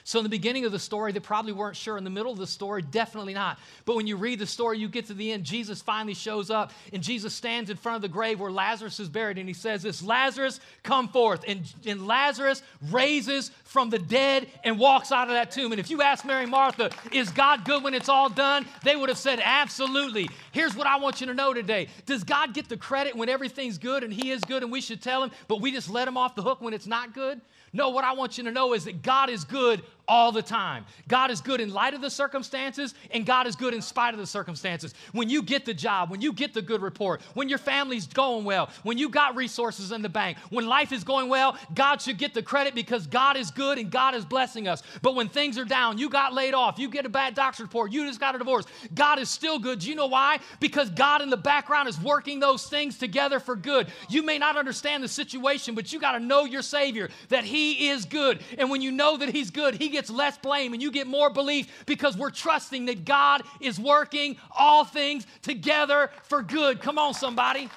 So, 0.10 0.18
in 0.18 0.24
the 0.24 0.30
beginning 0.30 0.66
of 0.66 0.72
the 0.72 0.80
story, 0.80 1.12
they 1.12 1.20
probably 1.20 1.54
weren't 1.54 1.76
sure. 1.76 1.96
In 1.96 2.04
the 2.04 2.10
middle 2.10 2.32
of 2.32 2.40
the 2.40 2.48
story, 2.48 2.82
definitely 2.82 3.36
not. 3.36 3.60
But 3.86 3.96
when 3.96 4.08
you 4.08 4.18
read 4.18 4.40
the 4.40 4.48
story, 4.48 4.80
you 4.80 4.90
get 4.90 5.06
to 5.06 5.14
the 5.14 5.32
end, 5.32 5.44
Jesus 5.44 5.84
finally 5.84 6.16
shows 6.16 6.50
up, 6.50 6.72
and 6.92 7.04
Jesus 7.04 7.32
stands 7.32 7.70
in 7.70 7.78
front 7.78 7.98
of 7.98 8.02
the 8.02 8.08
grave 8.08 8.40
where 8.40 8.50
Lazarus 8.50 9.00
is 9.00 9.08
buried, 9.08 9.38
and 9.38 9.48
he 9.48 9.54
says, 9.54 9.84
This 9.84 10.02
Lazarus, 10.02 10.62
come 10.82 11.10
forth. 11.10 11.44
And, 11.48 11.72
and 11.86 12.08
Lazarus 12.08 12.64
raises 12.90 13.52
from 13.66 13.92
the 13.92 14.00
dead 14.00 14.48
and 14.64 14.80
walks 14.80 15.12
out 15.12 15.28
of 15.28 15.36
that 15.36 15.52
tomb. 15.52 15.74
And 15.74 15.80
if 15.80 15.92
you 15.92 16.02
ask 16.02 16.26
Mary 16.26 16.48
Martha, 16.48 16.90
Is 17.12 17.30
God 17.30 17.64
good 17.64 17.84
when 17.84 17.94
it's 17.94 18.10
all 18.10 18.30
done? 18.30 18.66
They 18.84 18.96
would 18.96 19.10
have 19.10 19.18
said, 19.20 19.40
Absolutely. 19.44 20.28
Here's 20.54 20.76
what 20.76 20.88
I 20.88 20.98
want 20.98 21.22
you 21.22 21.28
to 21.28 21.36
know 21.36 21.54
today 21.54 21.88
Does 22.08 22.24
God 22.24 22.56
get 22.56 22.68
the 22.68 22.78
credit 22.78 23.16
when 23.16 23.30
everything's 23.30 23.78
good 23.78 24.04
and 24.04 24.12
He 24.12 24.32
is 24.32 24.44
good 24.44 24.64
and 24.64 24.72
we 24.72 24.82
should 24.82 25.04
tell 25.04 25.22
Him, 25.22 25.30
but 25.48 25.62
we 25.62 25.72
just 25.72 25.88
let 25.88 26.08
Him 26.08 26.18
off 26.18 26.34
the 26.34 26.42
hook 26.42 26.62
when 26.62 26.74
it's 26.74 26.88
not 26.88 27.14
good? 27.14 27.40
No, 27.72 27.90
what 27.90 28.04
I 28.04 28.14
want 28.14 28.38
you 28.38 28.44
to 28.46 28.52
know 28.52 28.74
is 28.74 28.86
that 28.86 29.02
God 29.02 29.30
is 29.30 29.44
good 29.44 29.84
all 30.10 30.32
the 30.32 30.42
time. 30.42 30.86
God 31.08 31.32
is 31.32 31.40
good 31.40 31.62
in 31.62 31.72
light 31.72 31.94
of 31.94 32.02
the 32.02 32.10
circumstances, 32.10 32.96
and 33.12 33.26
God 33.26 33.48
is 33.48 33.56
good 33.56 33.74
in 33.74 33.82
spite 33.82 34.14
of 34.14 34.20
the 34.20 34.26
circumstances. 34.26 34.94
When 35.14 35.30
you 35.30 35.44
get 35.44 35.66
the 35.66 35.74
job, 35.74 36.10
when 36.10 36.20
you 36.20 36.34
get 36.34 36.54
the 36.54 36.62
good 36.62 36.82
report, 36.82 37.22
when 37.36 37.48
your 37.48 37.60
family's 37.60 38.08
going 38.08 38.44
well, 38.44 38.70
when 38.84 38.98
you 38.98 39.08
got 39.08 39.36
resources 39.36 39.92
in 39.92 40.02
the 40.02 40.10
bank, 40.10 40.38
when 40.50 40.68
life 40.68 40.92
is 40.92 41.04
going 41.04 41.30
well, 41.30 41.58
God 41.76 42.02
should 42.02 42.18
get 42.18 42.34
the 42.34 42.42
credit 42.42 42.74
because 42.74 43.06
God 43.06 43.38
is 43.38 43.52
good 43.52 43.78
and 43.78 43.92
God 43.92 44.16
is 44.16 44.26
blessing 44.26 44.68
us. 44.68 44.82
But 45.02 45.16
when 45.16 45.30
things 45.30 45.58
are 45.58 45.66
down, 45.66 46.00
you 46.00 46.10
got 46.10 46.34
laid 46.34 46.56
off, 46.56 46.80
you 46.80 46.90
get 46.90 47.06
a 47.06 47.10
bad 47.10 47.36
doctor's 47.36 47.66
report, 47.66 47.92
you 47.92 48.06
just 48.08 48.20
got 48.20 48.34
a 48.36 48.40
divorce, 48.40 48.66
God 48.96 49.20
is 49.20 49.30
still 49.30 49.60
good. 49.60 49.80
Do 49.80 49.90
you 49.90 49.96
know 49.96 50.08
why? 50.08 50.40
Because 50.60 50.90
God 50.90 51.22
in 51.22 51.30
the 51.30 51.38
background 51.38 51.88
is 51.88 52.00
working 52.02 52.40
those 52.40 52.66
things 52.66 52.98
together 52.98 53.40
for 53.40 53.56
good. 53.56 53.88
You 54.10 54.24
may 54.24 54.40
not 54.40 54.58
understand 54.58 55.04
the 55.04 55.08
situation, 55.08 55.76
but 55.76 55.94
you 55.94 56.00
got 56.00 56.14
to 56.14 56.20
know 56.20 56.46
your 56.46 56.64
Savior, 56.64 57.10
that 57.28 57.44
He 57.44 57.90
is 57.90 58.06
good. 58.06 58.40
And 58.58 58.72
when 58.72 58.82
you 58.82 58.92
know 58.92 59.18
that 59.18 59.30
He's 59.30 59.52
good, 59.52 59.76
He 59.76 59.90
gets 59.90 59.99
gets 60.00 60.10
less 60.10 60.38
blame 60.38 60.72
and 60.72 60.82
you 60.82 60.92
get 60.92 61.08
more 61.08 61.30
belief 61.30 61.84
because 61.86 62.16
we're 62.16 62.30
trusting 62.30 62.86
that 62.86 63.04
God 63.04 63.44
is 63.60 63.78
working 63.78 64.38
all 64.58 64.86
things 64.86 65.28
together 65.42 66.10
for 66.24 66.42
good. 66.42 66.80
Come 66.80 66.98
on, 66.98 67.14
somebody. 67.14 67.70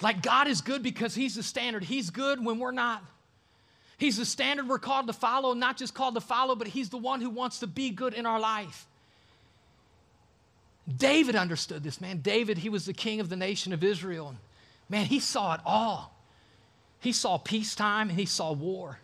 Like 0.00 0.22
God 0.22 0.46
is 0.46 0.60
good 0.60 0.84
because 0.84 1.12
He's 1.16 1.34
the 1.34 1.42
standard. 1.42 1.82
He's 1.82 2.10
good 2.10 2.44
when 2.44 2.60
we're 2.60 2.70
not. 2.70 3.02
He's 3.96 4.16
the 4.16 4.24
standard 4.24 4.68
we're 4.68 4.78
called 4.78 5.08
to 5.08 5.12
follow, 5.12 5.54
not 5.54 5.76
just 5.76 5.92
called 5.92 6.14
to 6.14 6.20
follow, 6.20 6.54
but 6.54 6.68
He's 6.68 6.88
the 6.88 6.98
one 6.98 7.20
who 7.20 7.30
wants 7.30 7.58
to 7.58 7.66
be 7.66 7.90
good 7.90 8.14
in 8.14 8.26
our 8.26 8.38
life. 8.38 8.86
David 10.96 11.34
understood 11.34 11.82
this, 11.82 12.00
man. 12.00 12.18
David, 12.18 12.58
he 12.58 12.68
was 12.68 12.86
the 12.86 12.94
king 12.94 13.18
of 13.18 13.28
the 13.28 13.36
nation 13.36 13.72
of 13.72 13.82
Israel. 13.82 14.36
Man, 14.88 15.04
he 15.04 15.18
saw 15.18 15.54
it 15.54 15.60
all. 15.66 16.17
He 17.00 17.12
saw 17.12 17.38
peacetime 17.38 18.10
and 18.10 18.18
he 18.18 18.26
saw 18.26 18.52
war. 18.52 18.98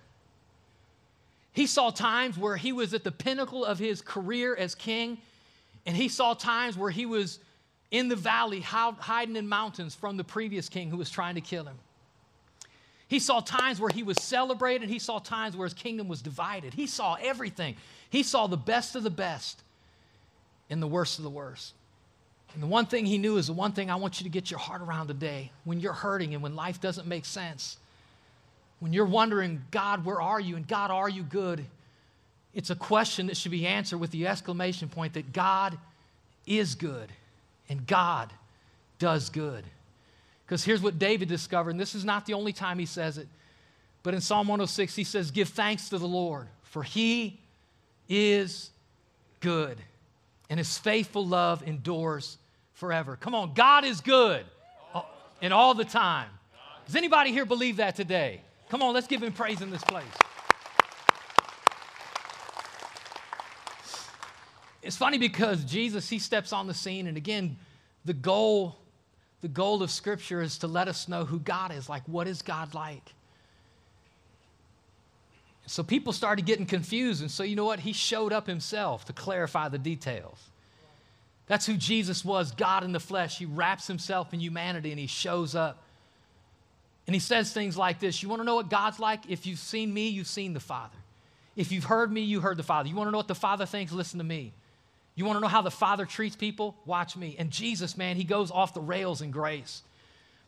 He 1.52 1.66
saw 1.66 1.90
times 1.90 2.36
where 2.36 2.56
he 2.56 2.72
was 2.72 2.94
at 2.94 3.04
the 3.04 3.12
pinnacle 3.12 3.64
of 3.64 3.78
his 3.78 4.02
career 4.02 4.56
as 4.56 4.74
king, 4.74 5.18
and 5.86 5.96
he 5.96 6.08
saw 6.08 6.34
times 6.34 6.76
where 6.76 6.90
he 6.90 7.06
was 7.06 7.38
in 7.92 8.08
the 8.08 8.16
valley 8.16 8.60
hiding 8.60 9.36
in 9.36 9.48
mountains 9.48 9.94
from 9.94 10.16
the 10.16 10.24
previous 10.24 10.68
king 10.68 10.90
who 10.90 10.96
was 10.96 11.10
trying 11.10 11.36
to 11.36 11.40
kill 11.40 11.64
him. 11.64 11.76
He 13.06 13.20
saw 13.20 13.38
times 13.38 13.78
where 13.78 13.90
he 13.90 14.02
was 14.02 14.20
celebrated, 14.20 14.88
he 14.88 14.98
saw 14.98 15.20
times 15.20 15.56
where 15.56 15.66
his 15.66 15.74
kingdom 15.74 16.08
was 16.08 16.20
divided. 16.20 16.74
He 16.74 16.88
saw 16.88 17.16
everything. 17.22 17.76
He 18.10 18.24
saw 18.24 18.48
the 18.48 18.56
best 18.56 18.96
of 18.96 19.04
the 19.04 19.10
best 19.10 19.62
and 20.68 20.82
the 20.82 20.88
worst 20.88 21.18
of 21.18 21.22
the 21.22 21.30
worst. 21.30 21.74
And 22.54 22.62
the 22.62 22.66
one 22.66 22.86
thing 22.86 23.06
he 23.06 23.18
knew 23.18 23.36
is 23.36 23.46
the 23.46 23.52
one 23.52 23.72
thing 23.72 23.90
I 23.90 23.96
want 23.96 24.18
you 24.18 24.24
to 24.24 24.30
get 24.30 24.50
your 24.50 24.58
heart 24.58 24.80
around 24.80 25.06
today 25.06 25.52
when 25.62 25.78
you're 25.78 25.92
hurting 25.92 26.34
and 26.34 26.42
when 26.42 26.56
life 26.56 26.80
doesn't 26.80 27.06
make 27.06 27.24
sense 27.24 27.78
when 28.80 28.92
you're 28.92 29.06
wondering, 29.06 29.62
God, 29.70 30.04
where 30.04 30.20
are 30.20 30.40
you? 30.40 30.56
And 30.56 30.66
God, 30.66 30.90
are 30.90 31.08
you 31.08 31.22
good? 31.22 31.64
It's 32.54 32.70
a 32.70 32.76
question 32.76 33.26
that 33.26 33.36
should 33.36 33.50
be 33.50 33.66
answered 33.66 33.98
with 33.98 34.10
the 34.10 34.26
exclamation 34.26 34.88
point 34.88 35.14
that 35.14 35.32
God 35.32 35.76
is 36.46 36.74
good 36.74 37.10
and 37.68 37.86
God 37.86 38.32
does 38.98 39.30
good. 39.30 39.64
Because 40.46 40.62
here's 40.62 40.82
what 40.82 40.98
David 40.98 41.28
discovered, 41.28 41.70
and 41.70 41.80
this 41.80 41.94
is 41.94 42.04
not 42.04 42.26
the 42.26 42.34
only 42.34 42.52
time 42.52 42.78
he 42.78 42.86
says 42.86 43.18
it, 43.18 43.26
but 44.02 44.12
in 44.12 44.20
Psalm 44.20 44.46
106, 44.46 44.94
he 44.94 45.04
says, 45.04 45.30
Give 45.30 45.48
thanks 45.48 45.88
to 45.88 45.98
the 45.98 46.06
Lord, 46.06 46.46
for 46.62 46.82
he 46.82 47.40
is 48.08 48.70
good, 49.40 49.78
and 50.50 50.58
his 50.58 50.76
faithful 50.76 51.26
love 51.26 51.66
endures 51.66 52.36
forever. 52.74 53.16
Come 53.16 53.34
on, 53.34 53.54
God 53.54 53.84
is 53.84 54.02
good 54.02 54.44
uh, 54.94 55.02
and 55.40 55.54
all 55.54 55.72
the 55.72 55.86
time. 55.86 56.28
Does 56.84 56.96
anybody 56.96 57.32
here 57.32 57.46
believe 57.46 57.76
that 57.76 57.96
today? 57.96 58.42
Come 58.74 58.82
on, 58.82 58.92
let's 58.92 59.06
give 59.06 59.22
him 59.22 59.32
praise 59.32 59.60
in 59.60 59.70
this 59.70 59.84
place. 59.84 60.02
It's 64.82 64.96
funny 64.96 65.16
because 65.16 65.64
Jesus, 65.64 66.08
he 66.08 66.18
steps 66.18 66.52
on 66.52 66.66
the 66.66 66.74
scene, 66.74 67.06
and 67.06 67.16
again, 67.16 67.56
the 68.04 68.12
goal, 68.12 68.76
the 69.42 69.46
goal 69.46 69.80
of 69.84 69.92
Scripture 69.92 70.42
is 70.42 70.58
to 70.58 70.66
let 70.66 70.88
us 70.88 71.06
know 71.06 71.24
who 71.24 71.38
God 71.38 71.70
is. 71.72 71.88
Like, 71.88 72.02
what 72.08 72.26
is 72.26 72.42
God 72.42 72.74
like? 72.74 73.14
So 75.66 75.84
people 75.84 76.12
started 76.12 76.44
getting 76.44 76.66
confused, 76.66 77.20
and 77.20 77.30
so 77.30 77.44
you 77.44 77.54
know 77.54 77.66
what? 77.66 77.78
He 77.78 77.92
showed 77.92 78.32
up 78.32 78.48
himself 78.48 79.04
to 79.04 79.12
clarify 79.12 79.68
the 79.68 79.78
details. 79.78 80.50
That's 81.46 81.64
who 81.64 81.76
Jesus 81.76 82.24
was, 82.24 82.50
God 82.50 82.82
in 82.82 82.90
the 82.90 82.98
flesh. 82.98 83.38
He 83.38 83.46
wraps 83.46 83.86
himself 83.86 84.34
in 84.34 84.40
humanity 84.40 84.90
and 84.90 84.98
he 84.98 85.06
shows 85.06 85.54
up. 85.54 85.83
And 87.06 87.14
he 87.14 87.20
says 87.20 87.52
things 87.52 87.76
like 87.76 88.00
this 88.00 88.22
You 88.22 88.28
want 88.28 88.40
to 88.40 88.44
know 88.44 88.56
what 88.56 88.70
God's 88.70 88.98
like? 88.98 89.28
If 89.28 89.46
you've 89.46 89.58
seen 89.58 89.92
me, 89.92 90.08
you've 90.08 90.26
seen 90.26 90.54
the 90.54 90.60
Father. 90.60 90.96
If 91.56 91.70
you've 91.70 91.84
heard 91.84 92.10
me, 92.10 92.22
you 92.22 92.40
heard 92.40 92.56
the 92.56 92.64
Father. 92.64 92.88
You 92.88 92.96
want 92.96 93.08
to 93.08 93.12
know 93.12 93.18
what 93.18 93.28
the 93.28 93.34
Father 93.34 93.66
thinks? 93.66 93.92
Listen 93.92 94.18
to 94.18 94.24
me. 94.24 94.52
You 95.14 95.24
want 95.24 95.36
to 95.36 95.40
know 95.40 95.48
how 95.48 95.62
the 95.62 95.70
Father 95.70 96.04
treats 96.04 96.34
people? 96.34 96.76
Watch 96.84 97.16
me. 97.16 97.36
And 97.38 97.50
Jesus, 97.50 97.96
man, 97.96 98.16
he 98.16 98.24
goes 98.24 98.50
off 98.50 98.74
the 98.74 98.80
rails 98.80 99.22
in 99.22 99.30
grace. 99.30 99.82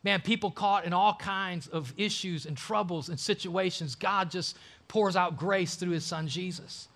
Man, 0.02 0.20
people 0.20 0.50
caught 0.50 0.84
in 0.84 0.92
all 0.92 1.14
kinds 1.14 1.68
of 1.68 1.92
issues 1.96 2.46
and 2.46 2.56
troubles 2.56 3.08
and 3.08 3.18
situations, 3.18 3.94
God 3.94 4.30
just 4.30 4.56
pours 4.88 5.16
out 5.16 5.36
grace 5.36 5.76
through 5.76 5.90
his 5.90 6.04
son 6.04 6.28
Jesus. 6.28 6.88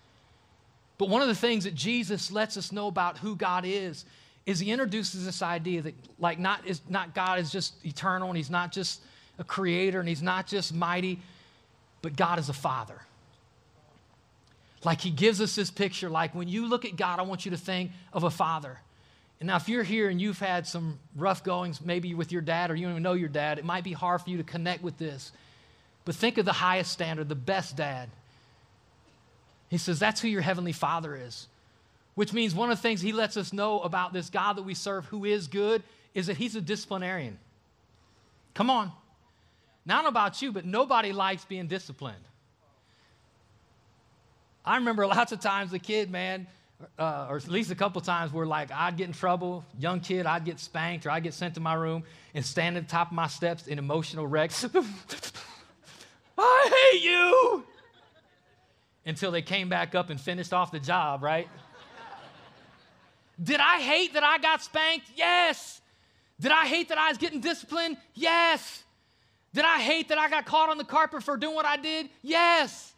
But 0.97 1.09
one 1.09 1.21
of 1.21 1.27
the 1.27 1.35
things 1.35 1.63
that 1.63 1.75
Jesus 1.75 2.31
lets 2.31 2.57
us 2.57 2.71
know 2.71 2.87
about 2.87 3.17
who 3.17 3.35
God 3.35 3.63
is 3.65 4.05
is 4.45 4.59
he 4.59 4.71
introduces 4.71 5.25
this 5.25 5.41
idea 5.41 5.81
that 5.81 5.95
like 6.19 6.39
not 6.39 6.65
is 6.65 6.81
not 6.89 7.13
God 7.13 7.39
is 7.39 7.51
just 7.51 7.73
eternal 7.85 8.29
and 8.29 8.37
he's 8.37 8.49
not 8.49 8.71
just 8.71 9.01
a 9.39 9.43
creator 9.43 9.99
and 9.99 10.07
he's 10.07 10.21
not 10.21 10.47
just 10.47 10.73
mighty, 10.73 11.19
but 12.01 12.15
God 12.15 12.39
is 12.39 12.49
a 12.49 12.53
father. 12.53 13.01
Like 14.83 15.01
he 15.01 15.11
gives 15.11 15.41
us 15.41 15.55
this 15.55 15.69
picture, 15.69 16.09
like 16.09 16.33
when 16.33 16.47
you 16.47 16.67
look 16.67 16.85
at 16.85 16.95
God, 16.95 17.19
I 17.19 17.23
want 17.23 17.45
you 17.45 17.51
to 17.51 17.57
think 17.57 17.91
of 18.13 18.23
a 18.23 18.31
father. 18.31 18.79
And 19.39 19.47
now, 19.47 19.55
if 19.55 19.67
you're 19.67 19.83
here 19.83 20.07
and 20.09 20.21
you've 20.21 20.39
had 20.39 20.67
some 20.67 20.99
rough 21.15 21.43
goings, 21.43 21.81
maybe 21.81 22.13
with 22.13 22.31
your 22.31 22.43
dad 22.43 22.69
or 22.69 22.75
you 22.75 22.83
don't 22.83 22.91
even 22.91 23.03
know 23.03 23.13
your 23.13 23.27
dad, 23.27 23.57
it 23.57 23.65
might 23.65 23.83
be 23.83 23.91
hard 23.91 24.21
for 24.21 24.29
you 24.29 24.37
to 24.37 24.43
connect 24.43 24.83
with 24.83 24.99
this. 24.99 25.31
But 26.05 26.13
think 26.13 26.37
of 26.37 26.45
the 26.45 26.53
highest 26.53 26.91
standard, 26.91 27.27
the 27.27 27.35
best 27.35 27.75
dad. 27.75 28.09
He 29.69 29.79
says 29.79 29.97
that's 29.97 30.21
who 30.21 30.27
your 30.27 30.41
heavenly 30.41 30.73
father 30.73 31.15
is, 31.15 31.47
which 32.13 32.33
means 32.33 32.53
one 32.53 32.69
of 32.69 32.77
the 32.77 32.81
things 32.81 33.01
he 33.01 33.13
lets 33.13 33.35
us 33.35 33.51
know 33.51 33.79
about 33.79 34.13
this 34.13 34.29
God 34.29 34.57
that 34.57 34.63
we 34.63 34.75
serve, 34.75 35.05
who 35.05 35.25
is 35.25 35.47
good, 35.47 35.81
is 36.13 36.27
that 36.27 36.37
he's 36.37 36.55
a 36.55 36.61
disciplinarian. 36.61 37.39
Come 38.53 38.69
on. 38.69 38.91
Not 39.85 40.07
about 40.07 40.41
you, 40.41 40.51
but 40.51 40.65
nobody 40.65 41.11
likes 41.11 41.45
being 41.45 41.67
disciplined. 41.67 42.23
I 44.63 44.77
remember 44.77 45.07
lots 45.07 45.31
of 45.31 45.39
times 45.39 45.73
a 45.73 45.79
kid, 45.79 46.11
man, 46.11 46.47
uh, 46.97 47.27
or 47.29 47.37
at 47.37 47.47
least 47.47 47.71
a 47.71 47.75
couple 47.75 48.01
times 48.01 48.31
where 48.31 48.45
like 48.45 48.71
I'd 48.71 48.97
get 48.97 49.07
in 49.07 49.13
trouble, 49.13 49.65
young 49.79 49.99
kid, 49.99 50.25
I'd 50.25 50.45
get 50.45 50.59
spanked 50.59 51.05
or 51.05 51.11
I'd 51.11 51.23
get 51.23 51.33
sent 51.33 51.55
to 51.55 51.59
my 51.59 51.73
room 51.73 52.03
and 52.33 52.45
stand 52.45 52.77
at 52.77 52.87
the 52.87 52.91
top 52.91 53.07
of 53.07 53.13
my 53.13 53.27
steps 53.27 53.67
in 53.67 53.79
emotional 53.79 54.27
wrecks. 54.27 54.65
I 56.37 56.89
hate 56.91 57.03
you! 57.03 57.65
Until 59.05 59.31
they 59.31 59.41
came 59.41 59.67
back 59.67 59.95
up 59.95 60.09
and 60.09 60.21
finished 60.21 60.53
off 60.53 60.71
the 60.71 60.79
job, 60.79 61.23
right? 61.23 61.47
Did 63.41 63.59
I 63.59 63.79
hate 63.81 64.13
that 64.13 64.23
I 64.23 64.37
got 64.37 64.61
spanked? 64.61 65.07
Yes. 65.15 65.81
Did 66.39 66.51
I 66.51 66.65
hate 66.67 66.89
that 66.89 66.97
I 66.97 67.09
was 67.09 67.17
getting 67.17 67.39
disciplined? 67.39 67.97
Yes. 68.13 68.83
Did 69.53 69.65
I 69.65 69.79
hate 69.79 70.09
that 70.09 70.17
I 70.17 70.29
got 70.29 70.45
caught 70.45 70.69
on 70.69 70.77
the 70.77 70.83
carpet 70.83 71.23
for 71.23 71.35
doing 71.37 71.55
what 71.55 71.65
I 71.65 71.77
did? 71.77 72.09
Yes. 72.21 72.93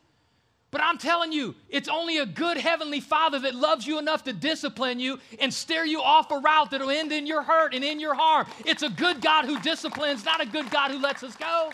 But 0.69 0.81
I'm 0.81 0.97
telling 0.97 1.31
you, 1.31 1.53
it's 1.69 1.87
only 1.87 2.17
a 2.17 2.25
good 2.25 2.57
heavenly 2.57 2.99
father 2.99 3.39
that 3.39 3.53
loves 3.53 3.85
you 3.85 3.99
enough 3.99 4.23
to 4.23 4.33
discipline 4.33 4.99
you 4.99 5.19
and 5.39 5.53
steer 5.53 5.85
you 5.85 6.01
off 6.01 6.31
a 6.31 6.39
route 6.39 6.71
that'll 6.71 6.89
end 6.89 7.11
in 7.11 7.27
your 7.27 7.43
hurt 7.43 7.75
and 7.75 7.83
in 7.83 7.99
your 7.99 8.15
harm. 8.15 8.47
It's 8.65 8.81
a 8.81 8.89
good 8.89 9.21
God 9.21 9.45
who 9.45 9.59
disciplines, 9.59 10.25
not 10.25 10.41
a 10.41 10.47
good 10.47 10.71
God 10.71 10.89
who 10.89 10.99
lets 10.99 11.21
us 11.21 11.35
go. 11.35 11.71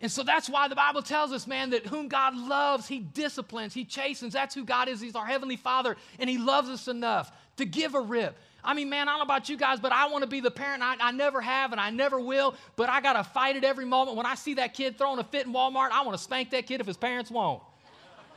And 0.00 0.10
so 0.10 0.22
that's 0.22 0.48
why 0.48 0.68
the 0.68 0.76
Bible 0.76 1.02
tells 1.02 1.32
us, 1.32 1.46
man, 1.46 1.70
that 1.70 1.86
whom 1.86 2.08
God 2.08 2.36
loves, 2.36 2.86
He 2.86 3.00
disciplines, 3.00 3.74
He 3.74 3.84
chastens. 3.84 4.32
That's 4.32 4.54
who 4.54 4.64
God 4.64 4.88
is. 4.88 5.00
He's 5.00 5.16
our 5.16 5.26
Heavenly 5.26 5.56
Father, 5.56 5.96
and 6.18 6.30
He 6.30 6.38
loves 6.38 6.68
us 6.68 6.88
enough 6.88 7.32
to 7.56 7.64
give 7.64 7.94
a 7.94 8.00
rip, 8.00 8.38
I 8.62 8.74
mean, 8.74 8.90
man, 8.90 9.08
I 9.08 9.12
don't 9.12 9.18
know 9.20 9.24
about 9.24 9.48
you 9.48 9.56
guys, 9.56 9.80
but 9.80 9.92
I 9.92 10.08
want 10.08 10.22
to 10.22 10.28
be 10.28 10.40
the 10.40 10.50
parent. 10.50 10.82
I, 10.82 10.96
I 11.00 11.12
never 11.12 11.40
have 11.40 11.72
and 11.72 11.80
I 11.80 11.90
never 11.90 12.20
will, 12.20 12.54
but 12.76 12.88
I 12.88 13.00
got 13.00 13.14
to 13.14 13.24
fight 13.24 13.56
it 13.56 13.64
every 13.64 13.84
moment. 13.84 14.16
When 14.16 14.26
I 14.26 14.34
see 14.34 14.54
that 14.54 14.74
kid 14.74 14.98
throwing 14.98 15.18
a 15.18 15.24
fit 15.24 15.46
in 15.46 15.52
Walmart, 15.52 15.90
I 15.90 16.02
want 16.02 16.16
to 16.16 16.22
spank 16.22 16.50
that 16.50 16.66
kid 16.66 16.80
if 16.80 16.86
his 16.86 16.96
parents 16.96 17.30
won't. 17.30 17.62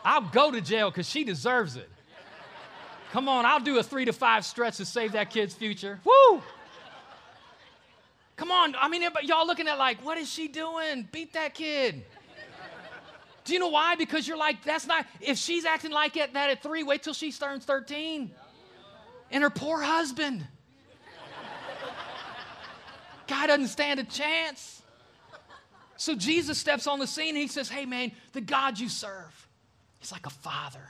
I'll 0.03 0.21
go 0.21 0.51
to 0.51 0.62
jail 0.62 0.89
because 0.89 1.09
she 1.09 1.23
deserves 1.23 1.75
it. 1.75 1.89
Come 3.12 3.29
on, 3.29 3.45
I'll 3.45 3.59
do 3.59 3.77
a 3.77 3.83
three 3.83 4.05
to 4.05 4.13
five 4.13 4.43
stretch 4.43 4.77
to 4.77 4.86
save 4.86 5.12
that 5.12 5.29
kid's 5.29 5.53
future. 5.53 5.99
Woo! 6.03 6.41
Come 8.36 8.51
on, 8.51 8.75
I 8.75 8.88
mean, 8.89 9.03
y'all 9.23 9.45
looking 9.45 9.67
at 9.67 9.77
like, 9.77 10.03
what 10.03 10.17
is 10.17 10.31
she 10.31 10.47
doing? 10.47 11.07
Beat 11.12 11.33
that 11.33 11.53
kid. 11.53 12.03
Do 13.43 13.53
you 13.53 13.59
know 13.59 13.67
why? 13.67 13.95
Because 13.95 14.27
you're 14.27 14.38
like, 14.38 14.63
that's 14.63 14.88
not, 14.88 15.05
if 15.21 15.38
she's 15.38 15.65
acting 15.65 15.91
like 15.91 16.13
that 16.13 16.36
at 16.36 16.63
three, 16.63 16.81
wait 16.81 17.03
till 17.03 17.13
she 17.13 17.31
turns 17.31 17.65
13 17.65 18.31
and 19.34 19.43
her 19.43 19.50
poor 19.50 19.82
husband. 19.82 20.46
Guy 23.28 23.48
doesn't 23.48 23.67
stand 23.67 24.00
a 24.00 24.04
chance. 24.04 24.82
So 25.98 26.15
Jesus 26.15 26.58
steps 26.58 26.88
on 26.88 27.00
the 27.00 27.08
scene 27.08 27.30
and 27.30 27.38
he 27.38 27.48
says, 27.48 27.67
Hey, 27.67 27.86
man, 27.86 28.12
the 28.34 28.41
God 28.41 28.80
you 28.80 28.88
serve, 28.88 29.48
he's 30.00 30.12
like 30.12 30.26
a 30.26 30.30
father. 30.30 30.88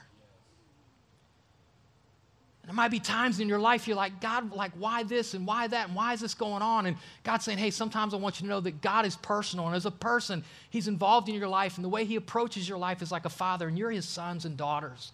And 2.62 2.70
there 2.70 2.74
might 2.74 2.90
be 2.90 2.98
times 2.98 3.40
in 3.40 3.48
your 3.48 3.58
life 3.58 3.86
you're 3.86 3.96
like, 3.96 4.22
God, 4.22 4.50
like, 4.54 4.72
why 4.78 5.02
this 5.02 5.34
and 5.34 5.46
why 5.46 5.66
that 5.66 5.88
and 5.88 5.96
why 5.96 6.14
is 6.14 6.20
this 6.20 6.32
going 6.32 6.62
on? 6.62 6.86
And 6.86 6.96
God's 7.22 7.44
saying, 7.44 7.58
hey, 7.58 7.70
sometimes 7.70 8.14
I 8.14 8.16
want 8.16 8.40
you 8.40 8.46
to 8.46 8.48
know 8.48 8.60
that 8.60 8.80
God 8.80 9.04
is 9.04 9.16
personal. 9.16 9.66
And 9.66 9.76
as 9.76 9.84
a 9.84 9.90
person, 9.90 10.42
He's 10.70 10.88
involved 10.88 11.28
in 11.28 11.34
your 11.34 11.48
life. 11.48 11.76
And 11.76 11.84
the 11.84 11.90
way 11.90 12.06
He 12.06 12.16
approaches 12.16 12.66
your 12.66 12.78
life 12.78 13.02
is 13.02 13.12
like 13.12 13.26
a 13.26 13.30
father, 13.30 13.68
and 13.68 13.78
you're 13.78 13.90
His 13.90 14.08
sons 14.08 14.46
and 14.46 14.56
daughters 14.56 15.12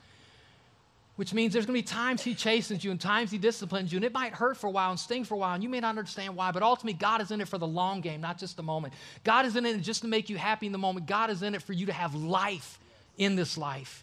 which 1.21 1.35
means 1.35 1.53
there's 1.53 1.67
going 1.67 1.77
to 1.77 1.83
be 1.83 1.87
times 1.87 2.23
he 2.23 2.35
chastens 2.35 2.83
you 2.83 2.91
and 2.91 2.99
times 2.99 3.31
he 3.31 3.37
disciplines 3.37 3.93
you, 3.93 3.99
and 3.99 4.07
it 4.07 4.15
might 4.15 4.33
hurt 4.33 4.57
for 4.57 4.69
a 4.69 4.71
while 4.71 4.89
and 4.89 4.99
sting 4.99 5.23
for 5.23 5.35
a 5.35 5.37
while, 5.37 5.53
and 5.53 5.63
you 5.63 5.69
may 5.69 5.79
not 5.79 5.91
understand 5.91 6.35
why, 6.35 6.51
but 6.51 6.63
ultimately, 6.63 6.95
God 6.95 7.21
is 7.21 7.31
in 7.31 7.43
it 7.43 7.49
for 7.49 7.59
the 7.59 7.67
long 7.67 8.01
game, 8.01 8.23
not 8.23 8.39
just 8.39 8.57
the 8.57 8.63
moment. 8.63 8.95
God 9.23 9.45
is 9.45 9.55
in 9.55 9.67
it 9.67 9.83
just 9.83 10.01
to 10.01 10.09
make 10.09 10.31
you 10.31 10.39
happy 10.39 10.65
in 10.65 10.73
the 10.73 10.79
moment. 10.79 11.05
God 11.05 11.29
is 11.29 11.43
in 11.43 11.55
it 11.55 11.61
for 11.61 11.75
you 11.75 11.85
to 11.85 11.93
have 11.93 12.15
life 12.15 12.79
in 13.19 13.37
this 13.37 13.59
life. 13.59 14.03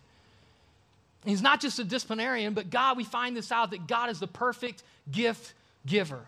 he's 1.26 1.42
not 1.42 1.60
just 1.60 1.80
a 1.80 1.84
disciplinarian, 1.84 2.54
but 2.54 2.70
God, 2.70 2.98
we 2.98 3.04
find 3.04 3.36
this 3.36 3.52
out 3.52 3.72
that 3.72 3.88
God 3.88 4.12
is 4.12 4.20
the 4.20 4.28
perfect 4.28 4.84
gift 5.12 5.54
giver. 5.88 6.24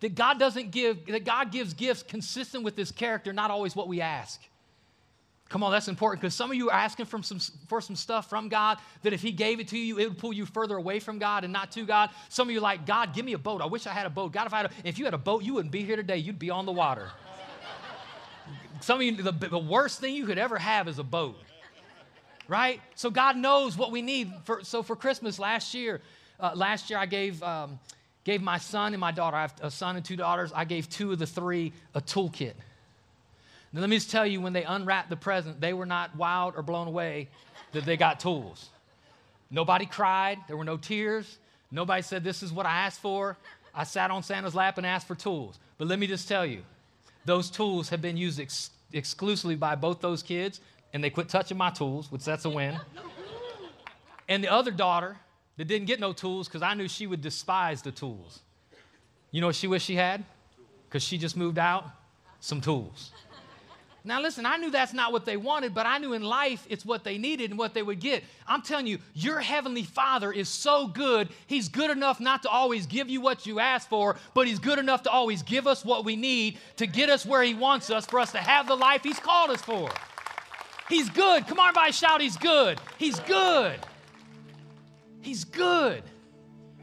That 0.00 0.14
God 0.14 0.38
doesn't 0.38 0.72
give, 0.72 1.06
that 1.06 1.24
God 1.24 1.50
gives 1.50 1.72
gifts 1.72 2.02
consistent 2.02 2.64
with 2.64 2.76
his 2.76 2.92
character, 2.92 3.32
not 3.32 3.50
always 3.50 3.74
what 3.74 3.88
we 3.88 4.02
ask. 4.02 4.42
Come 5.52 5.62
on, 5.62 5.70
that's 5.70 5.88
important 5.88 6.22
because 6.22 6.34
some 6.34 6.50
of 6.50 6.56
you 6.56 6.70
are 6.70 6.74
asking 6.74 7.04
from 7.04 7.22
some, 7.22 7.38
for 7.68 7.82
some 7.82 7.94
stuff 7.94 8.30
from 8.30 8.48
God 8.48 8.78
that 9.02 9.12
if 9.12 9.20
He 9.20 9.32
gave 9.32 9.60
it 9.60 9.68
to 9.68 9.78
you, 9.78 9.98
it 9.98 10.08
would 10.08 10.16
pull 10.16 10.32
you 10.32 10.46
further 10.46 10.78
away 10.78 10.98
from 10.98 11.18
God 11.18 11.44
and 11.44 11.52
not 11.52 11.70
to 11.72 11.84
God. 11.84 12.08
Some 12.30 12.48
of 12.48 12.52
you 12.52 12.58
are 12.58 12.62
like, 12.62 12.86
God, 12.86 13.14
give 13.14 13.26
me 13.26 13.34
a 13.34 13.38
boat. 13.38 13.60
I 13.60 13.66
wish 13.66 13.86
I 13.86 13.90
had 13.90 14.06
a 14.06 14.10
boat. 14.10 14.32
God, 14.32 14.46
if 14.46 14.54
I 14.54 14.56
had 14.56 14.66
a, 14.66 14.70
if 14.82 14.98
you 14.98 15.04
had 15.04 15.12
a 15.12 15.18
boat, 15.18 15.42
you 15.42 15.52
wouldn't 15.52 15.70
be 15.70 15.84
here 15.84 15.96
today. 15.96 16.16
You'd 16.16 16.38
be 16.38 16.48
on 16.48 16.64
the 16.64 16.72
water. 16.72 17.10
some 18.80 18.96
of 18.96 19.02
you, 19.02 19.14
the, 19.14 19.30
the 19.30 19.58
worst 19.58 20.00
thing 20.00 20.14
you 20.14 20.24
could 20.24 20.38
ever 20.38 20.56
have 20.56 20.88
is 20.88 20.98
a 20.98 21.04
boat, 21.04 21.36
right? 22.48 22.80
So 22.94 23.10
God 23.10 23.36
knows 23.36 23.76
what 23.76 23.92
we 23.92 24.00
need. 24.00 24.32
For, 24.44 24.64
so 24.64 24.82
for 24.82 24.96
Christmas 24.96 25.38
last 25.38 25.74
year, 25.74 26.00
uh, 26.40 26.52
last 26.54 26.88
year 26.88 26.98
I 26.98 27.04
gave. 27.04 27.42
Um, 27.42 27.78
gave 28.24 28.40
my 28.40 28.56
son 28.56 28.94
and 28.94 29.00
my 29.00 29.10
daughter, 29.10 29.36
I 29.36 29.40
have 29.40 29.54
a 29.62 29.70
son 29.70 29.96
and 29.96 30.04
two 30.04 30.14
daughters, 30.14 30.52
I 30.54 30.64
gave 30.64 30.88
two 30.88 31.10
of 31.10 31.18
the 31.18 31.26
three 31.26 31.72
a 31.92 32.00
toolkit. 32.00 32.52
Now, 33.72 33.80
let 33.80 33.88
me 33.88 33.96
just 33.96 34.10
tell 34.10 34.26
you, 34.26 34.40
when 34.40 34.52
they 34.52 34.64
unwrapped 34.64 35.08
the 35.08 35.16
present, 35.16 35.60
they 35.60 35.72
were 35.72 35.86
not 35.86 36.14
wild 36.16 36.54
or 36.56 36.62
blown 36.62 36.88
away 36.88 37.28
that 37.72 37.84
they 37.84 37.96
got 37.96 38.20
tools. 38.20 38.68
Nobody 39.50 39.86
cried. 39.86 40.38
There 40.46 40.56
were 40.56 40.64
no 40.64 40.76
tears. 40.76 41.38
Nobody 41.70 42.02
said, 42.02 42.22
This 42.22 42.42
is 42.42 42.52
what 42.52 42.66
I 42.66 42.76
asked 42.86 43.00
for. 43.00 43.36
I 43.74 43.84
sat 43.84 44.10
on 44.10 44.22
Santa's 44.22 44.54
lap 44.54 44.76
and 44.76 44.86
asked 44.86 45.06
for 45.06 45.14
tools. 45.14 45.58
But 45.78 45.88
let 45.88 45.98
me 45.98 46.06
just 46.06 46.28
tell 46.28 46.44
you, 46.44 46.62
those 47.24 47.50
tools 47.50 47.88
have 47.88 48.02
been 48.02 48.16
used 48.16 48.38
ex- 48.38 48.70
exclusively 48.92 49.54
by 49.54 49.74
both 49.74 50.00
those 50.00 50.22
kids, 50.22 50.60
and 50.92 51.02
they 51.02 51.08
quit 51.08 51.28
touching 51.28 51.56
my 51.56 51.70
tools, 51.70 52.12
which 52.12 52.24
that's 52.24 52.44
a 52.44 52.50
win. 52.50 52.78
and 54.28 54.44
the 54.44 54.52
other 54.52 54.70
daughter 54.70 55.16
that 55.56 55.66
didn't 55.66 55.86
get 55.86 56.00
no 56.00 56.12
tools 56.12 56.48
because 56.48 56.62
I 56.62 56.74
knew 56.74 56.88
she 56.88 57.06
would 57.06 57.22
despise 57.22 57.80
the 57.80 57.92
tools. 57.92 58.40
You 59.30 59.40
know 59.40 59.46
what 59.46 59.56
she 59.56 59.66
wished 59.66 59.86
she 59.86 59.96
had? 59.96 60.24
Because 60.88 61.02
she 61.02 61.16
just 61.16 61.36
moved 61.36 61.58
out? 61.58 61.86
Some 62.40 62.60
tools. 62.60 63.12
Now, 64.04 64.20
listen, 64.20 64.44
I 64.44 64.56
knew 64.56 64.70
that's 64.70 64.92
not 64.92 65.12
what 65.12 65.24
they 65.24 65.36
wanted, 65.36 65.74
but 65.74 65.86
I 65.86 65.98
knew 65.98 66.12
in 66.12 66.22
life 66.22 66.66
it's 66.68 66.84
what 66.84 67.04
they 67.04 67.18
needed 67.18 67.50
and 67.50 67.58
what 67.58 67.72
they 67.72 67.82
would 67.82 68.00
get. 68.00 68.24
I'm 68.48 68.62
telling 68.62 68.88
you, 68.88 68.98
your 69.14 69.38
heavenly 69.38 69.84
Father 69.84 70.32
is 70.32 70.48
so 70.48 70.88
good. 70.88 71.28
He's 71.46 71.68
good 71.68 71.90
enough 71.90 72.18
not 72.18 72.42
to 72.42 72.48
always 72.48 72.86
give 72.86 73.08
you 73.08 73.20
what 73.20 73.46
you 73.46 73.60
ask 73.60 73.88
for, 73.88 74.16
but 74.34 74.48
He's 74.48 74.58
good 74.58 74.80
enough 74.80 75.04
to 75.04 75.10
always 75.10 75.42
give 75.42 75.68
us 75.68 75.84
what 75.84 76.04
we 76.04 76.16
need 76.16 76.58
to 76.76 76.86
get 76.86 77.10
us 77.10 77.24
where 77.24 77.42
He 77.42 77.54
wants 77.54 77.90
us, 77.90 78.04
for 78.04 78.18
us 78.18 78.32
to 78.32 78.38
have 78.38 78.66
the 78.66 78.76
life 78.76 79.04
He's 79.04 79.20
called 79.20 79.50
us 79.50 79.62
for. 79.62 79.88
He's 80.88 81.08
good. 81.08 81.46
Come 81.46 81.60
on, 81.60 81.68
everybody, 81.68 81.92
shout, 81.92 82.20
He's 82.20 82.36
good. 82.36 82.80
He's 82.98 83.20
good. 83.20 83.78
He's 85.20 85.44
good 85.44 86.02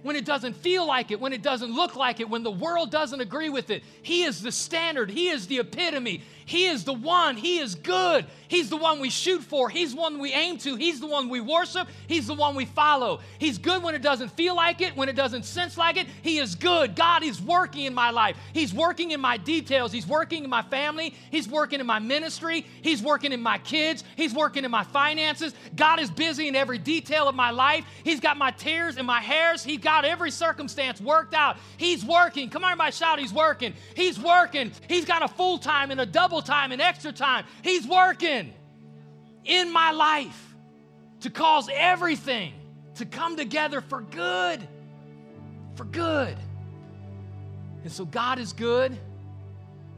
when 0.01 0.15
it 0.15 0.25
doesn't 0.25 0.55
feel 0.55 0.85
like 0.85 1.11
it, 1.11 1.19
when 1.19 1.33
it 1.33 1.41
doesn't 1.41 1.73
look 1.73 1.95
like 1.95 2.19
it, 2.19 2.29
when 2.29 2.43
the 2.43 2.51
world 2.51 2.91
doesn't 2.91 3.21
agree 3.21 3.49
with 3.49 3.69
it. 3.69 3.83
He 4.01 4.23
is 4.23 4.41
the 4.41 4.51
standard, 4.51 5.09
He 5.09 5.29
is 5.29 5.47
the 5.47 5.59
epitome. 5.59 6.21
He 6.49 6.65
is 6.65 6.83
the 6.83 6.93
one. 6.93 7.37
He 7.37 7.59
is 7.59 7.75
good. 7.75 8.25
He's 8.47 8.71
the 8.71 8.75
one 8.75 8.99
we 8.99 9.11
shoot 9.11 9.43
for. 9.43 9.69
He's 9.69 9.93
the 9.93 10.01
one 10.01 10.17
we 10.17 10.33
aim 10.33 10.57
to. 10.59 10.75
He's 10.75 10.99
the 10.99 11.05
one 11.05 11.29
we 11.29 11.39
worship. 11.39 11.87
He's 12.07 12.25
the 12.25 12.33
one 12.33 12.55
we 12.55 12.65
follow. 12.65 13.19
He's 13.37 13.59
good 13.59 13.83
when 13.83 13.93
it 13.93 14.01
doesn't 14.01 14.29
feel 14.29 14.55
like 14.55 14.81
it, 14.81 14.97
when 14.97 15.09
it 15.09 15.15
doesn't 15.15 15.45
sense 15.45 15.77
like 15.77 15.95
it. 15.95 16.07
He 16.23 16.39
is 16.39 16.55
good. 16.55 16.95
God 16.95 17.21
is 17.21 17.39
working 17.39 17.85
in 17.85 17.93
my 17.93 18.09
life. 18.09 18.35
He's 18.51 18.73
working 18.73 19.11
in 19.11 19.21
my 19.21 19.37
details. 19.37 19.91
He's 19.91 20.07
working 20.07 20.43
in 20.43 20.49
my 20.49 20.63
family. 20.63 21.13
He's 21.29 21.47
working 21.47 21.81
in 21.81 21.85
my 21.85 21.99
ministry. 21.99 22.65
He's 22.81 23.03
working 23.03 23.31
in 23.31 23.43
my 23.43 23.59
kids. 23.59 24.03
He's 24.15 24.33
working 24.33 24.65
in 24.65 24.71
my 24.71 24.83
finances. 24.85 25.53
God 25.75 25.99
is 25.99 26.09
busy 26.09 26.47
in 26.47 26.55
every 26.55 26.79
detail 26.79 27.27
of 27.27 27.35
my 27.35 27.51
life. 27.51 27.85
He's 28.03 28.19
got 28.19 28.37
my 28.37 28.49
tears 28.49 28.97
and 28.97 29.05
my 29.05 29.19
hairs. 29.19 29.63
He's 29.63 29.81
got 29.81 29.88
every 30.05 30.31
circumstance 30.31 31.01
worked 31.01 31.33
out. 31.33 31.57
He's 31.77 32.05
working. 32.05 32.49
Come 32.49 32.63
on, 32.63 32.71
everybody 32.71 32.91
shout, 32.91 33.19
He's 33.19 33.33
working. 33.33 33.73
He's 33.95 34.19
working. 34.19 34.71
He's 34.87 35.05
got 35.05 35.23
a 35.23 35.27
full 35.27 35.57
time 35.57 35.91
and 35.91 35.99
a 35.99 36.05
double 36.05 36.41
time 36.41 36.71
and 36.71 36.81
extra 36.81 37.11
time. 37.11 37.45
He's 37.63 37.87
working 37.87 38.53
in 39.45 39.71
my 39.71 39.91
life 39.91 40.55
to 41.21 41.29
cause 41.29 41.69
everything 41.73 42.53
to 42.95 43.05
come 43.05 43.35
together 43.35 43.81
for 43.81 44.01
good. 44.01 44.65
For 45.75 45.85
good. 45.85 46.37
And 47.83 47.91
so 47.91 48.05
God 48.05 48.39
is 48.39 48.53
good 48.53 48.97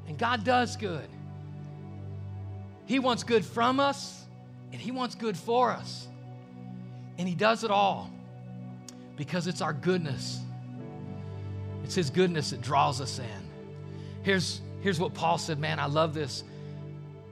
and 0.07 0.17
God 0.17 0.43
does 0.43 0.77
good. 0.77 1.07
He 2.85 2.99
wants 2.99 3.23
good 3.23 3.45
from 3.45 3.79
us 3.79 4.25
and 4.71 4.79
He 4.79 4.91
wants 4.91 5.15
good 5.15 5.37
for 5.37 5.71
us. 5.71 6.07
And 7.17 7.27
He 7.27 7.35
does 7.35 7.63
it 7.63 7.71
all 7.71 8.11
Because 9.21 9.45
it's 9.45 9.61
our 9.61 9.71
goodness. 9.71 10.39
It's 11.83 11.93
His 11.93 12.09
goodness 12.09 12.49
that 12.49 12.61
draws 12.63 12.99
us 12.99 13.19
in. 13.19 13.25
Here's, 14.23 14.61
here's 14.79 14.99
what 14.99 15.13
Paul 15.13 15.37
said, 15.37 15.59
man, 15.59 15.77
I 15.77 15.85
love 15.85 16.15
this. 16.15 16.43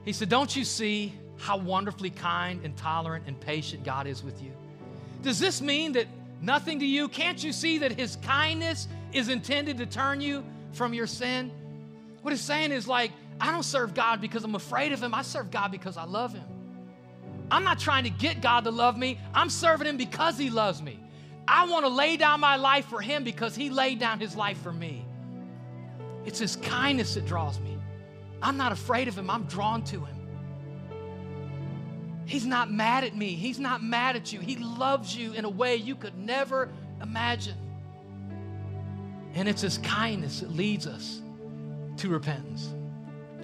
He 0.04 0.12
said, 0.12 0.28
Don't 0.28 0.54
you 0.54 0.62
see 0.62 1.12
how 1.38 1.56
wonderfully 1.56 2.10
kind 2.10 2.64
and 2.64 2.76
tolerant 2.76 3.24
and 3.26 3.40
patient 3.40 3.82
God 3.82 4.06
is 4.06 4.22
with 4.22 4.40
you? 4.40 4.52
Does 5.22 5.40
this 5.40 5.60
mean 5.60 5.90
that 5.94 6.06
nothing 6.40 6.78
to 6.78 6.86
you? 6.86 7.08
Can't 7.08 7.42
you 7.42 7.52
see 7.52 7.78
that 7.78 7.90
His 7.90 8.14
kindness 8.22 8.86
is 9.12 9.28
intended 9.28 9.78
to 9.78 9.86
turn 9.86 10.20
you 10.20 10.44
from 10.70 10.94
your 10.94 11.08
sin? 11.08 11.50
What 12.22 12.30
he's 12.30 12.40
saying 12.40 12.70
is 12.70 12.86
like, 12.86 13.10
I 13.40 13.50
don't 13.50 13.64
serve 13.64 13.94
God 13.94 14.20
because 14.20 14.44
I'm 14.44 14.54
afraid 14.54 14.92
of 14.92 15.02
Him. 15.02 15.12
I 15.12 15.22
serve 15.22 15.50
God 15.50 15.72
because 15.72 15.96
I 15.96 16.04
love 16.04 16.34
Him. 16.34 16.46
I'm 17.50 17.64
not 17.64 17.80
trying 17.80 18.04
to 18.04 18.10
get 18.10 18.40
God 18.40 18.62
to 18.62 18.70
love 18.70 18.96
me. 18.96 19.18
I'm 19.34 19.50
serving 19.50 19.88
Him 19.88 19.96
because 19.96 20.38
He 20.38 20.50
loves 20.50 20.80
me. 20.80 21.00
I 21.52 21.66
want 21.66 21.84
to 21.84 21.88
lay 21.88 22.16
down 22.16 22.38
my 22.38 22.54
life 22.54 22.86
for 22.86 23.00
Him 23.00 23.24
because 23.24 23.56
He 23.56 23.70
laid 23.70 23.98
down 23.98 24.20
His 24.20 24.36
life 24.36 24.62
for 24.62 24.72
me. 24.72 25.04
It's 26.24 26.38
His 26.38 26.54
kindness 26.56 27.14
that 27.14 27.26
draws 27.26 27.58
me. 27.58 27.76
I'm 28.40 28.56
not 28.56 28.70
afraid 28.70 29.08
of 29.08 29.18
Him, 29.18 29.28
I'm 29.28 29.44
drawn 29.44 29.82
to 29.86 30.04
Him. 30.04 30.16
He's 32.24 32.46
not 32.46 32.70
mad 32.70 33.02
at 33.02 33.16
me, 33.16 33.34
He's 33.34 33.58
not 33.58 33.82
mad 33.82 34.14
at 34.14 34.32
you. 34.32 34.38
He 34.38 34.56
loves 34.56 35.16
you 35.16 35.32
in 35.32 35.44
a 35.44 35.50
way 35.50 35.74
you 35.74 35.96
could 35.96 36.16
never 36.16 36.68
imagine. 37.02 37.56
And 39.34 39.48
it's 39.48 39.62
His 39.62 39.78
kindness 39.78 40.40
that 40.40 40.52
leads 40.52 40.86
us 40.86 41.20
to 41.96 42.08
repentance. 42.08 42.72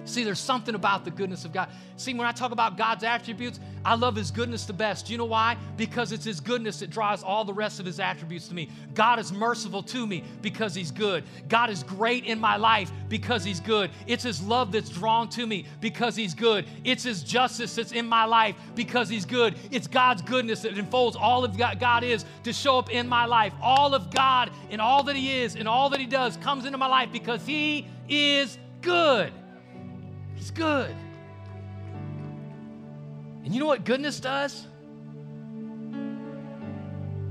See, 0.07 0.23
there's 0.23 0.39
something 0.39 0.73
about 0.73 1.03
the 1.03 1.11
goodness 1.11 1.43
of 1.43 1.51
God. 1.51 1.69
See, 1.97 2.13
when 2.13 2.25
I 2.25 2.31
talk 2.31 2.51
about 2.51 2.77
God's 2.77 3.03
attributes, 3.03 3.59
I 3.83 3.95
love 3.95 4.15
His 4.15 4.31
goodness 4.31 4.65
the 4.65 4.71
best. 4.71 5.07
Do 5.07 5.11
you 5.11 5.17
know 5.17 5.25
why? 5.25 5.57
Because 5.75 6.13
it's 6.13 6.23
His 6.23 6.39
goodness 6.39 6.79
that 6.79 6.89
draws 6.89 7.23
all 7.23 7.43
the 7.43 7.53
rest 7.53 7.81
of 7.81 7.85
His 7.85 7.99
attributes 7.99 8.47
to 8.47 8.53
me. 8.53 8.69
God 8.93 9.19
is 9.19 9.33
merciful 9.33 9.83
to 9.83 10.07
me 10.07 10.23
because 10.41 10.73
He's 10.73 10.91
good. 10.91 11.25
God 11.49 11.69
is 11.69 11.83
great 11.83 12.23
in 12.23 12.39
my 12.39 12.55
life 12.55 12.89
because 13.09 13.43
He's 13.43 13.59
good. 13.59 13.91
It's 14.05 14.23
His 14.23 14.41
love 14.41 14.71
that's 14.71 14.89
drawn 14.89 15.27
to 15.29 15.45
me 15.45 15.65
because 15.81 16.15
He's 16.15 16.33
good. 16.33 16.65
It's 16.85 17.03
His 17.03 17.21
justice 17.21 17.75
that's 17.75 17.91
in 17.91 18.05
my 18.05 18.23
life 18.23 18.55
because 18.75 19.09
He's 19.09 19.25
good. 19.25 19.55
It's 19.71 19.87
God's 19.87 20.21
goodness 20.21 20.61
that 20.61 20.77
unfolds 20.77 21.17
all 21.17 21.43
of 21.43 21.57
God 21.57 22.03
is 22.03 22.23
to 22.43 22.53
show 22.53 22.79
up 22.79 22.89
in 22.89 23.09
my 23.09 23.25
life. 23.25 23.53
All 23.61 23.93
of 23.93 24.09
God 24.09 24.51
and 24.69 24.79
all 24.79 25.03
that 25.03 25.17
He 25.17 25.41
is 25.41 25.55
and 25.55 25.67
all 25.67 25.89
that 25.89 25.99
He 25.99 26.05
does 26.05 26.37
comes 26.37 26.65
into 26.65 26.77
my 26.77 26.87
life 26.87 27.11
because 27.11 27.45
He 27.45 27.87
is 28.07 28.57
good. 28.81 29.33
He's 30.47 30.51
good. 30.53 30.95
And 33.43 33.53
you 33.53 33.59
know 33.59 33.65
what 33.65 33.83
goodness 33.83 34.21
does? 34.21 34.65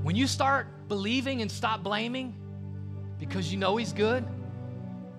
When 0.03 0.15
you 0.15 0.27
start 0.27 0.67
believing 0.87 1.41
and 1.41 1.51
stop 1.51 1.81
blaming 1.81 2.35
because 3.17 3.51
you 3.51 3.57
know 3.57 3.75
He's 3.75 3.91
good, 3.91 4.23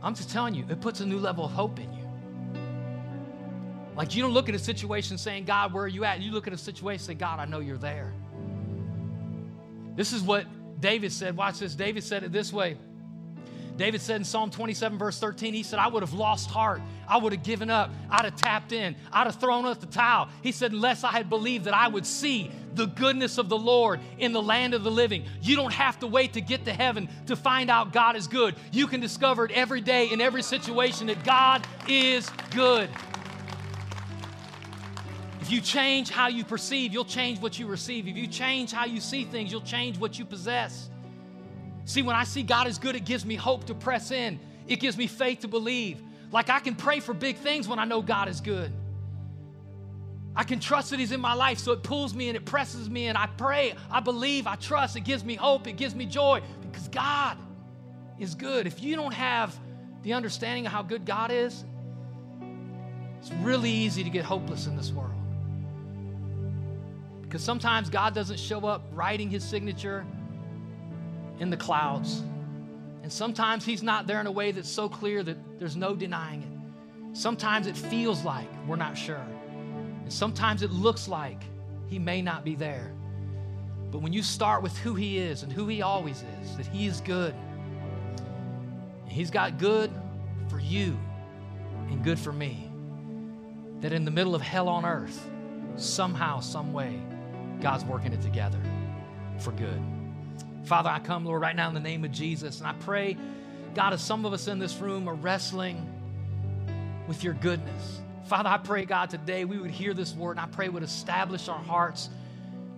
I'm 0.01 0.15
just 0.15 0.31
telling 0.31 0.55
you, 0.55 0.65
it 0.69 0.81
puts 0.81 1.01
a 1.01 1.07
new 1.07 1.19
level 1.19 1.47
of 1.47 1.51
hope 1.51 1.81
in 1.81 1.93
you. 1.93 2.05
Like 3.97 4.15
you 4.15 4.23
don't 4.23 4.33
look 4.33 4.49
at 4.49 4.55
a 4.55 4.61
situation 4.61 5.19
saying, 5.19 5.47
God, 5.47 5.73
where 5.73 5.83
are 5.83 5.89
you 5.89 6.05
at? 6.05 6.21
You 6.21 6.31
look 6.31 6.47
at 6.47 6.53
a 6.53 6.59
situation 6.59 7.05
say, 7.05 7.15
God, 7.15 7.41
I 7.41 7.47
know 7.47 7.59
you're 7.59 7.79
there. 7.79 8.13
This 9.97 10.13
is 10.13 10.23
what 10.23 10.47
David 10.81 11.11
said. 11.11 11.37
Watch 11.37 11.59
this. 11.59 11.75
David 11.75 12.05
said 12.05 12.23
it 12.23 12.31
this 12.31 12.53
way 12.53 12.77
David 13.79 14.01
said 14.01 14.17
in 14.17 14.25
Psalm 14.25 14.51
27, 14.51 14.99
verse 14.99 15.21
13, 15.21 15.55
he 15.55 15.63
said, 15.63 15.79
I 15.79 15.87
would 15.87 16.03
have 16.03 16.13
lost 16.13 16.51
heart. 16.51 16.83
I 17.07 17.17
would 17.17 17.33
have 17.33 17.45
given 17.45 17.71
up. 17.71 17.91
I'd 18.11 18.25
have 18.25 18.35
tapped 18.35 18.73
in. 18.73 18.97
I'd 19.13 19.29
have 19.29 19.37
thrown 19.37 19.65
up 19.67 19.81
the 19.81 19.87
towel. 19.87 20.29
He 20.43 20.51
said, 20.51 20.73
unless 20.73 21.05
I 21.05 21.13
had 21.13 21.31
believed 21.31 21.65
that 21.67 21.75
I 21.75 21.87
would 21.87 22.05
see 22.05 22.51
the 22.75 22.87
goodness 22.87 23.39
of 23.39 23.49
the 23.49 23.57
Lord 23.57 24.01
in 24.19 24.33
the 24.33 24.43
land 24.43 24.75
of 24.75 24.83
the 24.83 24.91
living. 24.91 25.25
You 25.43 25.55
don't 25.55 25.73
have 25.73 26.01
to 26.01 26.09
wait 26.09 26.33
to 26.33 26.41
get 26.41 26.65
to 26.65 26.73
heaven 26.73 27.09
to 27.27 27.37
find 27.37 27.71
out 27.71 27.93
God 27.93 28.17
is 28.17 28.27
good. 28.27 28.57
You 28.73 28.89
can 28.89 29.01
discover 29.01 29.45
it 29.45 29.53
every 29.53 29.81
day 29.81 30.11
in 30.11 30.21
every 30.21 30.43
situation 30.43 31.07
that 31.07 31.23
God 31.25 31.65
is 31.89 32.29
good. 32.51 32.91
If 35.41 35.53
you 35.53 35.61
change 35.61 36.11
how 36.11 36.27
you 36.29 36.45
perceive, 36.45 36.93
you'll 36.93 37.05
change 37.05 37.41
what 37.41 37.61
you 37.61 37.69
receive. 37.69 38.09
If 38.09 38.17
you 38.17 38.27
change 38.27 38.73
how 38.73 38.87
you 38.87 39.01
see 39.01 39.25
things, 39.25 39.53
you'll 39.53 39.61
change 39.61 39.99
what 39.99 40.19
you 40.19 40.25
possess. 40.25 40.91
See, 41.89 42.03
when 42.03 42.15
I 42.15 42.25
see 42.25 42.43
God 42.43 42.67
is 42.67 42.77
good, 42.77 42.97
it 42.97 43.07
gives 43.07 43.25
me 43.25 43.35
hope 43.35 43.65
to 43.65 43.75
press 43.75 44.11
in, 44.11 44.39
it 44.67 44.79
gives 44.79 44.99
me 44.99 45.07
faith 45.07 45.41
to 45.41 45.49
believe. 45.49 46.03
Like 46.31 46.51
I 46.51 46.61
can 46.61 46.75
pray 46.75 47.01
for 47.01 47.15
big 47.15 47.39
things 47.39 47.67
when 47.67 47.79
I 47.79 47.87
know 47.87 48.03
God 48.03 48.29
is 48.29 48.43
good. 48.43 48.71
I 50.37 50.45
can 50.45 50.61
trust 50.61 50.91
that 50.91 50.99
He's 50.99 51.13
in 51.13 51.21
my 51.23 51.33
life, 51.33 51.59
so 51.59 51.73
it 51.73 51.83
pulls 51.83 52.13
me 52.13 52.29
and 52.29 52.37
it 52.37 52.45
presses 52.45 52.91
me, 52.91 53.07
and 53.07 53.17
I 53.17 53.27
pray, 53.39 53.75
I 53.91 54.01
believe, 54.01 54.47
I 54.47 54.57
trust. 54.57 54.97
It 54.97 55.01
gives 55.01 55.25
me 55.25 55.35
hope, 55.35 55.67
it 55.67 55.79
gives 55.79 55.95
me 55.95 56.05
joy 56.05 56.43
because 56.61 56.89
God 56.89 57.39
is 58.19 58.35
good. 58.35 58.67
If 58.67 58.83
you 58.83 58.95
don't 58.95 59.15
have 59.15 59.59
the 60.03 60.13
understanding 60.13 60.67
of 60.67 60.73
how 60.73 60.83
good 60.83 61.07
God 61.07 61.31
is, 61.33 61.65
it's 63.19 63.33
really 63.41 63.71
easy 63.71 64.05
to 64.05 64.11
get 64.11 64.27
hopeless 64.27 64.67
in 64.67 64.77
this 64.77 64.93
world. 64.93 65.15
Because 67.23 67.43
sometimes 67.43 67.89
God 67.89 68.15
doesn't 68.15 68.39
show 68.39 68.67
up 68.67 68.83
writing 68.93 69.31
His 69.31 69.43
signature 69.43 70.05
in 71.41 71.51
the 71.51 71.57
clouds. 71.57 72.23
And 73.03 73.13
sometimes 73.13 73.65
He's 73.65 73.83
not 73.83 74.07
there 74.07 74.21
in 74.21 74.27
a 74.27 74.33
way 74.33 74.53
that's 74.53 74.69
so 74.69 74.89
clear 74.89 75.23
that 75.23 75.37
there's 75.59 75.77
no 75.77 75.95
denying 75.95 76.43
it. 76.43 77.17
Sometimes 77.17 77.67
it 77.67 77.77
feels 77.77 78.25
like 78.25 78.49
we're 78.67 78.77
not 78.77 78.97
sure. 78.97 79.27
And 80.03 80.13
sometimes 80.13 80.63
it 80.63 80.71
looks 80.71 81.09
like 81.09 81.43
He 81.89 81.99
may 81.99 82.23
not 82.23 82.45
be 82.45 82.55
there. 82.55 82.93
But 83.91 84.03
when 84.03 84.13
you 84.13 84.23
start 84.23 84.63
with 84.63 84.77
who 84.79 84.95
He 84.95 85.19
is 85.19 85.43
and 85.43 85.53
who 85.53 85.67
He 85.67 85.83
always 85.83 86.25
is, 86.43 86.57
that 86.57 86.67
He 86.67 86.87
is 86.87 87.01
good, 87.01 87.35
He's 89.07 89.31
got 89.31 89.59
good 89.59 89.91
for 90.49 90.61
you 90.61 90.99
and 91.89 92.05
good 92.05 92.19
for 92.19 92.33
me, 92.33 92.71
that 93.81 93.93
in 93.93 94.05
the 94.05 94.11
middle 94.11 94.35
of 94.35 94.43
hell 94.43 94.69
on 94.69 94.85
earth, 94.85 95.31
somehow, 95.77 96.41
some 96.41 96.73
way, 96.73 97.01
God's 97.61 97.85
working 97.85 98.13
it 98.13 98.21
together 98.21 98.61
for 99.39 99.53
good. 99.53 99.83
Father, 100.69 100.91
I 100.91 100.99
come, 100.99 101.25
Lord, 101.25 101.41
right 101.41 101.57
now 101.57 101.69
in 101.69 101.75
the 101.75 101.81
name 101.81 102.05
of 102.05 102.13
Jesus, 102.13 102.59
and 102.59 102.69
I 102.69 102.75
pray, 102.75 103.17
God, 103.75 103.95
as 103.95 104.03
some 104.03 104.27
of 104.27 104.35
us 104.35 104.49
in 104.49 104.59
this 104.59 104.77
room 104.77 105.09
are 105.09 105.15
wrestling 105.15 105.91
with 107.09 107.25
your 107.25 107.33
goodness. 107.33 108.03
Father, 108.27 108.51
I 108.51 108.59
pray, 108.59 108.85
God, 108.85 109.09
today 109.09 109.47
we 109.47 109.57
would 109.57 109.71
hear 109.71 109.95
this 109.95 110.15
word, 110.15 110.33
and 110.33 110.41
I 110.41 110.47
pray 110.47 110.69
would 110.69 110.83
establish 110.83 111.49
our 111.49 111.59
hearts 111.59 112.11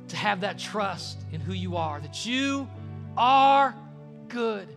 to 0.06 0.16
have 0.16 0.42
that 0.42 0.56
trust 0.56 1.18
in 1.32 1.40
who 1.40 1.52
you 1.52 1.76
are, 1.76 1.98
that 1.98 2.24
you 2.24 2.68
are 3.16 3.74
good. 4.28 4.68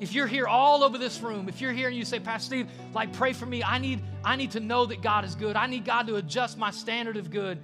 If 0.00 0.12
you're 0.12 0.26
here 0.26 0.48
all 0.48 0.82
over 0.82 0.98
this 0.98 1.20
room, 1.20 1.48
if 1.48 1.60
you're 1.60 1.72
here 1.72 1.86
and 1.86 1.96
you 1.96 2.04
say, 2.04 2.18
Pastor 2.18 2.46
Steve, 2.46 2.68
like 2.92 3.12
pray 3.12 3.32
for 3.32 3.46
me, 3.46 3.62
I 3.62 3.78
need, 3.78 4.02
I 4.24 4.34
need 4.34 4.50
to 4.50 4.60
know 4.60 4.86
that 4.86 5.02
God 5.02 5.24
is 5.24 5.36
good. 5.36 5.54
I 5.54 5.68
need 5.68 5.84
God 5.84 6.08
to 6.08 6.16
adjust 6.16 6.58
my 6.58 6.72
standard 6.72 7.16
of 7.16 7.30
good. 7.30 7.60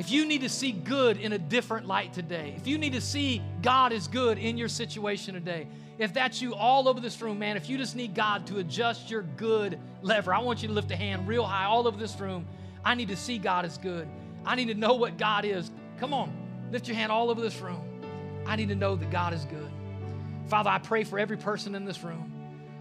If 0.00 0.10
you 0.10 0.24
need 0.24 0.40
to 0.40 0.48
see 0.48 0.72
good 0.72 1.18
in 1.18 1.34
a 1.34 1.38
different 1.38 1.86
light 1.86 2.14
today, 2.14 2.54
if 2.56 2.66
you 2.66 2.78
need 2.78 2.94
to 2.94 3.02
see 3.02 3.42
God 3.60 3.92
is 3.92 4.08
good 4.08 4.38
in 4.38 4.56
your 4.56 4.66
situation 4.66 5.34
today, 5.34 5.68
if 5.98 6.14
that's 6.14 6.40
you 6.40 6.54
all 6.54 6.88
over 6.88 7.00
this 7.00 7.20
room, 7.20 7.38
man, 7.38 7.58
if 7.58 7.68
you 7.68 7.76
just 7.76 7.94
need 7.94 8.14
God 8.14 8.46
to 8.46 8.60
adjust 8.60 9.10
your 9.10 9.24
good 9.36 9.78
lever, 10.00 10.32
I 10.32 10.38
want 10.38 10.62
you 10.62 10.68
to 10.68 10.72
lift 10.72 10.90
a 10.90 10.96
hand 10.96 11.28
real 11.28 11.44
high 11.44 11.66
all 11.66 11.86
over 11.86 11.98
this 11.98 12.18
room. 12.18 12.46
I 12.82 12.94
need 12.94 13.08
to 13.08 13.16
see 13.16 13.36
God 13.36 13.66
is 13.66 13.76
good. 13.76 14.08
I 14.46 14.54
need 14.54 14.68
to 14.68 14.74
know 14.74 14.94
what 14.94 15.18
God 15.18 15.44
is. 15.44 15.70
Come 15.98 16.14
on, 16.14 16.32
lift 16.72 16.88
your 16.88 16.96
hand 16.96 17.12
all 17.12 17.28
over 17.28 17.42
this 17.42 17.60
room. 17.60 17.82
I 18.46 18.56
need 18.56 18.70
to 18.70 18.74
know 18.74 18.96
that 18.96 19.10
God 19.10 19.34
is 19.34 19.44
good. 19.44 19.70
Father, 20.46 20.70
I 20.70 20.78
pray 20.78 21.04
for 21.04 21.18
every 21.18 21.36
person 21.36 21.74
in 21.74 21.84
this 21.84 22.02
room. 22.02 22.32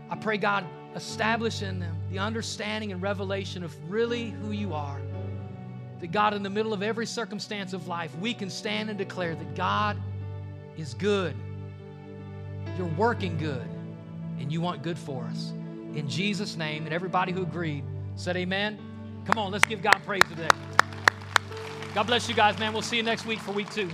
I 0.09 0.15
pray, 0.15 0.37
God, 0.37 0.65
establish 0.95 1.63
in 1.63 1.81
them 1.81 1.97
the 2.09 2.19
understanding 2.19 2.93
and 2.93 3.01
revelation 3.01 3.65
of 3.65 3.75
really 3.91 4.29
who 4.29 4.51
you 4.51 4.73
are 4.73 5.01
that 5.99 6.11
God, 6.11 6.33
in 6.33 6.43
the 6.43 6.49
middle 6.49 6.73
of 6.73 6.81
every 6.81 7.05
circumstance 7.05 7.73
of 7.73 7.87
life, 7.87 8.15
we 8.19 8.33
can 8.33 8.49
stand 8.49 8.89
and 8.89 8.97
declare 8.97 9.35
that 9.35 9.55
God 9.55 9.97
is 10.77 10.93
good. 10.93 11.35
You're 12.77 12.87
working 12.87 13.37
good, 13.37 13.67
and 14.39 14.51
you 14.51 14.61
want 14.61 14.81
good 14.81 14.97
for 14.97 15.23
us. 15.25 15.51
In 15.95 16.07
Jesus' 16.07 16.55
name, 16.55 16.85
and 16.85 16.93
everybody 16.93 17.31
who 17.31 17.41
agreed 17.41 17.83
said, 18.15 18.37
Amen. 18.37 18.77
Come 19.25 19.37
on, 19.37 19.51
let's 19.51 19.65
give 19.65 19.81
God 19.81 19.99
praise 20.05 20.23
today. 20.29 20.49
God 21.93 22.07
bless 22.07 22.29
you 22.29 22.35
guys, 22.35 22.57
man. 22.59 22.71
We'll 22.73 22.81
see 22.81 22.97
you 22.97 23.03
next 23.03 23.25
week 23.25 23.39
for 23.39 23.51
week 23.51 23.69
two. 23.71 23.89